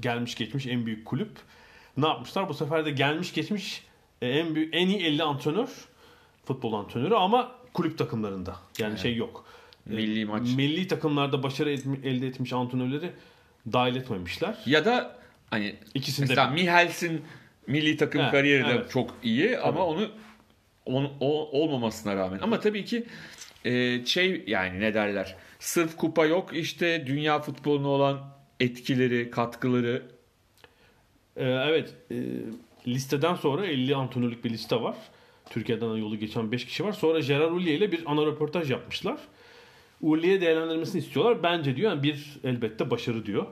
gelmiş 0.00 0.34
geçmiş 0.34 0.66
en 0.66 0.86
büyük 0.86 1.06
kulüp. 1.06 1.30
Ne 1.96 2.06
yapmışlar? 2.06 2.48
Bu 2.48 2.54
sefer 2.54 2.84
de 2.84 2.90
gelmiş 2.90 3.34
geçmiş 3.34 3.82
e, 4.22 4.28
en 4.28 4.54
büyük 4.54 4.74
en 4.74 4.88
iyi 4.88 4.98
50 4.98 5.22
antrenör 5.22 5.68
futbol 6.44 6.72
antrenörü 6.72 7.14
ama 7.14 7.52
kulüp 7.72 7.98
takımlarında. 7.98 8.56
Yani 8.78 8.98
şey 8.98 9.16
yok. 9.16 9.44
E, 9.90 9.94
Milli 9.94 10.24
maç. 10.24 10.42
Milli 10.56 10.88
takımlarda 10.88 11.42
başarı 11.42 11.70
elde 12.04 12.26
etmiş 12.26 12.52
antrenörleri 12.52 13.10
dahil 13.72 13.96
etmemişler. 13.96 14.58
Ya 14.66 14.84
da 14.84 15.18
hani 15.50 15.76
İkisinde 15.94 16.26
mesela. 16.28 16.50
Mihels'in 16.50 17.22
milli 17.66 17.96
takım 17.96 18.20
Evet, 18.20 18.32
kariyeri 18.32 18.64
de 18.64 18.70
evet. 18.70 18.90
çok 18.90 19.14
iyi 19.22 19.58
ama 19.58 19.86
onu, 19.86 20.10
onu 20.88 21.12
o, 21.20 21.60
olmamasına 21.62 22.16
rağmen 22.16 22.38
ama 22.42 22.60
tabii 22.60 22.84
ki 22.84 23.04
e, 23.64 24.04
şey 24.06 24.44
yani 24.46 24.80
ne 24.80 24.94
derler 24.94 25.36
sırf 25.58 25.96
kupa 25.96 26.26
yok 26.26 26.56
işte 26.56 27.06
dünya 27.06 27.40
futboluna 27.40 27.88
olan 27.88 28.20
etkileri 28.60 29.30
katkıları 29.30 30.18
Ee, 31.38 31.44
evet. 31.44 31.94
e, 32.10 32.16
listeden 32.86 33.34
sonra 33.34 33.66
50 33.66 33.96
antrenörlük 33.96 34.44
bir 34.44 34.50
liste 34.50 34.76
var. 34.76 34.96
Türkiye'den 35.50 35.96
yolu 35.96 36.16
geçen 36.16 36.52
5 36.52 36.66
kişi 36.66 36.84
var. 36.84 36.92
Sonra 36.92 37.20
Gerard 37.20 37.52
Ullier 37.52 37.74
ile 37.74 37.92
bir 37.92 38.02
ana 38.06 38.26
röportaj 38.26 38.70
yapmışlar. 38.70 39.18
Ullier 40.00 40.40
değerlendirmesini 40.40 40.98
istiyorlar. 40.98 41.42
Bence 41.42 41.76
diyor 41.76 41.90
yani 41.90 42.02
bir 42.02 42.38
elbette 42.44 42.90
başarı 42.90 43.26
diyor. 43.26 43.46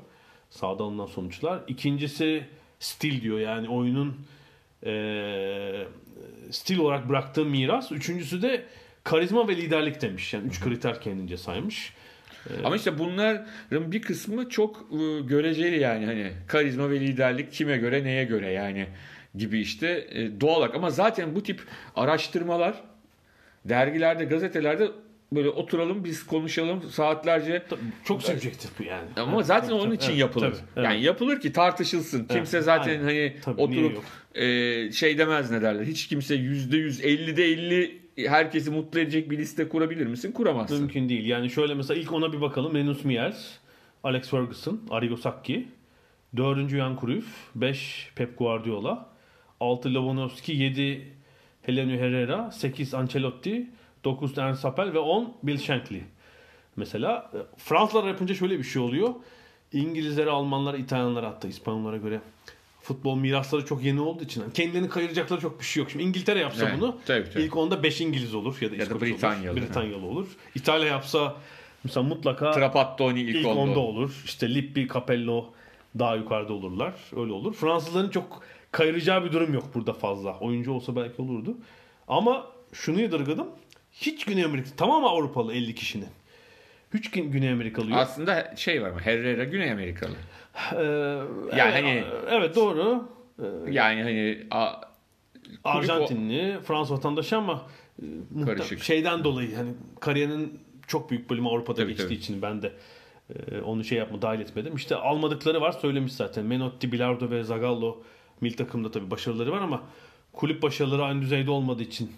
Sağda 0.51 0.84
alınan 0.84 1.07
sonuçlar. 1.07 1.61
İkincisi 1.68 2.45
stil 2.80 3.22
diyor. 3.22 3.39
Yani 3.39 3.68
oyunun 3.68 4.16
e, 4.87 4.93
stil 6.51 6.78
olarak 6.78 7.09
bıraktığı 7.09 7.45
miras. 7.45 7.93
Üçüncüsü 7.93 8.43
de 8.43 8.62
karizma 9.05 9.49
ve 9.49 9.57
liderlik 9.57 10.03
demiş. 10.03 10.34
Yani 10.34 10.47
üç 10.47 10.61
kriter 10.61 11.01
kendince 11.01 11.37
saymış. 11.37 11.93
ama 12.64 12.76
işte 12.76 12.99
bunların 12.99 13.93
bir 13.93 14.03
kısmı 14.03 14.49
çok 14.49 14.76
e, 14.93 15.20
göreceli 15.20 15.78
yani 15.78 16.07
hani 16.07 16.32
karizma 16.47 16.91
ve 16.91 17.01
liderlik 17.01 17.53
kime 17.53 17.76
göre 17.76 18.05
neye 18.05 18.24
göre 18.24 18.53
yani 18.53 18.87
gibi 19.34 19.61
işte 19.61 20.07
e, 20.11 20.41
doğal 20.41 20.57
olarak 20.57 20.74
ama 20.74 20.91
zaten 20.91 21.34
bu 21.34 21.43
tip 21.43 21.61
araştırmalar 21.97 22.82
dergilerde 23.64 24.24
gazetelerde 24.24 24.89
böyle 25.33 25.49
oturalım 25.51 26.05
biz 26.05 26.27
konuşalım 26.27 26.83
saatlerce 26.83 27.62
Çok 28.05 28.22
subjektif 28.22 28.79
bu 28.79 28.83
yani. 28.83 29.09
Ama 29.16 29.37
Evet, 29.37 29.47
zaten 29.47 29.68
tabii, 29.68 29.74
onun 29.74 29.85
tabii. 29.85 29.95
için 29.97 30.09
Evet, 30.11 30.20
yapılır. 30.20 30.51
tabii, 30.51 30.61
evet. 30.77 30.85
Yani 30.85 31.03
yapılır 31.03 31.41
ki 31.41 31.53
tartışılsın. 31.53 32.24
Kimse 32.24 32.61
zaten 32.61 32.91
aynen. 32.91 33.05
hani 33.05 33.37
Tabii, 33.45 33.61
oturup 33.61 34.03
e, 34.35 34.93
şey 34.93 35.18
demez 35.18 35.51
ne 35.51 35.62
derler. 35.62 35.85
Hiç 35.85 36.07
kimse 36.09 36.35
yüzde 36.35 36.77
yüz 36.77 37.01
50'de 37.01 37.45
50 37.45 37.99
herkesi 38.29 38.70
mutlu 38.70 39.01
edecek 39.01 39.31
bir 39.31 39.39
liste 39.39 39.68
kurabilir 39.68 40.07
misin? 40.07 40.33
Kuramazsın. 40.33 40.79
Mümkün 40.81 41.09
değil. 41.09 41.27
Yani 41.27 41.51
şöyle 41.51 41.74
mesela 41.74 42.01
ilk 42.01 42.12
ona 42.12 42.33
bir 42.33 42.41
bakalım. 42.41 42.74
Renus 42.74 43.05
Miers, 43.05 43.47
Alex 44.05 44.31
Ferguson, 44.31 44.81
Arrigo 44.91 45.16
Sacchi, 45.16 45.68
4. 46.37 46.68
Jan 46.70 46.99
Cruyff, 47.01 47.27
5 47.55 48.11
Pep 48.14 48.39
Guardiola, 48.39 49.07
6 49.61 49.95
Lewandowski, 49.95 50.53
7 50.53 51.12
Heleno 51.62 51.91
Herrera, 51.91 52.51
8 52.51 52.95
Ancelotti, 52.95 53.66
9 54.07 54.38
Ernst 54.38 54.64
Happel 54.64 54.92
ve 54.92 54.98
10 54.98 55.32
Bill 55.42 55.59
Shankly. 55.59 56.00
Mesela 56.76 57.30
e, 57.34 57.38
Fransızlar 57.59 58.09
yapınca 58.09 58.34
şöyle 58.34 58.59
bir 58.59 58.64
şey 58.64 58.82
oluyor. 58.82 59.14
İngilizlere, 59.72 60.30
Almanlar, 60.30 60.74
İtalyanlar 60.74 61.24
hatta 61.24 61.48
İspanyollara 61.48 61.96
göre 61.96 62.20
futbol 62.82 63.16
mirasları 63.16 63.64
çok 63.66 63.82
yeni 63.84 64.00
olduğu 64.00 64.24
için 64.24 64.40
yani 64.40 64.52
kendilerini 64.52 64.88
kayıracakları 64.88 65.40
çok 65.40 65.61
bir 65.61 65.64
şey 65.64 65.82
yok. 65.82 65.90
Şimdi 65.90 66.04
İngiltere 66.04 66.38
yapsa 66.38 66.64
Evet, 66.68 66.74
bunu 66.80 66.96
tabii, 67.07 67.30
tabii. 67.30 67.42
ilk 67.42 67.57
onda 67.57 67.82
5 67.82 68.00
İngiliz 68.00 68.34
olur 68.34 68.57
ya 68.61 68.70
da, 68.70 68.76
Ya 68.76 68.90
da 68.90 69.00
Britanyalı. 69.00 69.52
olur. 69.52 69.62
Britanyalı 69.62 70.07
olur. 70.07 70.26
İtalya 70.54 70.86
yapsa 70.86 71.36
mesela 71.84 72.02
mutlaka 72.02 72.50
Trapattoni 72.50 73.20
ilk, 73.20 73.36
ilk 73.36 73.46
onda. 73.46 73.61
onda 73.61 73.78
olur. 73.80 74.22
İşte 74.24 74.54
Lippi, 74.54 74.88
Capello 74.88 75.44
daha 75.98 76.16
yukarıda 76.16 76.52
olurlar. 76.52 76.94
Öyle 77.16 77.32
olur. 77.32 77.54
Fransızların 77.54 78.11
çok 78.11 78.42
kayıracağı 78.72 79.24
bir 79.24 79.32
durum 79.32 79.54
yok 79.54 79.64
burada 79.74 79.92
fazla. 79.92 80.38
Oyuncu 80.38 80.72
olsa 80.72 80.96
belki 80.96 81.22
olurdu. 81.22 81.57
Ama 82.09 82.46
şunu 82.72 83.00
yadırgadım. 83.00 83.48
Hiç 84.01 84.24
Güney 84.24 84.44
Amerika, 84.44 84.68
tamam 84.76 85.05
Avrupalı 85.05 85.53
50 85.55 85.74
kişinin. 85.74 86.09
Hiç 86.94 87.11
Gün- 87.11 87.30
Güney 87.32 87.51
Amerikalı 87.53 87.90
yok. 87.90 87.99
Aslında 87.99 88.57
şey 88.57 88.82
var 88.82 88.90
mı? 88.90 89.01
Herrera 89.01 89.44
Güney 89.44 89.72
Amerikalı. 89.72 90.12
Ee, 90.72 90.76
evet, 91.53 91.74
hani- 91.74 92.05
evet 92.30 92.57
doğru. 92.57 93.09
Yani 93.70 94.03
hani 94.03 94.47
a, 94.51 94.72
Arjantinli, 95.64 96.59
Fransız 96.64 96.92
vatandaşı 96.97 97.36
ama 97.36 97.66
e, 98.03 98.44
Karışık. 98.44 98.82
şeyden 98.82 99.24
dolayı 99.24 99.57
hani 99.57 99.70
kariyerinin 100.01 100.61
çok 100.86 101.11
büyük 101.11 101.30
bölümü 101.30 101.49
Avrupa'da 101.49 101.76
Tabii, 101.76 101.88
geçtiği 101.88 102.05
tabii. 102.05 102.14
için 102.14 102.42
ben 102.42 102.62
de 102.62 102.72
e, 103.34 103.61
onu 103.61 103.84
şey 103.84 103.99
yapma 103.99 104.22
dahil 104.22 104.40
etmedim. 104.40 104.76
İşte 104.76 104.97
almadıkları 104.97 105.61
var 105.61 105.72
söylemiş 105.72 106.12
zaten. 106.12 106.44
Menotti, 106.44 106.92
Bilardo 106.92 107.30
ve 107.30 107.42
Zagallo 107.44 108.03
milli 108.40 108.57
takımda 108.57 108.90
tabii 108.90 109.11
başarıları 109.11 109.53
var 109.53 109.61
ama 109.61 109.82
kulüp 110.32 110.62
başarıları 110.62 111.03
aynı 111.05 111.22
düzeyde 111.22 111.51
olmadığı 111.51 111.82
için 111.82 112.11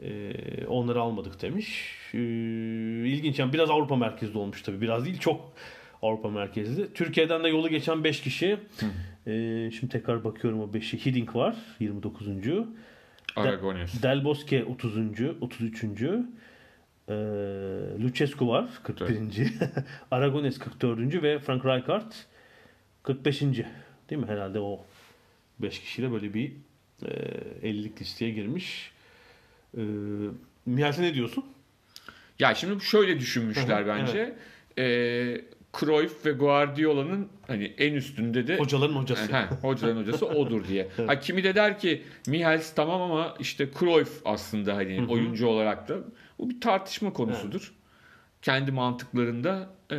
e, 0.00 0.32
onları 0.66 1.00
almadık 1.00 1.42
demiş. 1.42 1.96
E, 2.14 2.18
ilginç 3.08 3.38
yani 3.38 3.52
biraz 3.52 3.70
Avrupa 3.70 3.96
merkezli 3.96 4.38
olmuş 4.38 4.62
tabii. 4.62 4.80
Biraz 4.80 5.04
değil 5.04 5.18
çok 5.18 5.52
Avrupa 6.02 6.30
merkezli. 6.30 6.92
Türkiye'den 6.92 7.44
de 7.44 7.48
yolu 7.48 7.68
geçen 7.68 8.04
5 8.04 8.20
kişi. 8.20 8.58
E, 9.26 9.70
şimdi 9.70 9.88
tekrar 9.88 10.24
bakıyorum 10.24 10.60
o 10.60 10.64
5'i. 10.64 11.06
Hiddink 11.06 11.36
var 11.36 11.56
29. 11.80 12.28
Aragones. 13.36 14.02
Del 14.02 14.24
Bosque 14.24 14.64
30. 14.64 14.96
33. 15.40 15.84
Ee, 17.08 17.14
Lucescu 18.02 18.48
var 18.48 18.68
41. 18.82 19.52
Aragones 20.10 20.58
44. 20.58 21.22
ve 21.22 21.38
Frank 21.38 21.64
Rijkaard 21.64 22.12
45. 23.02 23.40
Değil 23.40 24.20
mi? 24.20 24.26
Herhalde 24.26 24.60
o 24.60 24.84
5 25.58 25.80
kişiyle 25.80 26.12
böyle 26.12 26.34
bir 26.34 26.52
e, 27.02 27.08
50'lik 27.62 28.00
listeye 28.00 28.30
girmiş. 28.30 28.93
Ee, 29.76 29.80
Mihal'se 30.66 31.02
ne 31.02 31.14
diyorsun? 31.14 31.44
Ya 32.38 32.54
şimdi 32.54 32.84
şöyle 32.84 33.18
düşünmüşler 33.20 33.86
bence. 33.86 34.36
Ee, 34.78 35.40
Cruyff 35.80 36.26
ve 36.26 36.32
Guardiola'nın 36.32 37.28
hani 37.46 37.74
en 37.78 37.94
üstünde 37.94 38.46
de 38.46 38.58
Hocaların 38.58 38.94
hocası. 38.94 39.32
Ha, 39.32 39.48
hocaların 39.62 40.00
hocası 40.00 40.26
odur 40.26 40.68
diye. 40.68 40.88
Ha, 41.06 41.20
kimi 41.20 41.44
de 41.44 41.54
der 41.54 41.78
ki 41.78 42.02
Mihels 42.26 42.74
tamam 42.74 43.02
ama 43.02 43.34
işte 43.40 43.68
Cruyff 43.78 44.20
aslında 44.24 44.76
hani 44.76 45.06
oyuncu 45.08 45.46
olarak 45.46 45.88
da 45.88 45.98
Bu 46.38 46.50
bir 46.50 46.60
tartışma 46.60 47.12
konusudur. 47.12 47.72
Kendi 48.42 48.72
mantıklarında 48.72 49.70
e, 49.90 49.96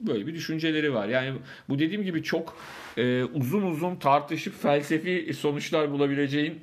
böyle 0.00 0.26
bir 0.26 0.34
düşünceleri 0.34 0.94
var. 0.94 1.08
Yani 1.08 1.38
bu 1.68 1.78
dediğim 1.78 2.02
gibi 2.02 2.22
çok 2.22 2.56
e, 2.96 3.24
uzun 3.24 3.62
uzun 3.62 3.96
tartışıp 3.96 4.62
felsefi 4.62 5.34
sonuçlar 5.34 5.90
bulabileceğin 5.92 6.60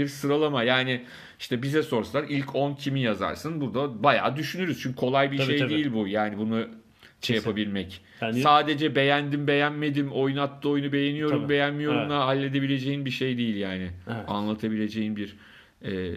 bir 0.00 0.08
sıralama. 0.08 0.62
Yani 0.62 1.04
işte 1.38 1.62
bize 1.62 1.82
sorsalar 1.82 2.24
ilk 2.28 2.54
10 2.54 2.74
kimi 2.74 3.00
yazarsın? 3.00 3.60
Burada 3.60 4.02
bayağı 4.02 4.36
düşünürüz. 4.36 4.80
Çünkü 4.82 4.96
kolay 4.96 5.32
bir 5.32 5.36
Tabii, 5.38 5.46
şey 5.46 5.58
tabii. 5.58 5.70
değil 5.70 5.92
bu. 5.92 6.08
Yani 6.08 6.38
bunu 6.38 6.66
şey 7.20 7.36
yapabilmek. 7.36 8.00
Yani- 8.20 8.40
Sadece 8.40 8.94
beğendim 8.96 9.46
beğenmedim, 9.46 10.12
oynattığı 10.12 10.68
oyunu 10.68 10.92
beğeniyorum 10.92 11.40
Tabii. 11.40 11.48
beğenmiyorumla 11.48 12.14
Evet. 12.14 12.24
halledebileceğin 12.24 13.04
bir 13.04 13.10
şey 13.10 13.38
değil 13.38 13.56
yani. 13.56 13.90
Evet. 14.06 14.24
Anlatabileceğin 14.28 15.16
bir 15.16 15.36
e, 15.82 16.12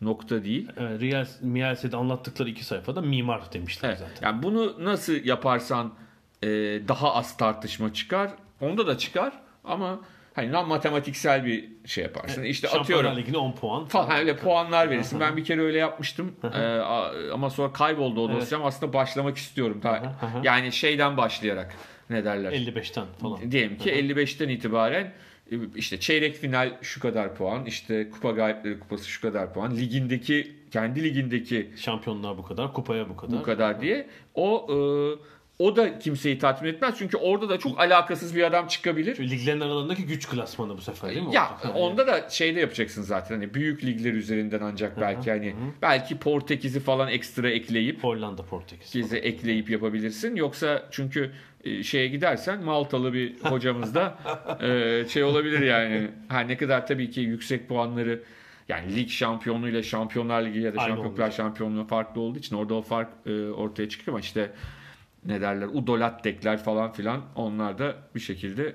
nokta 0.00 0.44
değil. 0.44 0.68
Evet, 0.76 1.02
Real 1.02 1.26
Mielse'de 1.40 1.96
anlattıkları 1.96 2.48
iki 2.50 2.64
sayfada 2.64 3.00
mimar 3.00 3.52
demişler 3.52 3.88
Evet. 3.88 3.98
zaten. 3.98 4.26
Yani 4.28 4.42
bunu 4.42 4.84
nasıl 4.84 5.24
yaparsan 5.24 5.92
e, 6.42 6.48
daha 6.88 7.14
az 7.14 7.36
tartışma 7.36 7.92
çıkar. 7.94 8.30
Onda 8.60 8.86
da 8.86 8.98
çıkar 8.98 9.32
ama 9.64 10.00
hani 10.34 10.50
matematiksel 10.66 11.46
bir 11.46 11.68
şey 11.86 12.04
yaparsın. 12.04 12.42
işte 12.42 12.68
Şampiyonlar 12.68 13.04
atıyorum 13.04 13.22
Ligi'ne 13.22 13.36
10 13.38 13.52
puan. 13.52 13.84
falan 13.84 14.16
öyle 14.18 14.36
puanlar 14.36 14.90
verirsin. 14.90 15.20
Ben 15.20 15.36
bir 15.36 15.44
kere 15.44 15.60
öyle 15.60 15.78
yapmıştım. 15.78 16.36
Ee, 16.44 16.58
ama 17.32 17.50
sonra 17.50 17.72
kayboldu 17.72 18.26
o 18.26 18.30
Evet. 18.30 18.40
dosyam. 18.40 18.64
Aslında 18.64 18.92
başlamak 18.92 19.36
istiyorum. 19.36 19.80
Ta- 19.82 20.16
yani 20.42 20.72
şeyden 20.72 21.16
başlayarak 21.16 21.74
ne 22.10 22.24
derler? 22.24 22.52
55'ten 22.52 23.04
falan. 23.20 23.50
Diyelim 23.50 23.78
ki 23.78 23.90
55'ten 23.90 24.48
itibaren 24.48 25.12
e, 25.52 25.54
işte 25.76 26.00
çeyrek 26.00 26.34
final 26.36 26.72
şu 26.82 27.00
kadar 27.00 27.34
puan, 27.34 27.64
işte 27.66 28.10
kupa 28.10 28.30
galipleri 28.30 28.80
kupası 28.80 29.08
şu 29.08 29.20
kadar 29.20 29.54
puan, 29.54 29.76
ligindeki 29.76 30.52
kendi 30.70 31.02
ligindeki 31.02 31.70
Şampiyonluğa 31.76 32.38
bu 32.38 32.42
kadar, 32.42 32.72
kupaya 32.72 33.08
bu 33.08 33.16
kadar. 33.16 33.38
bu 33.38 33.42
kadar 33.42 33.80
diye 33.80 34.08
o 34.34 34.66
e, 34.70 34.76
o 35.62 35.76
da 35.76 35.98
kimseyi 35.98 36.38
tatmin 36.38 36.68
etmez 36.68 36.94
çünkü 36.98 37.16
orada 37.16 37.48
da 37.48 37.58
çok 37.58 37.80
alakasız 37.80 38.36
bir 38.36 38.42
adam 38.42 38.66
çıkabilir. 38.66 39.16
Şu 39.16 39.22
liglerin 39.22 39.60
aralarındaki 39.60 40.06
güç 40.06 40.28
klasmanı 40.28 40.76
bu 40.76 40.80
sefer 40.80 41.10
değil 41.10 41.22
mi? 41.22 41.34
Ya 41.34 41.58
onda 41.74 42.06
da 42.06 42.28
şeyde 42.30 42.60
yapacaksın 42.60 43.02
zaten 43.02 43.34
hani 43.34 43.54
büyük 43.54 43.84
ligler 43.84 44.12
üzerinden 44.12 44.60
ancak 44.62 45.00
belki 45.00 45.30
hani 45.30 45.54
belki 45.82 46.18
Portekiz'i 46.18 46.80
falan 46.80 47.08
ekstra 47.08 47.50
ekleyip 47.50 48.04
Hollanda, 48.04 48.42
Portekiz. 48.42 48.92
Portekiz'i 48.92 49.16
ekleyip 49.16 49.70
yapabilirsin. 49.70 50.36
Yoksa 50.36 50.88
çünkü 50.90 51.30
e, 51.64 51.82
şeye 51.82 52.08
gidersen 52.08 52.64
Maltalı 52.64 53.12
bir 53.12 53.40
hocamız 53.40 53.94
da 53.94 54.18
e, 54.60 55.08
şey 55.08 55.24
olabilir 55.24 55.60
yani. 55.60 56.10
Her 56.28 56.48
ne 56.48 56.56
kadar 56.56 56.86
tabii 56.86 57.10
ki 57.10 57.20
yüksek 57.20 57.68
puanları 57.68 58.22
yani 58.68 58.96
lig 58.96 59.08
şampiyonluğu 59.08 59.68
ile 59.68 59.82
Şampiyonlar 59.82 60.42
Ligi 60.42 60.58
ya 60.58 60.74
da 60.74 60.80
Aynı 60.80 60.96
Şampiyonlar. 60.96 61.30
Şampiyonluğu 61.30 61.86
farklı 61.86 62.20
olduğu 62.20 62.38
için 62.38 62.56
orada 62.56 62.74
o 62.74 62.82
fark 62.82 63.08
e, 63.26 63.50
ortaya 63.50 63.88
çıkıyor 63.88 64.14
ama 64.14 64.20
işte 64.20 64.50
ne 65.26 65.40
derler 65.40 65.66
Udolattekler 65.66 66.62
falan 66.62 66.92
filan 66.92 67.22
onlar 67.34 67.78
da 67.78 67.96
bir 68.14 68.20
şekilde 68.20 68.74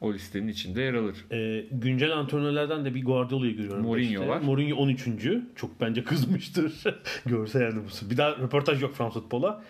o 0.00 0.12
listenin 0.12 0.48
içinde 0.48 0.82
yer 0.82 0.94
alır. 0.94 1.24
Ee, 1.32 1.66
güncel 1.72 2.12
antrenörlerden 2.12 2.84
de 2.84 2.94
bir 2.94 3.04
Guardiola'yı 3.04 3.56
görüyorum. 3.56 3.82
Mourinho 3.82 4.20
beşte. 4.20 4.28
var. 4.28 4.40
Mourinho 4.40 4.76
13. 4.76 5.08
Çok 5.56 5.80
bence 5.80 6.04
kızmıştır. 6.04 6.84
Görse 7.26 7.64
yani 7.64 7.80
bu. 7.84 8.10
Bir 8.10 8.16
daha 8.16 8.30
röportaj 8.30 8.82
yok 8.82 8.94
Fransız 8.94 9.22
futbola. 9.22 9.62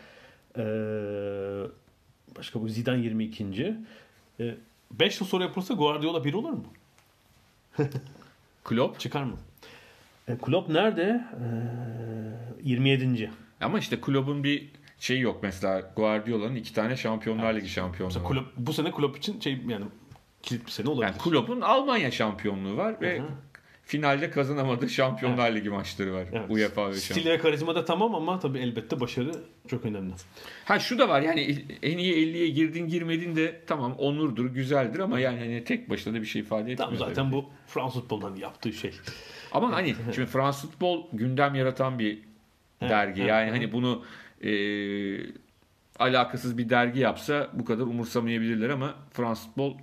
Ee, 0.58 0.62
başka 2.38 2.60
bu 2.60 2.68
Zidane 2.68 3.02
22. 3.02 3.74
5 4.90 5.20
yıl 5.20 5.28
sonra 5.28 5.44
yapılırsa 5.44 5.74
Guardiola 5.74 6.24
1 6.24 6.34
olur 6.34 6.50
mu? 6.50 6.64
Klopp 8.64 9.00
Çıkar 9.00 9.24
mı? 9.24 9.36
E, 10.28 10.36
Klopp 10.38 10.68
nerede? 10.70 11.24
Ee, 12.62 12.68
27. 12.68 13.30
ama 13.60 13.78
işte 13.78 14.00
Klopp'un 14.00 14.44
bir 14.44 14.68
şeyi 15.04 15.20
yok 15.20 15.38
mesela 15.42 15.92
Guardiola'nın 15.96 16.54
iki 16.54 16.74
tane 16.74 16.96
Şampiyonlar 16.96 17.54
Ligi 17.54 17.68
şampiyonluğu 17.68 18.14
var. 18.14 18.28
Klopp, 18.28 18.56
bu 18.56 18.72
sene 18.72 18.92
Klopp 18.92 19.18
için 19.18 19.40
şey 19.40 19.60
yani 19.68 19.84
kilit 20.42 20.66
bir 20.66 20.70
sene 20.70 20.88
olabilir. 20.88 21.06
Yani 21.06 21.18
Klopp'un 21.18 21.60
Almanya 21.60 22.10
şampiyonluğu 22.10 22.76
var 22.76 23.00
ve 23.00 23.22
finalde 23.82 24.30
kazanamadığı 24.30 24.88
Şampiyonlar 24.88 25.52
Ligi 25.54 25.70
maçları 25.70 26.14
var. 26.14 26.26
Evet. 26.32 26.50
UEFA 26.50 26.90
ve 26.90 26.94
Stil 26.94 27.26
ve 27.26 27.38
karizma 27.38 27.74
da 27.74 27.84
tamam 27.84 28.14
ama 28.14 28.40
tabii 28.40 28.58
elbette 28.58 29.00
başarı 29.00 29.32
çok 29.68 29.84
önemli. 29.84 30.12
Ha 30.64 30.78
şu 30.78 30.98
da 30.98 31.08
var 31.08 31.22
yani 31.22 31.64
en 31.82 31.98
iyi 31.98 32.14
50'ye 32.14 32.48
girdin 32.48 32.88
girmedin 32.88 33.36
de 33.36 33.60
tamam 33.66 33.94
onurdur, 33.98 34.46
güzeldir 34.46 34.98
ama 34.98 35.20
yani 35.20 35.38
hani 35.38 35.64
tek 35.64 35.90
başına 35.90 36.14
da 36.14 36.20
bir 36.20 36.26
şey 36.26 36.42
ifade 36.42 36.72
etmiyor. 36.72 36.78
Tamam 36.78 36.96
zaten 36.96 37.32
bu 37.32 37.50
Fransız 37.66 38.00
futbolundan 38.00 38.36
yaptığı 38.36 38.72
şey. 38.72 38.92
Ama 39.52 39.72
hani 39.72 39.94
şimdi 40.14 40.26
Fransız 40.26 40.70
futbol 40.70 41.06
gündem 41.12 41.54
yaratan 41.54 41.98
bir 41.98 42.18
dergi. 42.80 43.20
evet, 43.20 43.30
yani 43.30 43.42
evet. 43.42 43.52
hani 43.52 43.72
bunu 43.72 44.02
e, 44.44 44.50
alakasız 45.98 46.58
bir 46.58 46.68
dergi 46.68 47.00
yapsa 47.00 47.50
bu 47.52 47.64
kadar 47.64 47.82
umursamayabilirler 47.82 48.68
ama 48.70 48.94
Fransız 49.12 49.46
futbol 49.46 49.74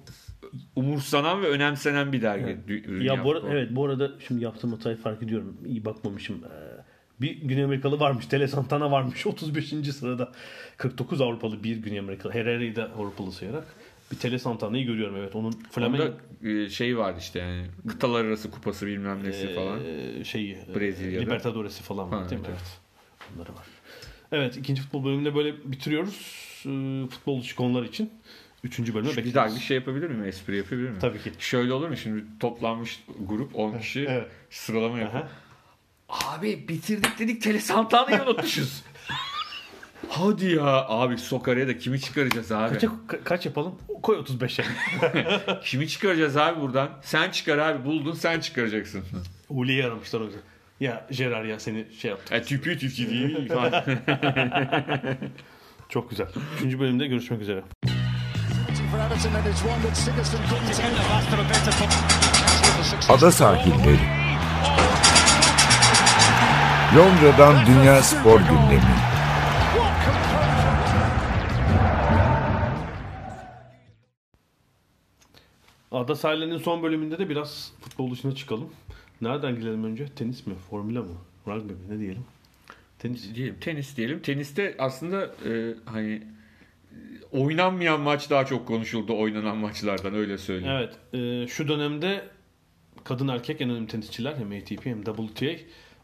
umursanan 0.75 1.41
ve 1.41 1.47
önemsenen 1.47 2.13
bir 2.13 2.21
dergi. 2.21 2.57
Dünya 2.67 3.13
Ya 3.13 3.23
bu 3.23 3.31
arada, 3.31 3.49
evet 3.49 3.69
bu 3.71 3.85
arada 3.85 4.11
şimdi 4.27 4.43
yaptığım 4.43 4.71
hatayı 4.73 4.97
fark 4.97 5.23
ediyorum. 5.23 5.57
İyi 5.65 5.85
bakmamışım. 5.85 6.35
Ee, 6.45 6.81
bir 7.21 7.41
Güney 7.41 7.63
Amerikalı 7.63 7.99
varmış. 7.99 8.25
Tele 8.25 8.47
Santana 8.47 8.91
varmış 8.91 9.25
35. 9.27 9.69
sırada. 9.69 10.31
49 10.77 11.21
Avrupalı 11.21 11.63
bir 11.63 11.77
Güney 11.77 11.99
Amerikalı. 11.99 12.33
Herrera'yı 12.33 12.75
da 12.75 12.83
Avrupalı 12.97 13.31
sayarak. 13.31 13.67
Bir 14.11 14.17
Tele 14.17 14.39
Santana'yı 14.39 14.85
görüyorum 14.85 15.15
evet. 15.17 15.35
Onun 15.35 15.51
Flamengo 15.51 16.03
e, 16.43 16.69
şey 16.69 16.97
vardı 16.97 17.17
işte 17.19 17.39
yani 17.39 17.65
kıtalar 17.87 18.25
arası 18.25 18.51
kupası 18.51 18.87
bilmem 18.87 19.23
nesi 19.23 19.53
falan. 19.55 19.79
e, 19.85 20.23
şeyi 20.23 20.57
e, 20.71 20.75
Brezilya'da. 20.75 21.23
Libertadores'i 21.23 21.83
falan 21.83 22.11
var 22.11 22.23
Ha, 22.23 22.29
değil 22.29 22.41
mi? 22.41 22.47
evet, 22.49 22.59
Evet. 22.61 22.79
Onları 23.35 23.49
var. 23.55 23.65
Evet 24.31 24.57
ikinci 24.57 24.81
futbol 24.81 25.03
bölümünde 25.05 25.35
böyle 25.35 25.71
bitiriyoruz. 25.71 26.15
Ee, 26.65 27.07
futbol 27.09 27.41
dışı 27.41 27.55
konular 27.55 27.83
için. 27.83 28.11
Üçüncü 28.63 28.93
bölüme 28.93 29.09
Bir 29.09 29.15
daha 29.15 29.25
bekliyoruz. 29.25 29.55
bir 29.55 29.59
şey 29.61 29.77
yapabilir 29.77 30.09
miyim? 30.09 30.23
Espri 30.25 30.57
yapabilir 30.57 30.81
miyim? 30.81 30.97
Tabii 31.01 31.19
ki. 31.21 31.31
Şöyle 31.39 31.73
olur 31.73 31.87
mu? 31.89 31.97
Şimdi 31.97 32.23
toplanmış 32.39 33.03
grup 33.19 33.55
10 33.55 33.77
kişi 33.79 34.05
Evet. 34.09 34.27
sıralama 34.49 34.99
yapıyor. 34.99 35.23
Abi 36.09 36.67
bitirdik 36.67 37.19
dedik 37.19 37.41
Tele 37.41 37.59
Santana'yı 37.59 38.21
unutmuşuz. 38.23 38.83
Hadi 40.09 40.45
ya 40.55 40.65
abi 40.87 41.17
Sokarya 41.17 41.67
da 41.67 41.77
kimi 41.77 42.01
çıkaracağız 42.01 42.51
abi? 42.51 42.73
Kaça, 42.73 42.87
ka- 42.87 43.23
kaç 43.23 43.45
yapalım? 43.45 43.75
Koy 44.03 44.17
35'e. 44.17 44.65
Kimi 45.65 45.87
çıkaracağız 45.87 46.37
abi 46.37 46.61
buradan? 46.61 46.89
Sen 47.03 47.31
çıkar 47.31 47.57
abi 47.57 47.85
buldun 47.85 48.13
sen 48.13 48.39
çıkaracaksın. 48.39 49.03
Uli'yi 49.49 49.85
aramışlar 49.85 50.21
yüzden. 50.21 50.41
Ya 50.81 51.05
Gerard 51.11 51.45
ya 51.45 51.59
seni 51.59 51.85
şey 51.99 52.11
yaptı. 52.11 52.35
E, 52.35 52.43
tüpü 52.43 52.77
tüpü 52.77 53.09
değil. 53.09 53.49
Çok 55.89 56.09
güzel. 56.09 56.27
Üçüncü 56.55 56.79
bölümde 56.79 57.07
görüşmek 57.07 57.41
üzere. 57.41 57.63
Ada 63.09 63.31
sahilleri. 63.31 63.99
Londra'dan 66.97 67.65
Dünya 67.65 68.01
Spor 68.01 68.39
Gündemi. 68.39 68.95
Ada 75.91 76.15
sahillerinin 76.15 76.57
son 76.57 76.83
bölümünde 76.83 77.17
de 77.19 77.29
biraz 77.29 77.71
futbol 77.81 78.11
dışına 78.11 78.35
çıkalım. 78.35 78.69
Nereden 79.21 79.55
girelim 79.55 79.83
önce? 79.83 80.05
Tenis 80.05 80.47
mi? 80.47 80.53
Formula 80.69 81.01
mı? 81.01 81.17
Rugby 81.47 81.73
mi? 81.73 81.79
Ne 81.89 81.99
diyelim? 81.99 82.23
Tenis. 82.99 83.35
diyelim 83.35 83.55
tenis 83.59 83.97
diyelim. 83.97 84.21
Teniste 84.21 84.75
aslında 84.79 85.25
e, 85.25 85.73
hani 85.85 86.23
oynanmayan 87.31 88.01
maç 88.01 88.29
daha 88.29 88.45
çok 88.45 88.67
konuşuldu 88.67 89.17
oynanan 89.19 89.57
maçlardan 89.57 90.13
öyle 90.15 90.37
söyleyeyim. 90.37 90.75
Evet. 91.13 91.13
e, 91.43 91.47
şu 91.47 91.67
dönemde 91.67 92.25
kadın 93.03 93.27
erkek 93.27 93.61
en 93.61 93.69
önemli 93.69 93.87
tenisçiler 93.87 94.35
hem 94.35 94.51
ATP 94.51 94.85
hem 94.85 95.03
WTA 95.03 95.47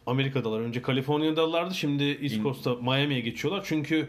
Amerika'dalar. 0.05 0.59
Önce 0.59 0.82
Kaliforniya'dalardı. 0.82 1.76
Şimdi 1.76 2.03
East 2.03 2.43
Coast'ta 2.43 2.76
Miami'ye 2.76 3.20
geçiyorlar. 3.20 3.63
Çünkü 3.68 4.07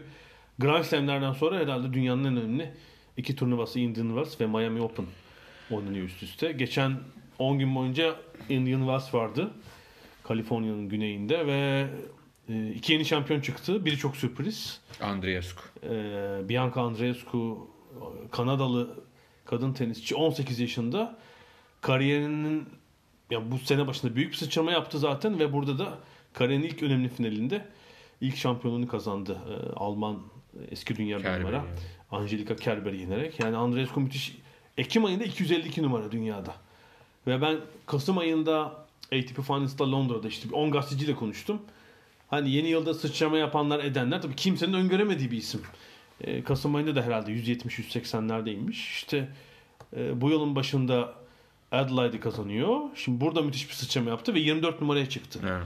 Grand 0.59 0.83
Slam'lerden 0.83 1.33
sonra 1.33 1.59
herhalde 1.59 1.93
dünyanın 1.93 2.23
en 2.23 2.37
önemli 2.37 2.73
iki 3.17 3.35
turnuvası 3.35 3.79
Indian 3.79 4.07
Wells 4.07 4.41
ve 4.41 4.45
Miami 4.45 4.81
Open 4.81 5.05
oynanıyor 5.71 6.05
üst 6.05 6.23
üste. 6.23 6.51
Geçen 6.51 6.93
10 7.39 7.59
gün 7.59 7.75
boyunca 7.75 8.15
Indian 8.49 8.79
Wells 8.79 9.13
vardı. 9.13 9.51
Kaliforniya'nın 10.23 10.89
güneyinde 10.89 11.47
ve 11.47 11.87
e, 12.49 12.71
iki 12.71 12.93
yeni 12.93 13.05
şampiyon 13.05 13.41
çıktı. 13.41 13.85
Biri 13.85 13.97
çok 13.97 14.17
sürpriz. 14.17 14.81
Andreescu. 15.01 15.61
Ee, 15.83 16.49
Bianca 16.49 16.81
Andreescu 16.81 17.67
Kanadalı 18.31 19.03
kadın 19.45 19.73
tenisçi 19.73 20.15
18 20.15 20.59
yaşında 20.59 21.17
kariyerinin 21.81 22.69
ya 23.29 23.51
bu 23.51 23.59
sene 23.59 23.87
başında 23.87 24.15
büyük 24.15 24.31
bir 24.31 24.37
sıçrama 24.37 24.71
yaptı 24.71 24.99
zaten 24.99 25.39
ve 25.39 25.53
burada 25.53 25.79
da 25.79 25.97
kariyerinin 26.33 26.67
ilk 26.67 26.83
önemli 26.83 27.09
finalinde 27.09 27.65
ilk 28.21 28.37
şampiyonluğunu 28.37 28.87
kazandı. 28.87 29.37
Ee, 29.49 29.73
Alman 29.75 30.19
eski 30.71 30.95
dünya 30.95 31.19
bir 31.19 31.39
numara. 31.39 31.65
Angelika 32.11 32.55
Kerber'i 32.55 32.97
yenerek. 32.97 33.39
Yani 33.39 33.57
Andreescu 33.57 33.99
müthiş. 33.99 34.37
Ekim 34.77 35.05
ayında 35.05 35.23
252 35.23 35.83
numara 35.83 36.11
dünyada. 36.11 36.55
Ve 37.27 37.41
ben 37.41 37.57
Kasım 37.85 38.17
ayında 38.17 38.65
ATP 39.13 39.41
Finals'ta 39.47 39.91
Londra'da 39.91 40.27
işte 40.27 40.49
bir 40.49 40.53
10 40.53 40.71
gazeteciyle 40.71 41.15
konuştum. 41.15 41.61
Hani 42.29 42.51
yeni 42.51 42.67
yılda 42.67 42.93
sıçrama 42.93 43.37
yapanlar 43.37 43.83
edenler 43.83 44.21
tabii 44.21 44.35
kimsenin 44.35 44.73
öngöremediği 44.73 45.31
bir 45.31 45.37
isim. 45.37 45.61
E, 46.21 46.43
Kasım 46.43 46.75
ayında 46.75 46.95
da 46.95 47.01
herhalde 47.01 47.31
170-180'lerdeymiş. 47.31 48.71
İşte 48.73 49.29
e, 49.97 50.21
bu 50.21 50.29
yılın 50.29 50.55
başında 50.55 51.13
Adelaide'i 51.71 52.19
kazanıyor. 52.19 52.79
Şimdi 52.95 53.21
burada 53.21 53.41
müthiş 53.41 53.69
bir 53.69 53.73
sıçrama 53.73 54.09
yaptı 54.09 54.33
ve 54.33 54.39
24 54.39 54.81
numaraya 54.81 55.09
çıktı. 55.09 55.39
Evet. 55.43 55.61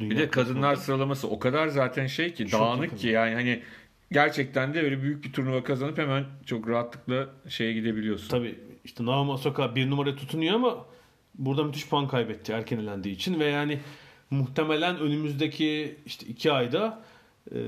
Dünya 0.00 0.10
Bir 0.10 0.16
de 0.18 0.30
kadınlar 0.30 0.54
Kupası'nda. 0.74 0.84
sıralaması 0.84 1.28
o 1.28 1.38
kadar 1.38 1.68
zaten 1.68 2.06
şey 2.06 2.34
ki 2.34 2.46
Çok 2.46 2.60
dağınık 2.60 2.82
yakın. 2.84 2.96
ki 2.96 3.08
yani 3.08 3.34
hani 3.34 3.62
gerçekten 4.12 4.74
de 4.74 4.80
öyle 4.82 5.02
büyük 5.02 5.24
bir 5.24 5.32
turnuva 5.32 5.64
kazanıp 5.64 5.98
hemen 5.98 6.24
çok 6.46 6.68
rahatlıkla 6.68 7.26
şeye 7.48 7.72
gidebiliyorsun. 7.72 8.28
Tabii 8.28 8.58
işte 8.84 9.04
Naomi 9.06 9.30
Osaka 9.30 9.76
bir 9.76 9.90
numaraya 9.90 10.16
tutunuyor 10.16 10.54
ama 10.54 10.84
burada 11.38 11.64
müthiş 11.64 11.88
puan 11.88 12.08
kaybetti 12.08 12.52
erken 12.52 12.78
elendiği 12.78 13.14
için 13.14 13.40
ve 13.40 13.44
yani 13.44 13.80
muhtemelen 14.30 14.98
önümüzdeki 14.98 15.96
işte 16.06 16.26
iki 16.26 16.52
ayda 16.52 17.02
e, 17.54 17.58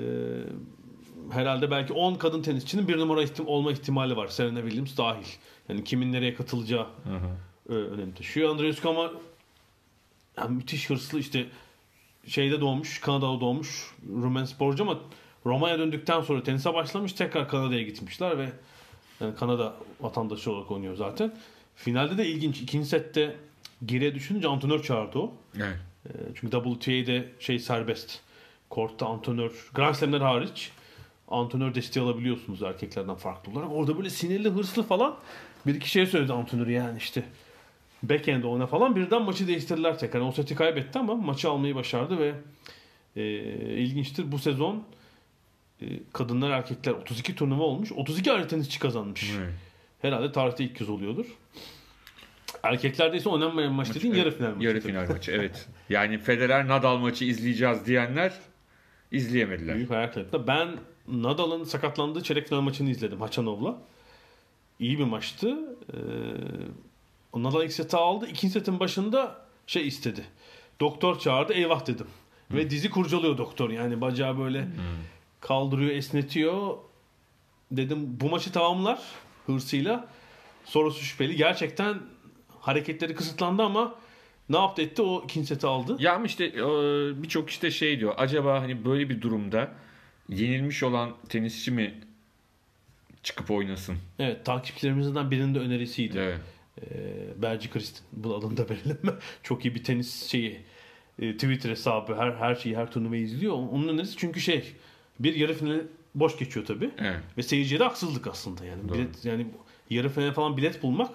herhalde 1.32 1.70
belki 1.70 1.92
10 1.92 2.14
kadın 2.14 2.42
tenisçinin 2.42 2.88
bir 2.88 2.98
numara 2.98 3.22
ihtim- 3.22 3.46
olma 3.46 3.72
ihtimali 3.72 4.16
var. 4.16 4.28
Serena 4.28 4.60
Williams 4.60 4.96
dahil. 4.96 5.26
Yani 5.68 5.84
kimin 5.84 6.12
nereye 6.12 6.34
katılacağı 6.34 6.86
Hı 7.04 7.16
hı. 7.16 7.74
e, 7.74 7.78
önem 7.78 8.12
taşıyor. 8.12 8.50
Andreescu 8.50 8.90
ama 8.90 9.10
yani 10.38 10.56
müthiş 10.56 10.90
hırslı 10.90 11.18
işte 11.18 11.46
şeyde 12.26 12.60
doğmuş, 12.60 13.00
Kanada'da 13.00 13.40
doğmuş 13.40 13.94
Rumen 14.08 14.44
sporcu 14.44 14.82
ama 14.82 14.98
Roma'ya 15.46 15.78
döndükten 15.78 16.20
sonra 16.20 16.42
tenise 16.42 16.74
başlamış 16.74 17.12
tekrar 17.12 17.48
Kanada'ya 17.48 17.82
gitmişler 17.82 18.38
ve 18.38 18.52
yani 19.20 19.34
Kanada 19.36 19.74
vatandaşı 20.00 20.52
olarak 20.52 20.70
oynuyor 20.70 20.94
zaten. 20.96 21.34
Finalde 21.76 22.18
de 22.18 22.26
ilginç. 22.26 22.60
ikinci 22.60 22.88
sette 22.88 23.36
geriye 23.86 24.14
düşününce 24.14 24.48
antrenör 24.48 24.82
çağırdı 24.82 25.18
o. 25.18 25.32
Evet. 25.56 25.76
E, 26.06 26.10
Çünkü 26.34 26.62
WTA'de 26.62 27.28
şey 27.38 27.58
serbest. 27.58 28.20
Kortta 28.70 29.06
antrenör, 29.06 29.70
Grand 29.74 29.94
Slam'ler 29.94 30.20
hariç 30.20 30.70
antrenör 31.28 31.74
desteği 31.74 32.02
alabiliyorsunuz 32.02 32.62
erkeklerden 32.62 33.14
farklı 33.14 33.52
olarak. 33.52 33.72
Orada 33.72 33.96
böyle 33.98 34.10
sinirli, 34.10 34.48
hırslı 34.48 34.82
falan 34.82 35.16
bir 35.66 35.74
iki 35.74 35.90
şey 35.90 36.06
söyledi 36.06 36.32
antrenör 36.32 36.66
yani 36.66 36.98
işte. 36.98 37.24
Backhand 38.02 38.44
oyna 38.44 38.66
falan 38.66 38.96
birden 38.96 39.22
maçı 39.22 39.48
değiştirdiler 39.48 39.98
tekrar. 39.98 40.20
O 40.20 40.32
seti 40.32 40.54
kaybetti 40.54 40.98
ama 40.98 41.14
maçı 41.14 41.50
almayı 41.50 41.74
başardı 41.74 42.18
ve 42.18 42.34
e, 43.16 43.22
ilginçtir 43.76 44.32
bu 44.32 44.38
sezon 44.38 44.84
e, 45.82 45.86
kadınlar 46.12 46.50
erkekler 46.50 46.92
32 46.92 47.34
turnuva 47.34 47.62
olmuş. 47.62 47.92
32 47.92 48.32
ayrı 48.32 48.48
tenisçi 48.48 48.78
kazanmış. 48.78 49.30
Evet. 49.38 49.52
Herhalde 50.02 50.32
tarihte 50.32 50.64
ilk 50.64 50.76
kez 50.76 50.88
oluyordur. 50.88 51.26
Erkeklerde 52.62 53.16
ise 53.16 53.28
oynanmayan 53.28 53.72
maç 53.72 53.94
dediğin 53.94 54.14
yarı 54.14 54.30
final 54.36 54.54
maçı. 54.54 54.66
Yarı 54.66 54.80
final 54.80 55.08
maçı 55.08 55.32
evet. 55.32 55.68
Yani 55.88 56.18
Federer 56.18 56.68
Nadal 56.68 56.96
maçı 56.96 57.24
izleyeceğiz 57.24 57.86
diyenler 57.86 58.32
izleyemediler. 59.12 59.76
Büyük 59.76 59.90
hayal 59.90 60.12
kırıklığı. 60.12 60.46
Ben 60.46 60.68
Nadal'ın 61.08 61.64
sakatlandığı 61.64 62.22
çeyrek 62.22 62.48
final 62.48 62.60
maçını 62.60 62.90
izledim 62.90 63.20
Haçanov'la. 63.20 63.78
İyi 64.80 64.98
bir 64.98 65.04
maçtı. 65.04 65.58
Ee, 67.34 67.42
Nadal 67.42 67.64
ilk 67.64 67.72
seti 67.72 67.96
aldı. 67.96 68.26
İkinci 68.26 68.52
setin 68.52 68.80
başında 68.80 69.36
şey 69.66 69.88
istedi. 69.88 70.24
Doktor 70.80 71.18
çağırdı. 71.18 71.52
Eyvah 71.52 71.86
dedim. 71.86 72.06
Ve 72.50 72.70
dizi 72.70 72.90
kurcalıyor 72.90 73.38
doktor. 73.38 73.70
Yani 73.70 74.00
bacağı 74.00 74.38
böyle 74.38 74.68
kaldırıyor, 75.40 75.90
esnetiyor. 75.90 76.76
Dedim 77.72 78.20
bu 78.20 78.28
maçı 78.30 78.52
tamamlar 78.52 79.00
hırsıyla. 79.46 80.08
Sorusu 80.64 81.04
şüpheli. 81.04 81.36
Gerçekten 81.36 82.00
hareketleri 82.60 83.14
kısıtlandı 83.14 83.62
ama 83.62 83.94
ne 84.48 84.56
yaptı 84.58 84.82
etti 84.82 85.02
o 85.02 85.24
ikinci 85.24 85.46
seti 85.46 85.66
aldı. 85.66 85.96
Ya 85.98 86.14
ama 86.14 86.26
işte 86.26 86.44
e, 86.44 86.52
birçok 87.22 87.50
işte 87.50 87.70
şey 87.70 88.00
diyor. 88.00 88.14
Acaba 88.16 88.60
hani 88.62 88.84
böyle 88.84 89.08
bir 89.08 89.20
durumda 89.20 89.72
yenilmiş 90.28 90.82
olan 90.82 91.12
tenisçi 91.28 91.70
mi 91.70 91.94
çıkıp 93.22 93.50
oynasın? 93.50 93.96
Evet 94.18 94.44
takipçilerimizden 94.44 95.30
birinin 95.30 95.54
de 95.54 95.58
önerisiydi. 95.58 96.18
Evet. 96.18 96.40
Ee, 96.82 97.42
Berci 97.42 97.70
Kristin. 97.70 98.02
Bu 98.12 98.36
adını 98.36 98.56
da 98.56 98.64
verelim. 98.68 98.98
Çok 99.42 99.64
iyi 99.64 99.74
bir 99.74 99.84
tenis 99.84 100.26
şeyi. 100.30 100.60
e, 101.18 101.32
Twitter 101.32 101.70
hesabı. 101.70 102.16
Her 102.16 102.32
her 102.32 102.54
şeyi, 102.54 102.76
her 102.76 102.90
turnuvayı 102.90 103.22
izliyor. 103.22 103.54
Onun 103.54 103.88
önerisi 103.88 104.16
çünkü 104.16 104.40
şey 104.40 104.72
bir 105.20 105.34
yarı 105.34 105.54
finali 105.54 105.82
boş 106.14 106.38
geçiyor 106.38 106.66
tabii. 106.66 106.90
Evet. 106.98 107.20
Ve 107.38 107.42
seyirciye 107.42 107.80
de 107.80 107.84
haksızlık 107.84 108.26
aslında 108.26 108.64
yani. 108.64 108.88
Doğru. 108.88 108.98
Bilet 108.98 109.24
yani 109.24 109.46
yarı 109.90 110.08
finale 110.08 110.32
falan 110.32 110.56
bilet 110.56 110.82
bulmak 110.82 111.10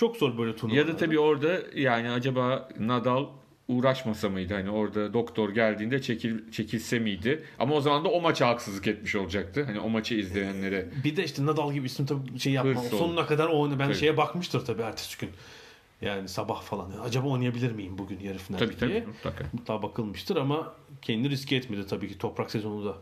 çok 0.00 0.16
zor 0.16 0.38
böyle 0.38 0.56
turnuvalarda. 0.56 0.90
Ya 0.90 0.94
da 0.94 0.98
tabii 0.98 1.18
orada 1.18 1.60
yani 1.74 2.10
acaba 2.10 2.68
Nadal 2.78 3.26
uğraşmasa 3.68 4.28
mıydı? 4.28 4.54
Hani 4.54 4.70
orada 4.70 5.12
doktor 5.12 5.50
geldiğinde 5.50 6.02
çekil, 6.02 6.52
çekilse 6.52 6.98
miydi? 6.98 7.44
Ama 7.58 7.74
o 7.74 7.80
zaman 7.80 8.04
da 8.04 8.08
o 8.08 8.20
maça 8.20 8.48
haksızlık 8.48 8.86
etmiş 8.86 9.16
olacaktı. 9.16 9.64
Hani 9.64 9.80
o 9.80 9.88
maçı 9.88 10.14
izleyenlere. 10.14 10.88
Bir 11.04 11.16
de 11.16 11.24
işte 11.24 11.46
Nadal 11.46 11.72
gibi 11.72 11.86
isim 11.86 12.06
tabii 12.06 12.38
şey 12.38 12.52
yapma. 12.52 12.70
Hırs 12.70 12.90
Sonuna 12.90 13.26
kadar 13.26 13.48
o 13.48 13.60
oyna. 13.60 13.78
Ben 13.78 13.84
Tabii. 13.84 13.94
şeye 13.98 14.16
bakmıştır 14.16 14.64
tabii 14.64 14.82
ertesi 14.82 15.18
gün. 15.18 15.30
Yani 16.02 16.28
sabah 16.28 16.62
falan. 16.62 16.92
Acaba 17.04 17.28
oynayabilir 17.28 17.72
miyim 17.72 17.98
bugün 17.98 18.20
yarı 18.20 18.38
final 18.38 18.58
Tabii 18.58 18.80
diye. 18.80 19.00
tabii 19.00 19.06
mutlaka. 19.06 19.44
mutlaka 19.52 19.82
bakılmıştır 19.82 20.36
ama 20.36 20.74
kendi 21.02 21.30
riske 21.30 21.56
etmedi 21.56 21.86
tabii 21.86 22.08
ki 22.08 22.18
toprak 22.18 22.50
sezonu 22.50 22.84
da 22.84 22.96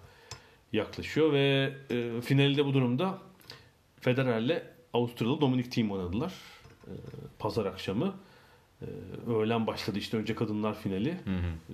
yaklaşıyor 0.72 1.32
ve 1.32 1.72
e, 1.90 2.20
finalde 2.20 2.64
bu 2.64 2.74
durumda 2.74 3.18
Federer'le 4.01 4.62
Avusturyalı 4.92 5.40
Dominic 5.40 5.70
Thiem 5.70 5.90
oynadılar. 5.90 6.32
E, 6.89 6.95
pazar 7.39 7.66
akşamı. 7.66 8.14
E, 8.82 8.86
öğlen 9.30 9.66
başladı 9.66 9.99
işte 9.99 10.16
önce 10.16 10.34
kadınlar 10.34 10.78
finali. 10.78 11.14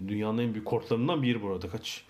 Dünyanın 0.09 0.39
en 0.39 0.55
büyük 0.55 0.67
kortlarından 0.67 1.23
biri 1.23 1.43
burada 1.43 1.69
kaç? 1.69 2.05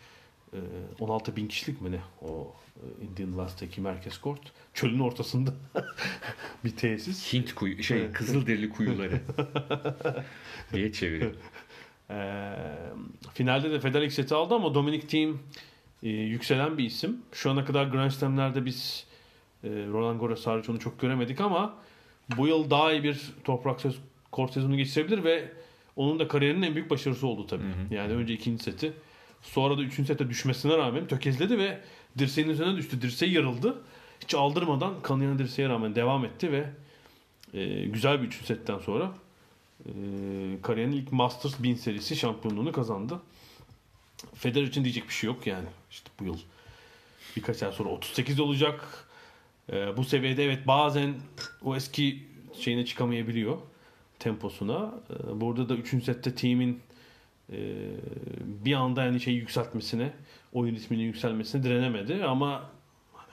E, 0.53 0.59
16 1.01 1.37
bin 1.37 1.49
kişilik 1.49 1.81
mi 1.81 1.93
ne? 1.93 2.01
O 2.23 2.53
e, 2.77 3.05
Indian 3.05 3.29
Wells'teki 3.29 3.81
merkez 3.81 4.19
kort. 4.19 4.41
Çölün 4.75 5.01
ortasında 5.01 5.55
bir 6.65 6.77
tesis. 6.77 7.33
Hint 7.33 7.55
kuyu, 7.55 7.83
şey. 7.83 8.13
Kızılderili 8.13 8.71
kuyuları 8.71 9.21
diye 10.73 10.93
çevirin. 10.93 11.37
Ee, 12.11 12.53
finalde 13.35 13.71
de 13.71 13.81
Federer 13.81 14.09
seti 14.09 14.35
aldı 14.35 14.55
ama 14.55 14.75
Dominic 14.75 15.07
Thiem 15.07 15.39
e, 16.03 16.09
yükselen 16.09 16.79
bir 16.79 16.85
isim. 16.85 17.23
Şu 17.33 17.51
ana 17.51 17.65
kadar 17.65 17.85
Grand 17.85 18.11
Slam'lerde 18.11 18.65
biz 18.65 19.07
e, 19.65 19.69
Roland 19.69 20.21
Garros 20.21 20.47
hariç 20.47 20.69
onu 20.69 20.79
çok 20.79 21.01
göremedik 21.01 21.41
ama 21.41 21.75
bu 22.37 22.47
yıl 22.47 22.71
daha 22.71 22.93
iyi 22.93 23.03
bir 23.05 23.21
toprak 23.45 23.81
söz 23.81 23.99
kort 24.33 24.53
sezonu 24.53 24.77
geçirebilir 24.77 25.25
ve 25.25 25.53
onun 25.97 26.19
da 26.19 26.29
kariyerinin 26.29 26.63
en 26.63 26.75
büyük 26.75 26.91
başarısı 26.91 27.27
oldu 27.27 27.47
tabii. 27.47 27.63
Yani 27.91 28.13
önce 28.13 28.35
ikinci 28.35 28.65
seti 28.65 28.93
sonra 29.43 29.79
da 29.79 29.83
üçüncü 29.83 30.07
sete 30.07 30.31
düşmesine 30.31 30.77
rağmen 30.79 31.07
tökezledi 31.07 31.59
ve 31.59 31.81
dirseğin 32.19 32.49
üzerine 32.49 32.77
düştü. 32.77 33.03
Dirseği 33.03 33.33
yarıldı. 33.33 33.83
Hiç 34.23 34.35
aldırmadan 34.35 35.01
kanayan 35.03 35.39
dirseğe 35.39 35.69
rağmen 35.69 35.95
devam 35.95 36.25
etti 36.25 36.53
ve 36.53 36.67
e, 37.55 37.85
güzel 37.85 38.23
bir 38.23 38.27
üçüncü 38.27 38.47
setten 38.47 38.79
sonra 38.79 39.13
e, 39.87 39.91
kariyerinin 40.63 40.97
ilk 40.97 41.13
Masters 41.13 41.63
1000 41.63 41.75
serisi 41.75 42.17
şampiyonluğunu 42.17 42.73
kazandı. 42.73 43.21
Federer 44.35 44.67
için 44.67 44.85
diyecek 44.85 45.09
bir 45.09 45.13
şey 45.15 45.29
yok 45.29 45.47
yani. 45.47 45.69
İşte 45.91 46.11
bu 46.21 46.25
yıl 46.25 46.39
birkaç 47.37 47.63
ay 47.63 47.73
sonra 47.73 47.89
38 47.89 48.41
olacak. 48.41 49.04
E, 49.73 49.97
bu 49.97 50.05
seviyede 50.05 50.45
evet 50.45 50.67
bazen 50.67 51.15
o 51.63 51.77
eski 51.77 52.23
şeyine 52.61 52.85
çıkamayabiliyor 52.85 53.59
temposuna. 54.19 54.95
E, 55.11 55.41
burada 55.41 55.69
da 55.69 55.75
3. 55.75 56.05
sette 56.05 56.35
team'in 56.35 56.81
e, 57.53 57.59
bir 58.65 58.73
anda 58.73 59.05
yani 59.05 59.21
şey 59.21 59.35
yükseltmesine, 59.35 60.13
oyun 60.53 60.75
ritminin 60.75 61.03
yükselmesine 61.03 61.63
direnemedi 61.63 62.25
ama 62.25 62.71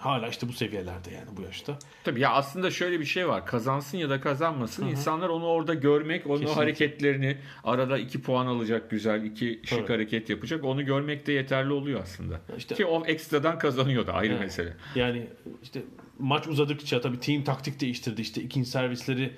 hala 0.02 0.28
işte 0.28 0.48
bu 0.48 0.54
seviyelerde 0.54 1.12
yani 1.12 1.38
bu 1.38 1.42
yaşta. 1.42 1.80
Tabii 2.04 2.20
ya 2.20 2.32
aslında 2.32 2.72
şöyle 2.72 3.00
bir 3.00 3.06
şey 3.06 3.28
var. 3.28 3.46
Kazansın 3.46 3.98
ya 3.98 4.10
da 4.10 4.22
kazanmasın. 4.22 4.88
insanlar 4.88 5.30
onu 5.30 5.46
orada 5.46 5.74
görmek, 5.74 6.26
onun 6.28 6.34
Kesinlikle. 6.34 6.56
hareketlerini 6.62 7.38
arada 7.64 7.98
iki 7.98 8.22
puan 8.22 8.46
alacak 8.46 8.90
güzel, 8.90 9.24
iki 9.24 9.60
şık 9.64 9.80
Tabii. 9.80 9.94
hareket 9.94 10.30
yapacak. 10.30 10.64
Onu 10.64 10.86
görmek 10.86 11.28
de 11.28 11.32
yeterli 11.34 11.74
oluyor 11.74 12.00
aslında. 12.04 12.42
İşte- 12.58 12.76
Ki 12.76 12.86
o 12.86 13.06
ekstradan 13.06 13.60
kazanıyor 13.60 14.08
da 14.08 14.14
ayrı 14.14 14.32
Evet. 14.34 14.42
mesele. 14.42 14.74
Yani 14.96 15.28
işte 15.64 15.82
maç 16.20 16.48
uzadıkça 16.48 17.02
tabii 17.02 17.20
team 17.20 17.44
taktik 17.44 17.80
değiştirdi. 17.80 18.22
İşte 18.22 18.42
ikinci 18.42 18.70
servisleri 18.70 19.34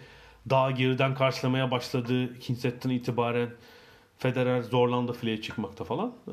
daha 0.49 0.71
geriden 0.71 1.15
karşılamaya 1.15 1.71
başladı. 1.71 2.35
İkinci 2.37 2.59
setten 2.61 2.89
itibaren 2.89 3.49
Federer 4.17 4.61
zorlandı 4.61 5.13
fileye 5.13 5.41
çıkmakta 5.41 5.83
falan. 5.83 6.13
Ee, 6.27 6.31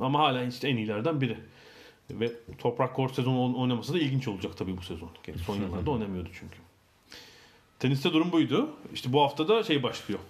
ama 0.00 0.18
hala 0.18 0.42
işte 0.44 0.68
en 0.68 0.76
iyilerden 0.76 1.20
biri. 1.20 1.36
Ve 2.20 2.32
toprak 2.58 2.94
kort 2.96 3.14
sezonu 3.14 3.60
oynaması 3.60 3.94
da 3.94 3.98
ilginç 3.98 4.28
olacak 4.28 4.56
tabii 4.56 4.76
bu 4.76 4.82
sezon. 4.82 5.10
Yani 5.26 5.38
son 5.38 5.56
yıllarda 5.56 5.90
oynamıyordu 5.90 6.28
çünkü. 6.40 6.56
Teniste 7.78 8.12
durum 8.12 8.32
buydu. 8.32 8.70
İşte 8.94 9.12
bu 9.12 9.22
hafta 9.22 9.48
da 9.48 9.62
şey 9.62 9.82
başlıyor. 9.82 10.20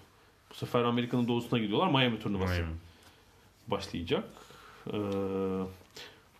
Bu 0.51 0.55
sefer 0.55 0.85
Amerika'nın 0.85 1.29
doğusuna 1.29 1.59
gidiyorlar. 1.59 1.89
Miami 1.89 2.19
turnuvası 2.21 2.53
Miami. 2.61 2.75
başlayacak. 3.69 4.25
Ee, 4.87 4.93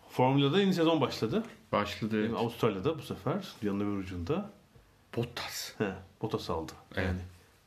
Formula'da 0.09 0.59
yeni 0.59 0.73
sezon 0.73 1.01
başladı. 1.01 1.43
Başladı. 1.71 2.23
Yani 2.25 2.37
Avustralya'da 2.37 2.97
bu 2.97 3.01
sefer 3.01 3.47
dünyanın 3.61 3.79
öbür 3.79 4.03
ucunda 4.03 4.49
Bottas. 5.17 5.73
he, 5.77 5.91
Bottas 6.21 6.49
aldı. 6.49 6.71
Evet. 6.95 7.07
Yani 7.07 7.19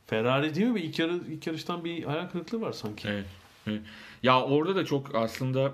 Ferrari 0.07 0.55
değil 0.55 0.67
mi? 0.67 0.75
Bir 0.75 0.83
ilk, 0.83 0.99
yarı, 0.99 1.13
ilk 1.29 1.47
yarıştan 1.47 1.83
bir 1.85 2.03
hayal 2.03 2.29
kırıklığı 2.29 2.61
var 2.61 2.71
sanki. 2.71 3.07
Evet, 3.07 3.25
evet. 3.67 3.81
Ya 4.23 4.41
orada 4.43 4.75
da 4.75 4.85
çok 4.85 5.15
aslında 5.15 5.73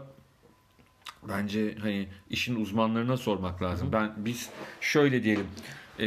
bence 1.29 1.75
hani 1.81 2.07
işin 2.29 2.55
uzmanlarına 2.55 3.17
sormak 3.17 3.61
lazım. 3.61 3.89
Ben 3.91 4.13
biz 4.17 4.49
şöyle 4.81 5.23
diyelim 5.23 5.47
e, 5.99 6.05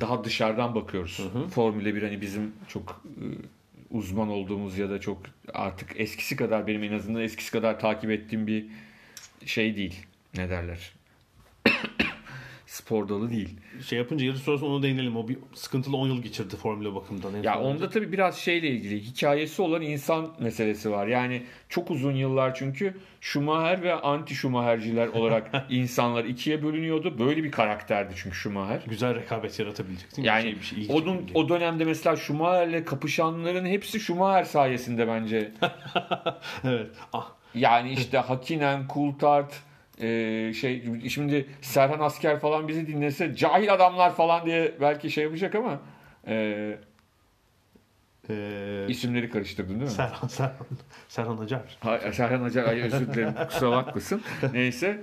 daha 0.00 0.24
dışarıdan 0.24 0.74
bakıyoruz. 0.74 1.20
Formüle 1.54 1.94
1 1.94 2.02
hani 2.02 2.20
bizim 2.20 2.52
çok 2.68 3.02
e, 3.04 3.24
uzman 3.90 4.28
olduğumuz 4.28 4.78
ya 4.78 4.90
da 4.90 5.00
çok 5.00 5.22
artık 5.54 6.00
eskisi 6.00 6.36
kadar 6.36 6.66
benim 6.66 6.82
en 6.82 6.92
azından 6.92 7.22
eskisi 7.22 7.50
kadar 7.52 7.80
takip 7.80 8.10
ettiğim 8.10 8.46
bir 8.46 8.66
şey 9.46 9.76
değil. 9.76 10.06
Ne 10.36 10.50
derler? 10.50 10.92
Spor 12.74 13.08
dalı 13.08 13.30
değil. 13.30 13.56
Şey 13.86 13.98
yapınca 13.98 14.26
yarış 14.26 14.40
sonrası 14.40 14.66
ona 14.66 14.82
değinelim. 14.82 15.16
O 15.16 15.28
bir 15.28 15.38
sıkıntılı 15.54 15.96
10 15.96 16.06
yıl 16.08 16.22
geçirdi 16.22 16.56
Formula 16.56 16.94
bakımından. 16.94 17.34
En 17.34 17.42
Ya 17.42 17.54
son. 17.54 17.62
onda 17.62 17.90
tabii 17.90 18.12
biraz 18.12 18.38
şeyle 18.38 18.68
ilgili 18.68 19.00
hikayesi 19.00 19.62
olan 19.62 19.82
insan 19.82 20.28
meselesi 20.40 20.90
var. 20.90 21.06
Yani 21.06 21.42
çok 21.68 21.90
uzun 21.90 22.12
yıllar 22.14 22.54
çünkü 22.54 22.96
Schumacher 23.20 23.82
ve 23.82 23.94
anti 23.94 24.34
Schumacher'ciler 24.34 25.06
olarak 25.08 25.66
insanlar 25.70 26.24
ikiye 26.24 26.62
bölünüyordu. 26.62 27.18
Böyle 27.18 27.44
bir 27.44 27.50
karakterdi 27.50 28.14
çünkü 28.16 28.36
Schumacher. 28.36 28.80
Güzel 28.86 29.14
rekabet 29.14 29.58
yaratabilecek 29.58 30.16
değil 30.16 30.22
mi? 30.22 30.28
Yani 30.28 30.42
şey, 30.42 30.54
bir 30.80 30.86
şey, 30.86 30.96
onun 30.96 31.30
o 31.34 31.48
dönemde 31.48 31.84
mesela 31.84 32.16
Schumacher'le 32.16 32.84
kapışanların 32.84 33.66
hepsi 33.66 34.00
Schumacher 34.00 34.44
sayesinde 34.44 35.08
bence. 35.08 35.52
evet. 36.64 36.90
Ah, 37.12 37.28
Yani 37.54 37.92
işte 37.92 38.18
Hakinen, 38.18 38.86
Coulthard, 38.94 39.50
e, 40.00 40.52
şey 40.52 40.84
şimdi 41.08 41.46
Serhan 41.60 42.00
Asker 42.00 42.40
falan 42.40 42.68
bizi 42.68 42.86
dinlese 42.86 43.34
cahil 43.36 43.72
adamlar 43.72 44.14
falan 44.14 44.46
diye 44.46 44.74
belki 44.80 45.10
şey 45.10 45.24
yapacak 45.24 45.54
ama 45.54 45.80
e, 46.26 46.76
e, 48.30 48.86
isimleri 48.88 49.30
karıştırdın 49.30 49.70
değil 49.70 49.82
mi? 49.82 49.90
Serhan, 49.90 50.28
Serhan, 50.28 50.66
Serhan 51.08 51.38
Acar. 51.38 51.62
Ha, 51.80 52.00
Serhan 52.12 52.44
Acar 52.44 52.64
ay 52.64 52.80
özür 52.80 53.12
dilerim 53.14 53.34
kusura 53.48 53.70
bakmasın. 53.70 54.22
Neyse 54.52 55.00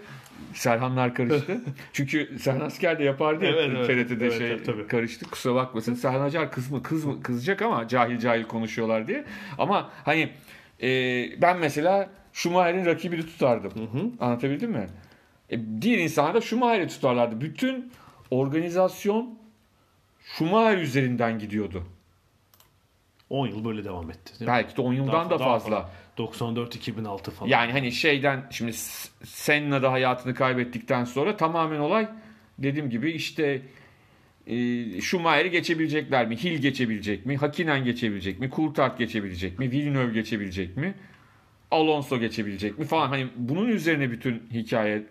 Serhanlar 0.54 1.16
karıştı. 1.16 1.62
Çünkü 1.94 2.40
Serhan 2.40 2.66
Asker 2.66 3.00
de 3.00 3.04
yapardı 3.04 3.46
ya 3.46 3.52
Evet, 3.52 3.88
evet. 3.90 4.08
TRT'de 4.10 4.26
Evet, 4.26 4.38
şey 4.38 4.64
tabii, 4.64 4.88
karıştı. 4.88 5.26
Kusura 5.30 5.56
bakmasın. 5.56 5.94
Serhan 5.94 6.22
Acar 6.22 6.52
kız 6.52 6.72
mı 6.72 6.84
kız 6.84 7.06
mı 7.06 7.24
kızacak 7.24 7.62
ama 7.62 7.88
cahil 7.88 8.20
cahil 8.20 8.44
konuşuyorlar 8.44 9.08
diye. 9.08 9.26
Ama 9.58 9.90
hani 10.06 10.30
e, 10.82 10.88
ben 11.42 11.58
mesela 11.58 12.10
Schumacher'in 12.34 12.86
rakibini 12.86 13.22
tutardım. 13.26 13.72
Anlatabildim 14.20 14.72
mi? 14.72 14.88
E, 15.50 15.60
diğer 15.82 15.98
insanlar 16.00 16.34
da 16.34 16.42
Schumacher'i 16.42 16.88
tutarlardı. 16.88 17.42
Bütün 17.42 17.92
organizasyon 18.32 19.40
Schumacher 20.26 20.78
üzerinden 20.78 21.40
gidiyordu. 21.40 21.84
10 23.30 23.48
yıl 23.48 23.66
böyle 23.66 23.84
devam 23.84 24.10
etti. 24.12 24.34
Belki 24.48 24.78
de 24.78 24.82
10 24.82 24.94
yıldan 24.94 25.14
Daha- 25.14 25.30
da 25.30 25.40
daha 25.40 25.60
fazla. 25.60 25.90
94-2006 26.18 27.32
falan. 27.32 27.50
Yani 27.50 27.72
hani 27.72 27.92
şeyden 27.92 28.48
şimdi 28.52 28.74
Senna 29.24 29.82
da 29.82 29.92
hayatını 29.92 30.34
kaybettikten 30.34 31.04
sonra 31.04 31.38
tamamen 31.38 31.80
olay 31.80 32.10
dediğim 32.60 32.90
gibi 32.90 33.12
işte 33.12 33.62
e, 34.48 34.56
Schumacher'i 35.02 35.52
geçebilecekler 35.52 36.28
mi? 36.28 36.44
Hill 36.44 36.58
geçebilecek 36.62 37.26
mi? 37.26 37.38
Hakkinen 37.38 37.84
geçebilecek 37.86 38.40
mi? 38.40 38.50
Coulthard 38.56 38.98
geçebilecek 38.98 39.60
mi? 39.60 39.72
Villeneuve 39.72 40.14
geçebilecek 40.14 40.78
mi? 40.78 40.94
Alonso 41.72 42.20
geçebilecek 42.20 42.80
mi 42.80 42.86
falan. 42.86 43.08
Hani 43.08 43.28
bunun 43.36 43.68
üzerine 43.68 44.12
bütün 44.12 44.44
hikaye 44.54 45.04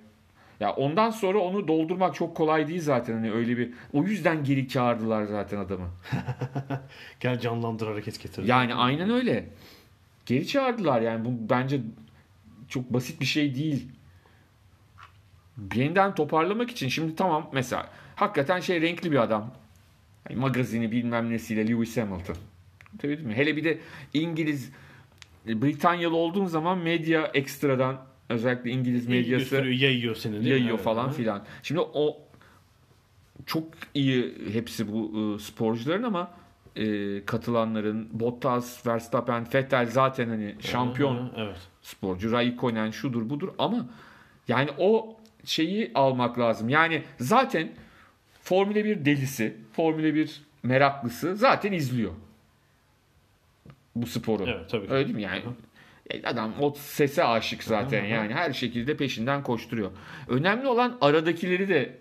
ya 0.60 0.72
ondan 0.72 1.10
sonra 1.10 1.38
onu 1.38 1.68
doldurmak 1.68 2.14
çok 2.14 2.36
kolay 2.36 2.68
değil 2.68 2.80
zaten 2.80 3.14
hani 3.14 3.32
öyle 3.32 3.58
bir 3.58 3.72
o 3.92 4.02
yüzden 4.02 4.44
geri 4.44 4.68
çağırdılar 4.68 5.24
zaten 5.24 5.58
adamı. 5.58 5.90
Gel 7.20 7.40
canlandır 7.40 7.86
hareket 7.86 8.22
getir. 8.22 8.44
Yani 8.44 8.74
aynen 8.74 9.10
öyle. 9.10 9.48
Geri 10.26 10.46
çağırdılar 10.46 11.00
yani 11.00 11.24
bu 11.24 11.50
bence 11.50 11.80
çok 12.68 12.92
basit 12.92 13.20
bir 13.20 13.26
şey 13.26 13.54
değil. 13.54 13.88
Yeniden 15.74 16.14
toparlamak 16.14 16.70
için 16.70 16.88
şimdi 16.88 17.16
tamam 17.16 17.50
mesela 17.52 17.90
hakikaten 18.16 18.60
şey 18.60 18.80
renkli 18.80 19.12
bir 19.12 19.22
adam. 19.22 19.54
Yani 20.30 20.40
magazini 20.40 20.92
bilmem 20.92 21.30
nesiyle 21.30 21.68
Lewis 21.68 21.96
Hamilton. 21.96 22.36
Tabii 22.98 23.16
değil 23.16 23.26
mi? 23.28 23.34
Hele 23.34 23.56
bir 23.56 23.64
de 23.64 23.78
İngiliz 24.14 24.72
Britanyalı 25.62 26.16
olduğun 26.16 26.46
zaman 26.46 26.78
medya 26.78 27.26
ekstradan 27.34 27.96
özellikle 28.28 28.70
İngiliz 28.70 29.08
medyası 29.08 29.38
gösteriyor, 29.44 29.74
yayıyor 29.74 30.14
seni 30.14 30.32
değil 30.32 30.44
mi? 30.44 30.50
yayıyor 30.50 30.74
Evet. 30.74 30.84
falan 30.84 31.10
filan. 31.12 31.44
Şimdi 31.62 31.80
o 31.80 32.18
çok 33.46 33.64
iyi 33.94 34.34
hepsi 34.52 34.92
bu 34.92 35.12
e, 35.36 35.38
sporcuların 35.42 36.02
ama 36.02 36.30
e, 36.76 37.24
katılanların 37.24 38.08
Bottas, 38.12 38.86
Verstappen, 38.86 39.46
Vettel 39.54 39.86
zaten 39.86 40.28
hani 40.28 40.54
şampiyon 40.60 41.14
Hı, 41.16 41.30
Evet. 41.36 41.56
sporcu. 41.82 42.32
Raikkonen 42.32 42.90
şudur 42.90 43.30
budur 43.30 43.48
ama 43.58 43.86
yani 44.48 44.70
o 44.78 45.16
şeyi 45.44 45.90
almak 45.94 46.38
lazım. 46.38 46.68
Yani 46.68 47.02
zaten 47.20 47.68
Formula 48.42 48.74
1 48.84 49.04
delisi, 49.04 49.56
Formula 49.72 50.14
1 50.14 50.42
meraklısı 50.62 51.36
zaten 51.36 51.72
izliyor 51.72 52.10
bu 53.94 54.06
sporu. 54.06 54.44
Evet, 54.46 54.70
tabii 54.70 54.86
ki. 54.86 54.92
Öyle 54.92 55.04
değil 55.04 55.16
mi 55.16 55.22
yani? 55.22 55.42
E, 56.10 56.22
Adam 56.26 56.54
o 56.60 56.74
sese 56.76 57.24
aşık 57.24 57.62
zaten 57.62 58.04
yani 58.04 58.34
her 58.34 58.52
şekilde 58.52 58.96
peşinden 58.96 59.42
koşturuyor. 59.42 59.90
Önemli 60.28 60.66
olan 60.66 60.98
aradakileri 61.00 61.68
de 61.68 61.98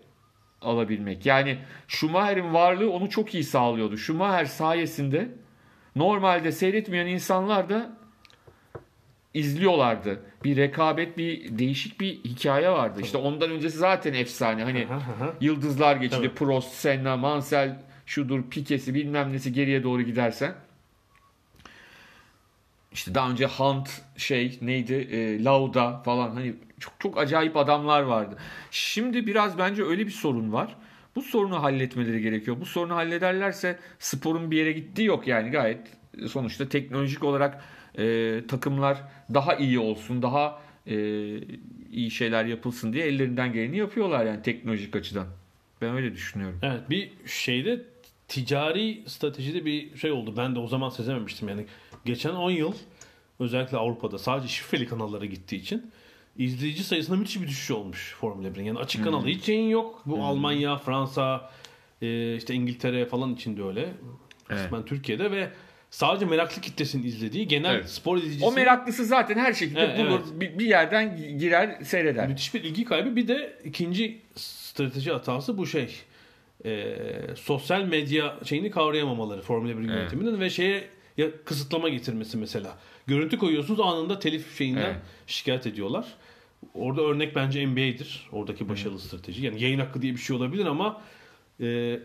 alabilmek. 0.62 1.26
Yani 1.26 1.58
Schumacher'in 1.88 2.54
varlığı 2.54 2.92
onu 2.92 3.10
çok 3.10 3.34
iyi 3.34 3.44
sağlıyordu. 3.44 3.98
Schumacher 3.98 4.46
sayesinde 4.46 5.30
normalde 5.96 6.52
seyretmeyen 6.52 7.08
insanlar 7.08 7.70
da 7.70 7.98
izliyorlardı. 9.34 10.22
Bir 10.44 10.58
rekabet, 10.58 11.18
bir 11.18 11.58
değişik 11.58 12.00
bir 12.02 12.14
hikaye 12.14 12.70
vardı. 12.70 13.00
İşte 13.04 13.18
ondan 13.18 13.52
öncesi 13.52 13.78
zaten 13.78 14.14
efsane. 14.14 14.64
Hani 14.64 14.88
yıldızlar 15.42 15.96
geçti. 15.96 16.18
Tabii. 16.18 16.34
Prost, 16.34 16.74
Senna, 16.74 17.18
Mansell, 17.18 17.80
şudur, 18.06 18.44
Pikesi 18.50 18.94
bilmem 18.94 19.34
nesi 19.34 19.54
geriye 19.54 19.84
doğru 19.84 20.02
gidersen. 20.02 20.56
İşte 22.92 23.16
daha 23.16 23.32
önce 23.32 23.46
Hunt 23.46 23.90
şey 24.18 24.58
neydi 24.62 24.94
e, 24.94 25.44
Lauda 25.44 26.02
falan 26.06 26.32
hani 26.32 26.54
çok 26.80 26.94
çok 27.00 27.18
acayip 27.18 27.58
adamlar 27.58 28.02
vardı. 28.02 28.38
Şimdi 28.72 29.28
biraz 29.28 29.58
bence 29.58 29.84
öyle 29.84 30.06
bir 30.06 30.12
sorun 30.12 30.54
var. 30.54 30.76
Bu 31.16 31.22
sorunu 31.22 31.64
halletmeleri 31.64 32.22
gerekiyor. 32.22 32.58
Bu 32.62 32.66
sorunu 32.66 32.96
hallederlerse 32.96 33.80
sporun 34.00 34.52
bir 34.52 34.58
yere 34.58 34.72
gittiği 34.72 35.04
yok 35.04 35.28
yani 35.28 35.50
gayet 35.50 35.80
sonuçta 36.28 36.70
teknolojik 36.70 37.24
olarak 37.24 37.64
e, 37.98 38.42
takımlar 38.48 38.98
daha 39.34 39.56
iyi 39.56 39.80
olsun, 39.80 40.22
daha 40.22 40.62
e, 40.88 40.96
iyi 41.92 42.12
şeyler 42.12 42.46
yapılsın 42.46 42.94
diye 42.94 43.06
ellerinden 43.06 43.54
geleni 43.54 43.78
yapıyorlar 43.78 44.26
yani 44.26 44.42
teknolojik 44.42 44.96
açıdan. 44.96 45.28
Ben 45.82 45.96
öyle 45.96 46.14
düşünüyorum. 46.14 46.60
Evet 46.64 46.90
bir 46.90 47.12
şeyde 47.26 47.82
ticari 48.28 49.04
stratejide 49.06 49.66
bir 49.66 49.98
şey 49.98 50.12
oldu. 50.12 50.34
Ben 50.38 50.56
de 50.56 50.60
o 50.60 50.68
zaman 50.68 50.90
sezememiştim. 50.90 51.50
Yani 51.50 51.66
geçen 52.06 52.30
10 52.36 52.52
yıl 52.52 52.74
özellikle 53.40 53.78
Avrupa'da 53.78 54.18
sadece 54.18 54.48
şifreli 54.48 54.88
kanallara 54.88 55.26
gittiği 55.26 55.56
için 55.56 55.92
izleyici 56.38 56.84
sayısında 56.84 57.18
müthiş 57.18 57.42
bir 57.42 57.48
düşüş 57.48 57.72
olmuş 57.72 58.16
Formula 58.20 58.48
1'in. 58.48 58.64
Yani 58.64 58.80
açık 58.80 59.04
kanalda 59.04 59.28
hiç 59.28 59.50
yayın 59.50 59.70
yok. 59.70 60.02
Bu 60.06 60.24
Almanya, 60.24 60.78
Fransa, 60.78 61.52
e, 62.02 62.36
işte 62.36 62.54
İngiltere 62.54 63.06
falan 63.06 63.34
içinde 63.34 63.64
öyle. 63.64 63.90
Kısmen 64.48 64.86
Türkiye'de 64.86 65.32
ve 65.32 65.50
sadece 65.90 66.26
meraklı 66.26 66.62
kitlesinin 66.62 67.04
izlediği 67.04 67.48
genel 67.48 67.76
Evet. 67.76 67.90
spor 67.90 68.18
izleyicisi 68.18 68.46
O 68.46 68.52
meraklısı 68.52 69.06
zaten 69.06 69.38
her 69.38 69.54
şekilde 69.54 69.80
Evet, 69.82 70.00
bulur. 70.00 70.10
evet. 70.10 70.42
Bir, 70.42 70.60
bir 70.60 70.66
yerden 70.66 71.38
girer 71.38 71.82
seyreder. 71.84 72.28
Müthiş 72.28 72.54
bir 72.54 72.64
ilgi 72.64 72.86
kaybı. 72.86 73.16
Bir 73.16 73.28
de 73.28 73.60
ikinci 73.66 74.22
strateji 74.36 75.12
hatası 75.12 75.58
bu 75.58 75.68
şey. 75.68 75.96
Ee, 76.66 76.96
sosyal 77.36 77.84
medya 77.84 78.36
şeyini 78.46 78.72
kavrayamamaları 78.72 79.42
Formula 79.42 79.78
1 79.78 79.84
yönetiminin 79.84 80.40
ve 80.40 80.50
şeye 80.50 80.84
ya 81.18 81.28
kısıtlama 81.46 81.90
getirmesi 81.90 82.38
mesela. 82.38 82.78
Görüntü 83.08 83.38
koyuyorsunuz 83.38 83.80
anında 83.80 84.20
telif 84.20 84.58
şeyinden 84.58 84.82
Evet. 84.82 84.96
şikayet 85.28 85.68
ediyorlar. 85.68 86.06
Orada 86.74 87.02
örnek 87.02 87.36
bence 87.36 87.68
NBA'dir. 87.68 88.30
Oradaki 88.32 88.70
başarılı 88.70 89.00
strateji. 89.00 89.46
Yani 89.46 89.64
yayın 89.64 89.80
hakkı 89.80 90.02
diye 90.02 90.14
bir 90.14 90.18
şey 90.20 90.36
olabilir 90.36 90.66
ama 90.66 91.02
e, 91.62 92.00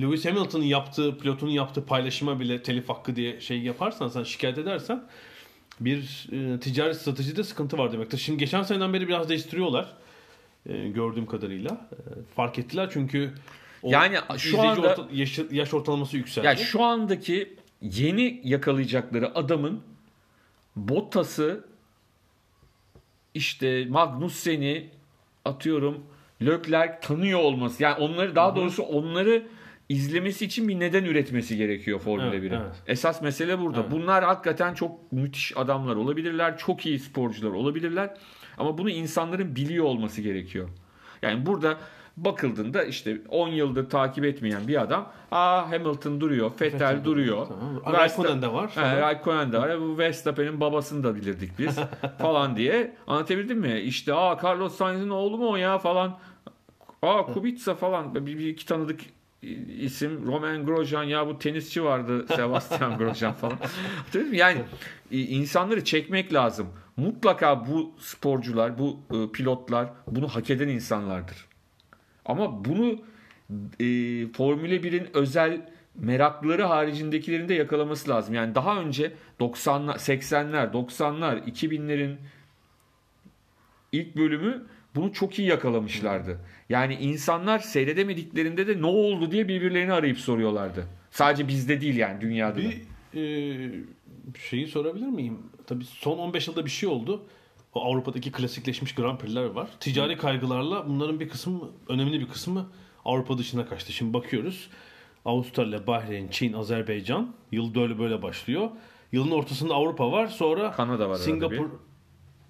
Lewis 0.00 0.24
Hamilton'ın 0.24 0.64
yaptığı, 0.64 1.18
pilotun 1.18 1.48
yaptığı 1.48 1.86
paylaşıma 1.86 2.40
bile 2.40 2.62
telif 2.62 2.88
hakkı 2.88 3.16
diye 3.16 3.40
şey 3.40 3.58
yaparsan, 3.62 4.08
sen 4.08 4.22
şikayet 4.22 4.58
edersen 4.58 5.04
bir 5.80 6.26
e, 6.32 6.60
ticari 6.60 6.94
stratejide 6.94 7.44
sıkıntı 7.44 7.78
var 7.78 7.92
demektir. 7.92 8.18
Şimdi 8.18 8.38
geçen 8.38 8.62
seneden 8.62 8.92
beri 8.92 9.08
biraz 9.08 9.28
değiştiriyorlar. 9.28 9.92
E, 10.68 10.88
gördüğüm 10.88 11.26
kadarıyla. 11.26 11.70
E, 11.70 12.34
fark 12.36 12.58
ettiler 12.58 12.88
çünkü 12.92 13.32
o 13.82 13.90
Yani 13.90 14.16
şu 14.38 14.62
anda- 14.62 14.80
orta- 14.94 15.08
yaş, 15.12 15.38
yaş 15.50 15.74
ortalaması 15.74 16.16
yükseldi. 16.16 16.46
Ya 16.46 16.56
şu 16.56 16.82
andaki 16.82 17.56
yeni 17.82 18.40
yakalayacakları 18.44 19.34
adamın 19.38 19.80
Bottas'ı 20.76 21.64
işte 23.34 23.86
Magnussen'i 23.88 24.90
atıyorum 25.44 26.04
Leclerc 26.42 27.00
tanıyor 27.00 27.40
olması. 27.40 27.82
Yani 27.82 27.98
onları 27.98 28.34
daha 28.36 28.56
doğrusu 28.56 28.82
onları 28.82 29.46
izlemesi 29.88 30.44
için 30.44 30.68
bir 30.68 30.80
neden 30.80 31.04
üretmesi 31.04 31.56
gerekiyor 31.56 31.98
Formula 31.98 32.34
Evet, 32.34 32.42
1'in. 32.52 32.60
evet. 32.60 32.74
Esas 32.86 33.22
mesele 33.22 33.58
burada. 33.60 33.80
Evet. 33.80 33.90
Bunlar 33.90 34.24
hakikaten 34.24 34.74
çok 34.74 35.12
müthiş 35.12 35.56
adamlar 35.56 35.96
olabilirler. 35.96 36.58
Çok 36.58 36.86
iyi 36.86 36.98
sporcular 36.98 37.50
olabilirler. 37.50 38.16
Ama 38.58 38.78
bunu 38.78 38.90
insanların 38.90 39.56
biliyor 39.56 39.84
olması 39.84 40.20
gerekiyor. 40.22 40.68
Yani 41.22 41.46
burada 41.46 41.78
bakıldığında 42.16 42.84
işte 42.84 43.18
10 43.28 43.48
yıldır 43.48 43.90
takip 43.90 44.24
etmeyen 44.24 44.68
bir 44.68 44.82
adam 44.82 45.12
aa 45.30 45.70
Hamilton 45.70 46.20
duruyor, 46.20 46.50
Vettel 46.60 47.04
duruyor. 47.04 47.46
Tamam. 47.46 47.94
Raikkonen 47.94 48.42
de 48.42 48.52
var. 48.52 48.70
He, 48.74 49.00
Raikkonen 49.00 49.52
de 49.52 49.58
var. 49.58 49.80
Bu 49.80 49.98
Verstappen'in 49.98 50.60
babasını 50.60 51.04
da 51.04 51.14
bilirdik 51.14 51.58
biz 51.58 51.78
falan 52.18 52.56
diye. 52.56 52.96
Anlatabildim 53.06 53.58
mi? 53.58 53.80
İşte 53.80 54.14
aa 54.14 54.38
Carlos 54.44 54.76
Sainz'in 54.76 55.08
oğlu 55.08 55.38
mu 55.38 55.50
o 55.50 55.56
ya 55.56 55.78
falan. 55.78 56.18
Aa 57.02 57.26
Kubica 57.26 57.74
falan. 57.74 58.14
Bir, 58.14 58.38
bir 58.38 58.46
iki 58.46 58.66
tanıdık 58.66 59.00
isim 59.78 60.26
Roman 60.26 60.66
Grosjean 60.66 61.02
ya 61.02 61.26
bu 61.26 61.38
tenisçi 61.38 61.84
vardı 61.84 62.26
Sebastian 62.36 62.98
Grosjean 62.98 63.32
falan. 63.32 63.58
Yani 64.32 64.60
e, 65.12 65.18
insanları 65.18 65.84
çekmek 65.84 66.34
lazım. 66.34 66.66
Mutlaka 66.96 67.66
bu 67.66 67.92
sporcular, 67.98 68.78
bu 68.78 69.00
e, 69.10 69.32
pilotlar 69.32 69.88
bunu 70.06 70.28
hak 70.28 70.50
eden 70.50 70.68
insanlardır. 70.68 71.46
Ama 72.26 72.64
bunu 72.64 73.00
e, 73.80 73.86
Formula 74.32 74.74
1'in 74.74 75.08
özel 75.14 75.60
merakları 75.94 76.62
haricindekilerin 76.62 77.48
de 77.48 77.54
yakalaması 77.54 78.10
lazım. 78.10 78.34
Yani 78.34 78.54
daha 78.54 78.80
önce 78.80 79.12
90'lar, 79.40 79.96
80'ler, 79.96 80.72
90'lar, 80.72 81.44
2000'lerin 81.44 82.16
ilk 83.92 84.16
bölümü 84.16 84.66
bunu 84.94 85.12
çok 85.12 85.38
iyi 85.38 85.48
yakalamışlardı. 85.48 86.40
Yani 86.68 86.94
insanlar 86.94 87.58
seyredemediklerinde 87.58 88.66
de 88.66 88.82
ne 88.82 88.86
oldu 88.86 89.30
diye 89.30 89.48
birbirlerini 89.48 89.92
arayıp 89.92 90.18
soruyorlardı. 90.18 90.86
Sadece 91.10 91.48
bizde 91.48 91.80
değil 91.80 91.96
yani 91.96 92.20
dünyada 92.20 92.58
da. 92.58 92.62
Bir 92.62 92.82
e, 93.14 93.70
şeyi 94.38 94.66
sorabilir 94.66 95.06
miyim? 95.06 95.38
Tabii 95.66 95.84
son 95.84 96.18
15 96.18 96.48
yılda 96.48 96.64
bir 96.64 96.70
şey 96.70 96.88
oldu. 96.88 97.26
O 97.76 97.84
Avrupa'daki 97.84 98.32
klasikleşmiş 98.32 98.94
Grand 98.94 99.18
Prix'ler 99.18 99.44
var. 99.44 99.68
Ticari 99.80 100.16
kaygılarla 100.16 100.88
bunların 100.88 101.20
bir 101.20 101.28
kısmı, 101.28 101.60
önemli 101.88 102.20
bir 102.20 102.28
kısmı 102.28 102.66
Avrupa 103.04 103.38
dışına 103.38 103.66
kaçtı. 103.66 103.92
Şimdi 103.92 104.14
bakıyoruz. 104.14 104.68
Avustralya, 105.24 105.86
Bahreyn, 105.86 106.28
Çin, 106.28 106.52
Azerbaycan. 106.52 107.34
Yıl 107.52 107.74
böyle 107.74 107.98
böyle 107.98 108.22
başlıyor. 108.22 108.70
Yılın 109.12 109.30
ortasında 109.30 109.74
Avrupa 109.74 110.12
var. 110.12 110.26
Sonra 110.26 110.72
Kanada 110.72 111.08
var 111.08 111.16
Singapur. 111.16 111.66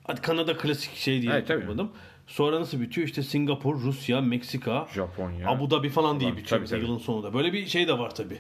Hadi 0.05 0.21
Kanada 0.21 0.57
klasik 0.57 0.95
şey 0.95 1.23
diye 1.23 1.33
Evet, 1.33 1.51
yapmadım. 1.51 1.91
Sonra 2.27 2.61
nasıl 2.61 2.81
bitiyor? 2.81 3.07
İşte 3.07 3.23
Singapur, 3.23 3.81
Rusya, 3.81 4.21
Meksika, 4.21 4.87
Japonya. 4.95 5.49
Abu 5.51 5.71
Dhabi 5.71 5.89
falan 5.89 6.21
diye 6.21 6.37
bitiyor 6.37 6.61
tabii, 6.61 6.71
tabii. 6.71 6.85
yılın 6.85 6.99
sonunda. 6.99 7.35
Böyle 7.35 7.53
bir 7.53 7.67
şey 7.67 7.89
de 7.89 7.99
var 7.99 8.15
tabii. 8.15 8.39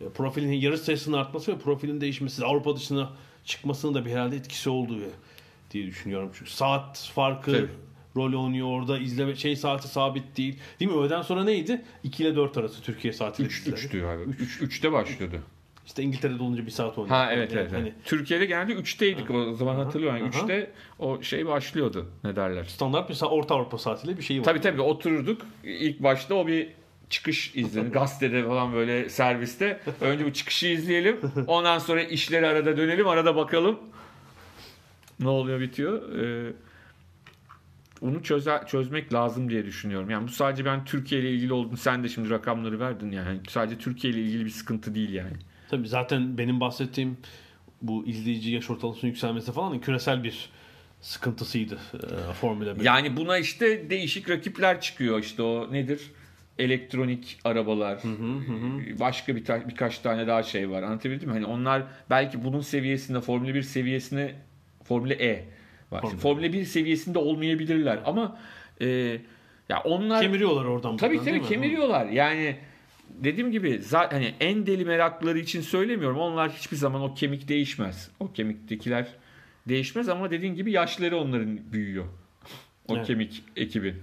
E, 0.00 0.08
Profilin 0.08 0.52
yarış 0.52 0.80
sayısının 0.80 1.16
artması 1.16 1.52
ve 1.52 1.58
profilin 1.58 2.00
değişmesi, 2.00 2.44
Avrupa 2.44 2.76
dışına 2.76 3.10
çıkmasının 3.44 3.94
da 3.94 4.04
bir 4.04 4.10
herhalde 4.10 4.36
etkisi 4.36 4.70
olduğu 4.70 4.98
diye 5.70 5.86
düşünüyorum. 5.86 6.30
Çünkü 6.38 6.50
saat 6.50 7.10
farkı 7.14 7.52
Tabii. 7.52 7.68
rol 8.16 8.44
oynuyor 8.44 8.66
orada. 8.68 8.98
izleme 8.98 9.34
şey 9.34 9.56
saati 9.56 9.88
sabit 9.88 10.36
değil. 10.36 10.58
Değil 10.80 10.90
mi? 10.90 10.96
Öğleden 10.98 11.22
sonra 11.22 11.44
neydi? 11.44 11.82
2 12.04 12.22
ile 12.22 12.36
4 12.36 12.56
arası 12.56 12.82
Türkiye 12.82 13.12
saatiyle 13.12 13.48
3 13.48 13.66
dizileri. 13.66 13.80
3'tü 14.04 14.06
abi. 14.06 14.30
3 14.30 14.60
3'te 14.62 14.92
başladı. 14.92 15.42
İşte 15.86 16.02
İngiltere'de 16.02 16.42
olunca 16.42 16.66
bir 16.66 16.70
saat 16.70 16.98
oynuyor. 16.98 17.16
Ha 17.16 17.32
evet 17.32 17.52
Yani 17.52 17.60
evet. 17.62 17.72
hani. 17.72 17.92
Türkiye'de 18.04 18.46
genelde 18.46 18.72
3'teydik 18.72 19.50
o 19.50 19.54
zaman 19.54 19.74
hatırlıyorum. 19.76 20.18
Yani 20.18 20.28
Aha. 20.36 20.38
3'te 20.44 20.70
o 20.98 21.22
şey 21.22 21.46
başlıyordu. 21.46 22.06
Ne 22.24 22.36
derler? 22.36 22.64
standart 22.64 23.08
bir 23.08 23.14
sa- 23.14 23.26
Orta 23.26 23.54
Avrupa 23.54 23.78
saatiyle 23.78 24.16
bir 24.16 24.22
şey 24.22 24.38
var. 24.38 24.44
Tabii 24.44 24.60
tabii 24.60 24.80
otururduk. 24.80 25.42
İlk 25.64 26.02
başta 26.02 26.34
o 26.34 26.46
bir 26.46 26.68
çıkış 27.10 27.54
izlenir. 27.56 27.88
Gazetede 27.92 28.44
falan 28.44 28.72
böyle 28.74 29.08
serviste. 29.08 29.80
Önce 30.00 30.24
bu 30.26 30.32
çıkışı 30.32 30.66
izleyelim. 30.66 31.20
Ondan 31.46 31.78
sonra 31.78 32.02
işleri 32.02 32.46
arada 32.46 32.76
dönelim. 32.76 33.08
Arada 33.08 33.36
bakalım. 33.36 33.78
Ne 35.20 35.28
oluyor 35.28 35.60
bitiyor. 35.60 36.12
Ee, 36.18 36.52
bunu 38.00 38.22
çöze, 38.22 38.60
çözmek 38.66 39.12
lazım 39.12 39.50
diye 39.50 39.64
düşünüyorum. 39.66 40.10
Yani 40.10 40.26
bu 40.28 40.32
sadece 40.32 40.64
ben 40.64 40.84
Türkiye 40.84 41.20
ile 41.20 41.30
ilgili 41.30 41.52
olduğunu 41.52 41.76
sen 41.76 42.04
de 42.04 42.08
şimdi 42.08 42.30
rakamları 42.30 42.80
verdin 42.80 43.10
yani. 43.10 43.40
Sadece 43.48 43.78
Türkiye 43.78 44.12
ile 44.12 44.22
ilgili 44.22 44.44
bir 44.44 44.50
sıkıntı 44.50 44.94
değil 44.94 45.12
yani. 45.12 45.32
Tabii 45.70 45.88
zaten 45.88 46.38
benim 46.38 46.60
bahsettiğim 46.60 47.16
bu 47.82 48.06
izleyici 48.06 48.50
yaş 48.50 48.70
ortalamasının 48.70 49.10
yükselmesi 49.10 49.52
falan 49.52 49.80
küresel 49.80 50.24
bir 50.24 50.50
sıkıntısıydı 51.00 51.78
e, 51.94 52.32
Formula 52.32 52.78
1. 52.80 52.84
Yani 52.84 53.16
buna 53.16 53.38
işte 53.38 53.90
değişik 53.90 54.30
rakipler 54.30 54.80
çıkıyor. 54.80 55.18
İşte 55.20 55.42
o 55.42 55.72
nedir? 55.72 56.00
Elektronik 56.58 57.38
arabalar. 57.44 57.98
Başka 59.00 59.36
bir 59.36 59.44
ta- 59.44 59.68
birkaç 59.68 59.98
tane 59.98 60.26
daha 60.26 60.42
şey 60.42 60.70
var. 60.70 60.82
Anlatabildim 60.82 61.28
mi? 61.28 61.32
Hani 61.34 61.46
onlar 61.46 61.82
belki 62.10 62.44
bunun 62.44 62.60
seviyesinde 62.60 63.20
Formula 63.20 63.54
1 63.54 63.62
seviyesine 63.62 64.34
Formula 64.88 65.14
E 65.14 65.44
var. 65.90 66.04
Şimdi 66.08 66.22
Formula 66.22 66.52
1 66.52 66.64
seviyesinde 66.64 67.18
olmayabilirler 67.18 67.98
ama 68.04 68.38
e, 68.80 68.86
ya 69.68 69.80
onlar 69.84 70.22
Kemiriyorlar 70.22 70.64
oradan. 70.64 70.96
Tabii 70.96 71.14
buradan, 71.18 71.24
tabii 71.30 71.40
mi? 71.40 71.48
kemiriyorlar. 71.48 72.06
Yani 72.06 72.56
dediğim 73.10 73.50
gibi 73.50 73.78
zaten 73.82 74.16
hani 74.16 74.34
en 74.40 74.66
deli 74.66 74.84
merakları 74.84 75.38
için 75.38 75.60
söylemiyorum. 75.60 76.18
Onlar 76.18 76.50
hiçbir 76.52 76.76
zaman 76.76 77.02
o 77.02 77.14
kemik 77.14 77.48
değişmez. 77.48 78.10
O 78.20 78.32
kemiktekiler 78.32 79.06
değişmez 79.68 80.08
ama 80.08 80.30
dediğin 80.30 80.54
gibi 80.54 80.72
yaşları 80.72 81.16
onların 81.18 81.72
büyüyor. 81.72 82.04
O 82.88 82.96
Evet. 82.96 83.06
kemik 83.06 83.42
ekibin. 83.56 83.94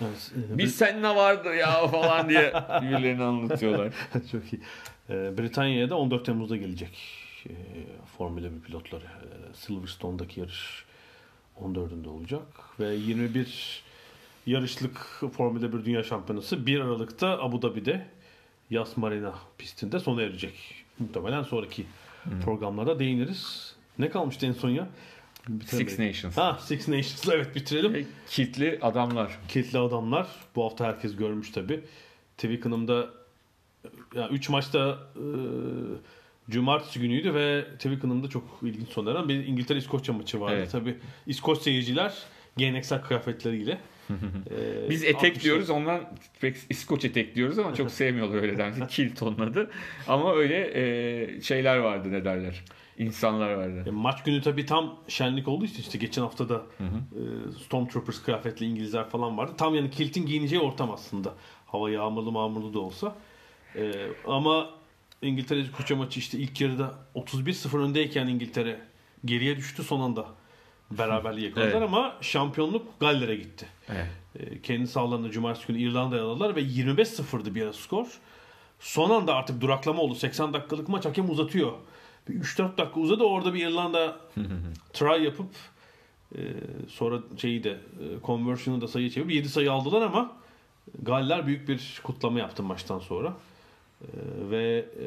Evet, 0.00 0.32
e, 0.54 0.58
Biz 0.58 0.74
seninle 0.74 1.08
vardır 1.08 1.54
ya 1.54 1.86
falan 1.86 2.28
diye 2.28 2.52
birbirlerini 2.82 3.22
anlatıyorlar. 3.22 3.92
Çok 4.32 4.42
iyi. 4.52 4.60
E, 5.10 5.38
Britanya'ya 5.38 5.90
da 5.90 5.98
14 5.98 6.26
Temmuz'da 6.26 6.56
gelecek 6.56 7.23
e, 7.46 7.54
Formula 8.18 8.52
1 8.52 8.60
pilotları. 8.60 9.04
E, 9.04 9.54
Silverstone'daki 9.54 10.40
yarış 10.40 10.84
14'ünde 11.60 12.08
olacak. 12.08 12.46
Ve 12.80 12.94
21 12.94 13.82
yarışlık 14.46 15.22
Formula 15.32 15.72
1 15.72 15.84
Dünya 15.84 16.02
Şampiyonası 16.02 16.66
1 16.66 16.80
Aralık'ta 16.80 17.42
Abu 17.42 17.62
Dhabi'de 17.62 18.06
Yas 18.70 18.96
Marina 18.96 19.34
pistinde 19.58 20.00
sona 20.00 20.22
erecek. 20.22 20.84
Muhtemelen 20.98 21.42
sonraki 21.42 21.86
programlarda 22.44 22.98
değiniriz. 22.98 23.74
Ne 23.98 24.10
kalmıştı 24.10 24.46
en 24.46 24.52
son 24.52 24.70
ya? 24.70 24.88
Six 25.66 25.98
Nations. 25.98 26.36
Ha 26.36 26.58
Six 26.60 26.88
Nations 26.88 27.28
evet 27.28 27.54
bitirelim. 27.54 27.94
Ve 27.94 28.04
Kitli 28.28 28.78
adamlar. 28.82 29.38
Kilitli 29.48 29.78
adamlar. 29.78 30.26
Bu 30.56 30.64
hafta 30.64 30.84
herkes 30.84 31.16
görmüş 31.16 31.50
tabi. 31.50 31.84
Twickenham'da 32.36 33.10
ya 34.14 34.28
3 34.28 34.48
maçta 34.48 34.98
e, 35.16 35.24
cumartesi 36.50 37.00
günüydü 37.00 37.34
ve 37.34 37.64
Twickenham'da 37.74 38.28
çok 38.28 38.44
ilginç 38.62 38.88
sona 38.88 39.10
eren 39.10 39.28
bir 39.28 39.46
İngiltere-İskoçya 39.46 40.14
maçı 40.14 40.40
vardı. 40.40 40.54
Evet. 40.58 40.70
Tabi 40.70 40.96
İskoç 41.26 41.58
seyirciler 41.58 42.14
geleneksel 42.56 43.02
kıyafetleriyle. 43.02 43.78
e, 44.10 44.90
Biz 44.90 45.04
etek 45.04 45.36
altmışlar- 45.36 45.40
diyoruz 45.44 45.70
ondan 45.70 46.00
pek 46.40 46.56
İskoç 46.70 47.04
etek 47.04 47.34
diyoruz 47.34 47.58
ama 47.58 47.74
çok 47.74 47.90
sevmiyorlar 47.90 48.42
öyle 48.42 48.58
densin. 48.58 48.86
Kilt 48.88 49.22
onun 49.22 49.38
adı. 49.38 49.70
Ama 50.08 50.34
öyle 50.34 50.70
e, 50.74 51.40
şeyler 51.40 51.76
vardı 51.78 52.12
ne 52.12 52.24
derler. 52.24 52.64
İnsanlar 52.98 53.54
vardı. 53.54 53.84
E, 53.86 53.90
maç 53.90 54.22
günü 54.22 54.42
tabi 54.42 54.66
tam 54.66 54.98
şenlik 55.08 55.48
olduğu 55.48 55.64
için 55.64 55.80
işte 55.82 55.98
geçen 55.98 56.22
hafta 56.22 56.48
da 56.48 56.62
e, 56.80 57.20
Stormtroopers 57.64 58.22
kıyafetli 58.22 58.66
İngilizler 58.66 59.08
falan 59.08 59.38
vardı. 59.38 59.52
Tam 59.58 59.74
yani 59.74 59.90
kiltin 59.90 60.26
giyineceği 60.26 60.60
ortam 60.62 60.90
aslında. 60.90 61.34
Hava 61.66 61.90
yağmurlu 61.90 62.32
mağmurlu 62.32 62.74
da 62.74 62.78
olsa. 62.80 63.16
E, 63.76 63.92
ama 64.26 64.70
İngiltere 65.26 65.64
koça 65.76 65.96
maçı 65.96 66.20
işte 66.20 66.38
ilk 66.38 66.60
yarıda 66.60 66.94
31-0 67.14 67.78
öndeyken 67.78 68.26
İngiltere 68.26 68.80
geriye 69.24 69.56
düştü 69.56 69.82
son 69.82 70.00
anda. 70.00 70.26
Beraberliği 70.90 71.46
yakaladılar 71.46 71.72
Evet. 71.72 71.88
ama 71.88 72.16
şampiyonluk 72.20 73.00
Galler'e 73.00 73.36
gitti. 73.36 73.66
Evet. 73.88 74.06
E, 74.38 74.62
kendi 74.62 74.86
sahalarında 74.86 75.30
cumartesi 75.30 75.66
günü 75.66 75.78
İrlanda'ya 75.78 76.24
aldılar 76.24 76.56
ve 76.56 76.62
25-0'dı 76.62 77.54
bir 77.54 77.62
ara 77.62 77.72
skor. 77.72 78.06
Son 78.80 79.10
anda 79.10 79.34
artık 79.34 79.60
duraklama 79.60 80.02
oldu. 80.02 80.14
80 80.14 80.52
dakikalık 80.52 80.88
maç 80.88 81.04
hakem 81.04 81.30
uzatıyor. 81.30 81.72
Bir 82.28 82.34
3-4 82.34 82.78
dakika 82.78 83.00
uzadı 83.00 83.22
orada 83.24 83.54
bir 83.54 83.66
İrlanda 83.66 84.16
try 84.92 85.24
yapıp 85.24 85.50
e, 86.36 86.40
sonra 86.88 87.18
şeyi 87.36 87.64
de 87.64 87.70
e, 87.70 88.04
conversion'ı 88.26 88.80
da 88.80 88.88
sayı 88.88 89.10
çevirip 89.10 89.32
7 89.32 89.48
sayı 89.48 89.72
aldılar 89.72 90.02
ama 90.02 90.32
Galler 91.02 91.46
büyük 91.46 91.68
bir 91.68 92.00
kutlama 92.02 92.38
yaptı 92.38 92.62
maçtan 92.62 92.98
sonra. 92.98 93.34
E, 94.04 94.50
ve 94.50 94.86
e, 95.00 95.06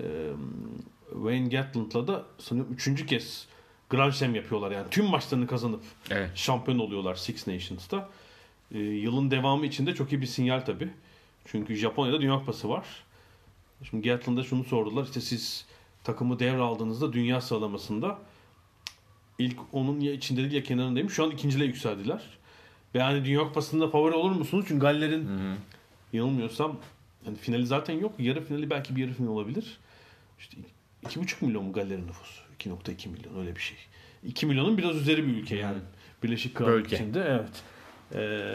Wayne 1.13 1.47
Gatland'la 1.49 2.07
da 2.07 2.25
sanırım 2.37 2.73
3. 2.73 3.05
kez 3.05 3.47
Grand 3.89 4.11
Slam 4.11 4.35
yapıyorlar 4.35 4.71
yani. 4.71 4.89
Tüm 4.91 5.05
maçlarını 5.05 5.47
kazanıp 5.47 5.81
Evet. 6.09 6.31
şampiyon 6.35 6.79
oluyorlar 6.79 7.15
Six 7.15 7.47
Nations'ta. 7.47 8.09
Ee, 8.73 8.79
yılın 8.79 9.31
devamı 9.31 9.65
için 9.65 9.85
de 9.85 9.95
çok 9.95 10.11
iyi 10.13 10.21
bir 10.21 10.25
sinyal 10.25 10.59
tabii. 10.59 10.89
Çünkü 11.45 11.75
Japonya'da 11.75 12.21
Dünya 12.21 12.39
Kupası 12.39 12.69
var. 12.69 12.85
Şimdi 13.89 14.09
Gatland'a 14.09 14.43
şunu 14.43 14.63
sordular. 14.63 15.03
İşte 15.03 15.21
siz 15.21 15.65
takımı 16.03 16.39
devraldığınızda 16.39 17.13
dünya 17.13 17.41
sıralamasında 17.41 18.19
ilk 19.39 19.57
onun 19.73 19.99
ya 19.99 20.13
içinde 20.13 20.41
değil 20.41 20.51
ya 20.51 20.63
kenarındaymış. 20.63 21.13
Şu 21.13 21.23
an 21.23 21.31
ikinciliğe 21.31 21.67
yükseldiler. 21.67 22.21
Ve 22.95 22.99
yani 22.99 23.25
Dünya 23.25 23.39
Kupası'nda 23.39 23.89
favori 23.89 24.15
olur 24.15 24.31
musunuz? 24.31 24.65
Çünkü 24.67 24.81
Galler'in 24.81 25.29
yanılmıyorsam 26.13 26.77
Yani 27.25 27.37
finali 27.37 27.65
zaten 27.65 27.93
yok. 27.93 28.15
Yarı 28.19 28.43
finali 28.43 28.69
belki 28.69 28.95
bir 28.95 29.01
yarı 29.01 29.13
final 29.13 29.27
olabilir. 29.27 29.77
İşte 30.39 30.57
2,5 31.05 31.45
milyon 31.45 31.65
mu 31.65 31.73
Galler'in 31.73 32.07
nüfusu? 32.07 32.41
2.2 32.59 33.09
milyon 33.09 33.39
öyle 33.39 33.55
bir 33.55 33.61
şey. 33.61 33.77
2 34.23 34.45
milyonun 34.45 34.77
biraz 34.77 34.95
üzeri 34.95 35.27
bir 35.27 35.33
ülke 35.33 35.55
yani. 35.55 35.77
Birleşik 36.23 36.55
Krallık 36.55 36.93
içinde 36.93 37.23
evet. 37.29 37.63
Ee, 38.15 38.53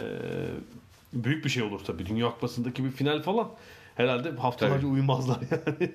büyük 1.13 1.45
bir 1.45 1.51
şey 1.51 1.63
olur 1.63 1.81
tabii. 1.81 2.07
Dünya 2.07 2.31
Kupası'ndaki 2.31 2.85
bir 2.85 2.91
final 2.91 3.23
falan. 3.23 3.51
Herhalde 3.95 4.31
haftalarca 4.31 4.77
Tabii. 4.77 4.87
uyumazlar 4.87 5.39
yani. 5.51 5.93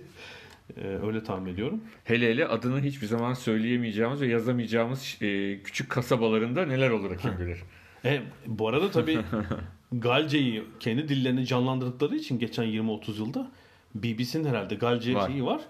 Ee, 0.77 0.87
öyle 0.87 1.23
tahmin 1.23 1.53
ediyorum. 1.53 1.81
Hele 2.03 2.29
hele 2.29 2.47
adını 2.47 2.81
hiçbir 2.81 3.07
zaman 3.07 3.33
söyleyemeyeceğimiz 3.33 4.21
ve 4.21 4.27
yazamayacağımız 4.27 5.17
e, 5.21 5.59
küçük 5.63 5.89
kasabalarında 5.89 6.65
neler 6.65 6.89
olur 6.89 7.17
kim 7.17 7.39
bilir. 7.39 7.59
E, 8.05 8.21
bu 8.45 8.67
arada 8.67 8.91
tabii 8.91 9.19
Galce'yi 9.91 10.63
kendi 10.79 11.09
dillerini 11.09 11.45
canlandırdıkları 11.45 12.15
için 12.15 12.39
geçen 12.39 12.65
20-30 12.65 13.17
yılda 13.17 13.51
BBC'nin 13.95 14.45
herhalde 14.45 14.75
Galce 14.75 15.15
Var. 15.15 15.27
şeyi 15.27 15.45
var. 15.45 15.61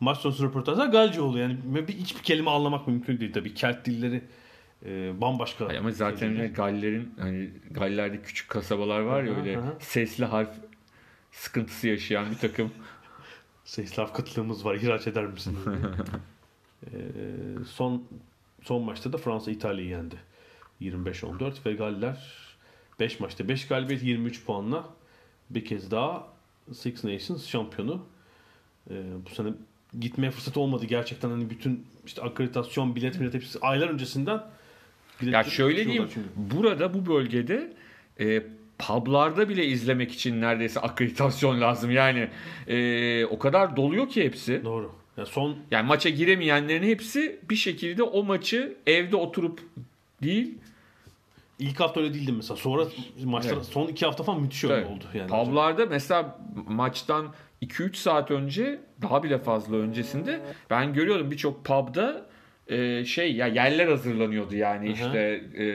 Maç 0.00 0.18
sonrası 0.18 0.42
röportajlar 0.42 0.86
Galce 0.86 1.20
oluyor. 1.20 1.48
Yani 1.48 1.88
bir, 1.88 1.94
hiçbir 1.94 2.22
kelime 2.22 2.50
anlamak 2.50 2.88
mümkün 2.88 3.20
değil 3.20 3.32
tabii. 3.32 3.54
Kelt 3.54 3.84
dilleri 3.84 4.22
e, 4.86 5.20
bambaşka. 5.20 5.66
Ay 5.66 5.78
ama 5.78 5.90
zaten 5.90 6.16
şeyler. 6.16 6.42
öyle 6.42 6.52
Galler'in 6.52 7.14
hani 7.18 7.50
Galler'de 7.70 8.22
küçük 8.22 8.48
kasabalar 8.48 9.00
var 9.00 9.22
ya 9.22 9.34
hı, 9.34 9.38
öyle 9.40 9.60
sesli 9.80 10.24
harf 10.24 10.50
sıkıntısı 11.32 11.88
yaşayan 11.88 12.30
bir 12.30 12.38
takım. 12.38 12.70
Seyslav 13.64 14.12
kıtlığımız 14.12 14.64
var. 14.64 14.74
ihraç 14.74 15.06
eder 15.06 15.24
misin? 15.24 15.58
e, 16.86 16.90
son 17.66 18.04
son 18.62 18.82
maçta 18.82 19.12
da 19.12 19.16
Fransa 19.16 19.50
İtalya'yı 19.50 19.90
yendi. 19.90 20.16
25-14 20.80 21.66
ve 21.66 21.72
Galler 21.72 22.53
5 23.00 23.20
maçta 23.20 23.48
5 23.48 23.66
galibiyet 23.68 24.02
23 24.02 24.44
puanla 24.44 24.84
bir 25.50 25.64
kez 25.64 25.90
daha 25.90 26.26
Six 26.72 27.04
Nations 27.04 27.46
şampiyonu. 27.46 28.02
E, 28.90 28.94
bu 29.26 29.34
sene 29.34 29.48
gitmeye 30.00 30.30
fırsat 30.30 30.56
olmadı 30.56 30.86
gerçekten 30.86 31.30
hani 31.30 31.50
bütün 31.50 31.86
işte 32.06 32.22
akreditasyon, 32.22 32.96
bilet, 32.96 33.20
bilet 33.20 33.34
hepsi 33.34 33.58
aylar 33.60 33.88
öncesinden 33.88 34.42
bilet 35.22 35.34
Ya 35.34 35.44
şöyle 35.44 35.50
tutuyorlar 35.50 35.84
diyeyim 35.84 36.10
çünkü. 36.14 36.28
burada 36.58 36.94
bu 36.94 37.06
bölgede 37.06 37.72
e, 38.20 38.42
publarda 38.78 39.48
bile 39.48 39.66
izlemek 39.66 40.12
için 40.12 40.40
neredeyse 40.40 40.80
akreditasyon 40.80 41.60
lazım. 41.60 41.90
Yani 41.90 42.28
e, 42.66 43.24
o 43.24 43.38
kadar 43.38 43.76
doluyor 43.76 44.08
ki 44.08 44.24
hepsi. 44.24 44.64
Doğru. 44.64 44.92
Ya 45.16 45.26
son 45.26 45.56
Yani 45.70 45.86
maça 45.86 46.08
giremeyenlerin 46.08 46.82
hepsi 46.88 47.40
bir 47.50 47.56
şekilde 47.56 48.02
o 48.02 48.24
maçı 48.24 48.76
evde 48.86 49.16
oturup 49.16 49.60
değil 50.22 50.54
ilk 51.58 51.80
hafta 51.80 52.00
öyle 52.00 52.14
değildi 52.14 52.32
mesela. 52.32 52.56
Sonra 52.56 52.84
maçlar 53.24 53.52
Evet. 53.52 53.64
son 53.64 53.86
iki 53.88 54.06
hafta 54.06 54.24
falan 54.24 54.40
müthiş 54.40 54.64
öyle 54.64 54.74
Tabii. 54.82 54.92
oldu. 54.94 55.04
Yani 55.14 55.28
Publarda 55.30 55.86
mesela 55.86 56.38
maçtan 56.68 57.34
2-3 57.62 57.94
saat 57.96 58.30
önce 58.30 58.80
daha 59.02 59.22
bile 59.22 59.38
fazla 59.38 59.76
öncesinde 59.76 60.40
ben 60.70 60.92
görüyordum 60.92 61.30
birçok 61.30 61.64
pubda 61.64 62.26
e, 62.68 63.04
şey 63.04 63.34
ya 63.36 63.46
yerler 63.46 63.88
hazırlanıyordu 63.88 64.56
yani 64.56 64.86
Hı 64.86 64.90
hı. 64.90 64.92
işte 65.06 65.18
e, 65.64 65.66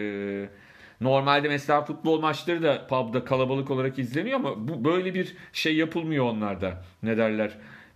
normalde 1.01 1.47
mesela 1.47 1.81
futbol 1.81 2.21
maçları 2.21 2.63
da 2.63 2.87
pubda 2.87 3.23
kalabalık 3.25 3.71
olarak 3.71 3.99
izleniyor 3.99 4.39
ama 4.39 4.67
bu 4.67 4.85
böyle 4.85 5.13
bir 5.13 5.35
şey 5.53 5.75
yapılmıyor 5.75 6.25
onlarda 6.25 6.83
ne 7.03 7.17
derler 7.17 7.51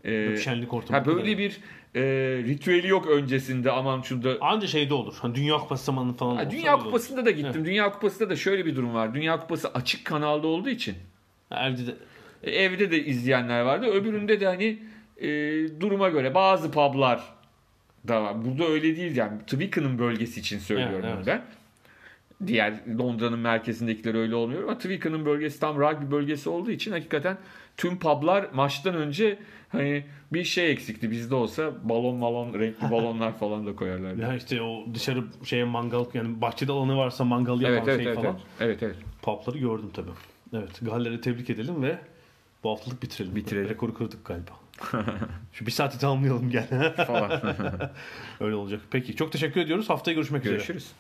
E, 0.05 0.38
şenlik 0.38 0.73
ortamı. 0.73 0.99
ha 0.99 1.05
böyle 1.05 1.38
bir 1.38 1.57
e, 1.96 2.02
ritüeli 2.48 2.88
yok 2.88 3.08
öncesinde 3.08 3.72
aman 3.72 4.02
şurada 4.02 4.38
Anca 4.41 4.68
şeyde 4.68 4.94
olur. 4.94 5.16
Hani 5.22 5.36
Dünya 5.36 5.58
Kupası 5.58 5.86
zamanı 5.86 6.14
falan 6.14 6.36
Ha, 6.36 6.52
Dünya 6.52 6.78
Kupası'nda 6.80 7.26
da 7.26 7.32
gittim. 7.32 7.52
Evet. 7.56 7.66
Dünya 7.66 7.91
Kupası'nda 7.91 8.30
da 8.30 8.36
şöyle 8.36 8.66
bir 8.66 8.76
durum 8.76 8.94
var. 8.94 9.14
Dünya 9.14 9.39
Kupası 9.39 9.68
açık 9.70 10.06
kanalda 10.06 10.48
olduğu 10.48 10.70
için 10.70 10.96
olur. 11.52 11.62
Evde 11.62 11.88
de 11.88 11.96
e, 12.44 12.52
evde 12.52 12.91
de 12.91 13.06
izleyenler 13.06 13.62
vardı. 13.62 13.86
Öbüründe 13.86 14.39
de 14.39 14.46
hani 14.46 14.80
e, 15.18 15.30
duruma 15.82 16.10
göre 16.10 16.36
bazı 16.36 16.72
publar 16.72 17.24
da 18.08 18.24
var. 18.24 18.46
Burada 18.46 18.68
öyle 18.68 18.98
değil 18.98 19.16
yani. 19.16 19.39
Twickenham 19.39 20.00
bölgesi 20.00 20.39
için 20.39 20.60
söylüyorum 20.60 21.06
Evet, 21.06 21.16
bunu 21.16 21.26
ben. 21.26 21.41
Diğer 22.48 22.74
Londra'nın 23.00 23.39
merkezindekiler 23.39 24.16
öyle 24.16 24.36
olmuyor 24.36 24.64
ama 24.64 24.78
Twickenham 24.78 25.26
bölgesi 25.26 25.60
tam 25.60 25.80
rugby 25.80 26.12
bölgesi 26.12 26.50
olduğu 26.50 26.72
için 26.72 26.91
hakikaten 26.91 27.38
tüm 27.78 28.00
publar 28.00 28.48
maçtan 28.54 28.96
önce 28.96 29.39
hani 29.74 30.05
bir 30.34 30.43
şey 30.43 30.71
eksikti. 30.71 31.11
Bizde 31.11 31.36
olsa 31.36 31.71
balon 31.84 32.21
balon 32.21 32.53
renkli 32.59 32.91
balonlar 32.91 33.38
falan 33.39 33.67
da 33.67 33.76
koyarlardı. 33.76 34.21
ya 34.21 34.36
işte 34.36 34.61
o 34.61 34.86
dışarı 34.93 35.24
şeye 35.43 35.63
mangal 35.63 36.05
yani 36.13 36.41
bahçede 36.41 36.71
alanı 36.71 36.97
varsa 36.97 37.24
mangal 37.24 37.61
yapan 37.61 37.74
Evet 37.78 37.88
evet 37.88 37.97
şey 37.97 38.05
evet, 38.05 38.15
falan. 38.15 38.39
evet 38.59 38.80
evet 38.82 38.84
evet. 38.84 38.95
Pubları 39.21 39.57
gördüm 39.57 39.89
tabii. 39.93 40.11
Evet. 40.53 40.80
Galler'i 40.82 41.21
tebrik 41.21 41.49
edelim 41.49 41.84
ve 41.84 41.97
bu 42.63 42.69
haftalık 42.71 43.03
bitirelim. 43.03 43.36
Bitirelim. 43.36 43.69
Rekoru 43.69 43.93
kırdık 43.93 44.26
galiba. 44.26 44.51
Şu 45.53 45.65
bir 45.65 45.71
saati 45.71 45.99
tamamlayalım 45.99 46.49
gel. 46.49 46.93
falan. 47.07 47.32
Öyle 48.39 48.55
olacak. 48.55 48.82
Peki 48.91 49.15
çok 49.15 49.32
teşekkür 49.32 49.61
ediyoruz. 49.61 49.89
Haftaya 49.89 50.15
görüşmek 50.15 50.41
üzere. 50.41 50.55
Görüşürüz. 50.55 50.91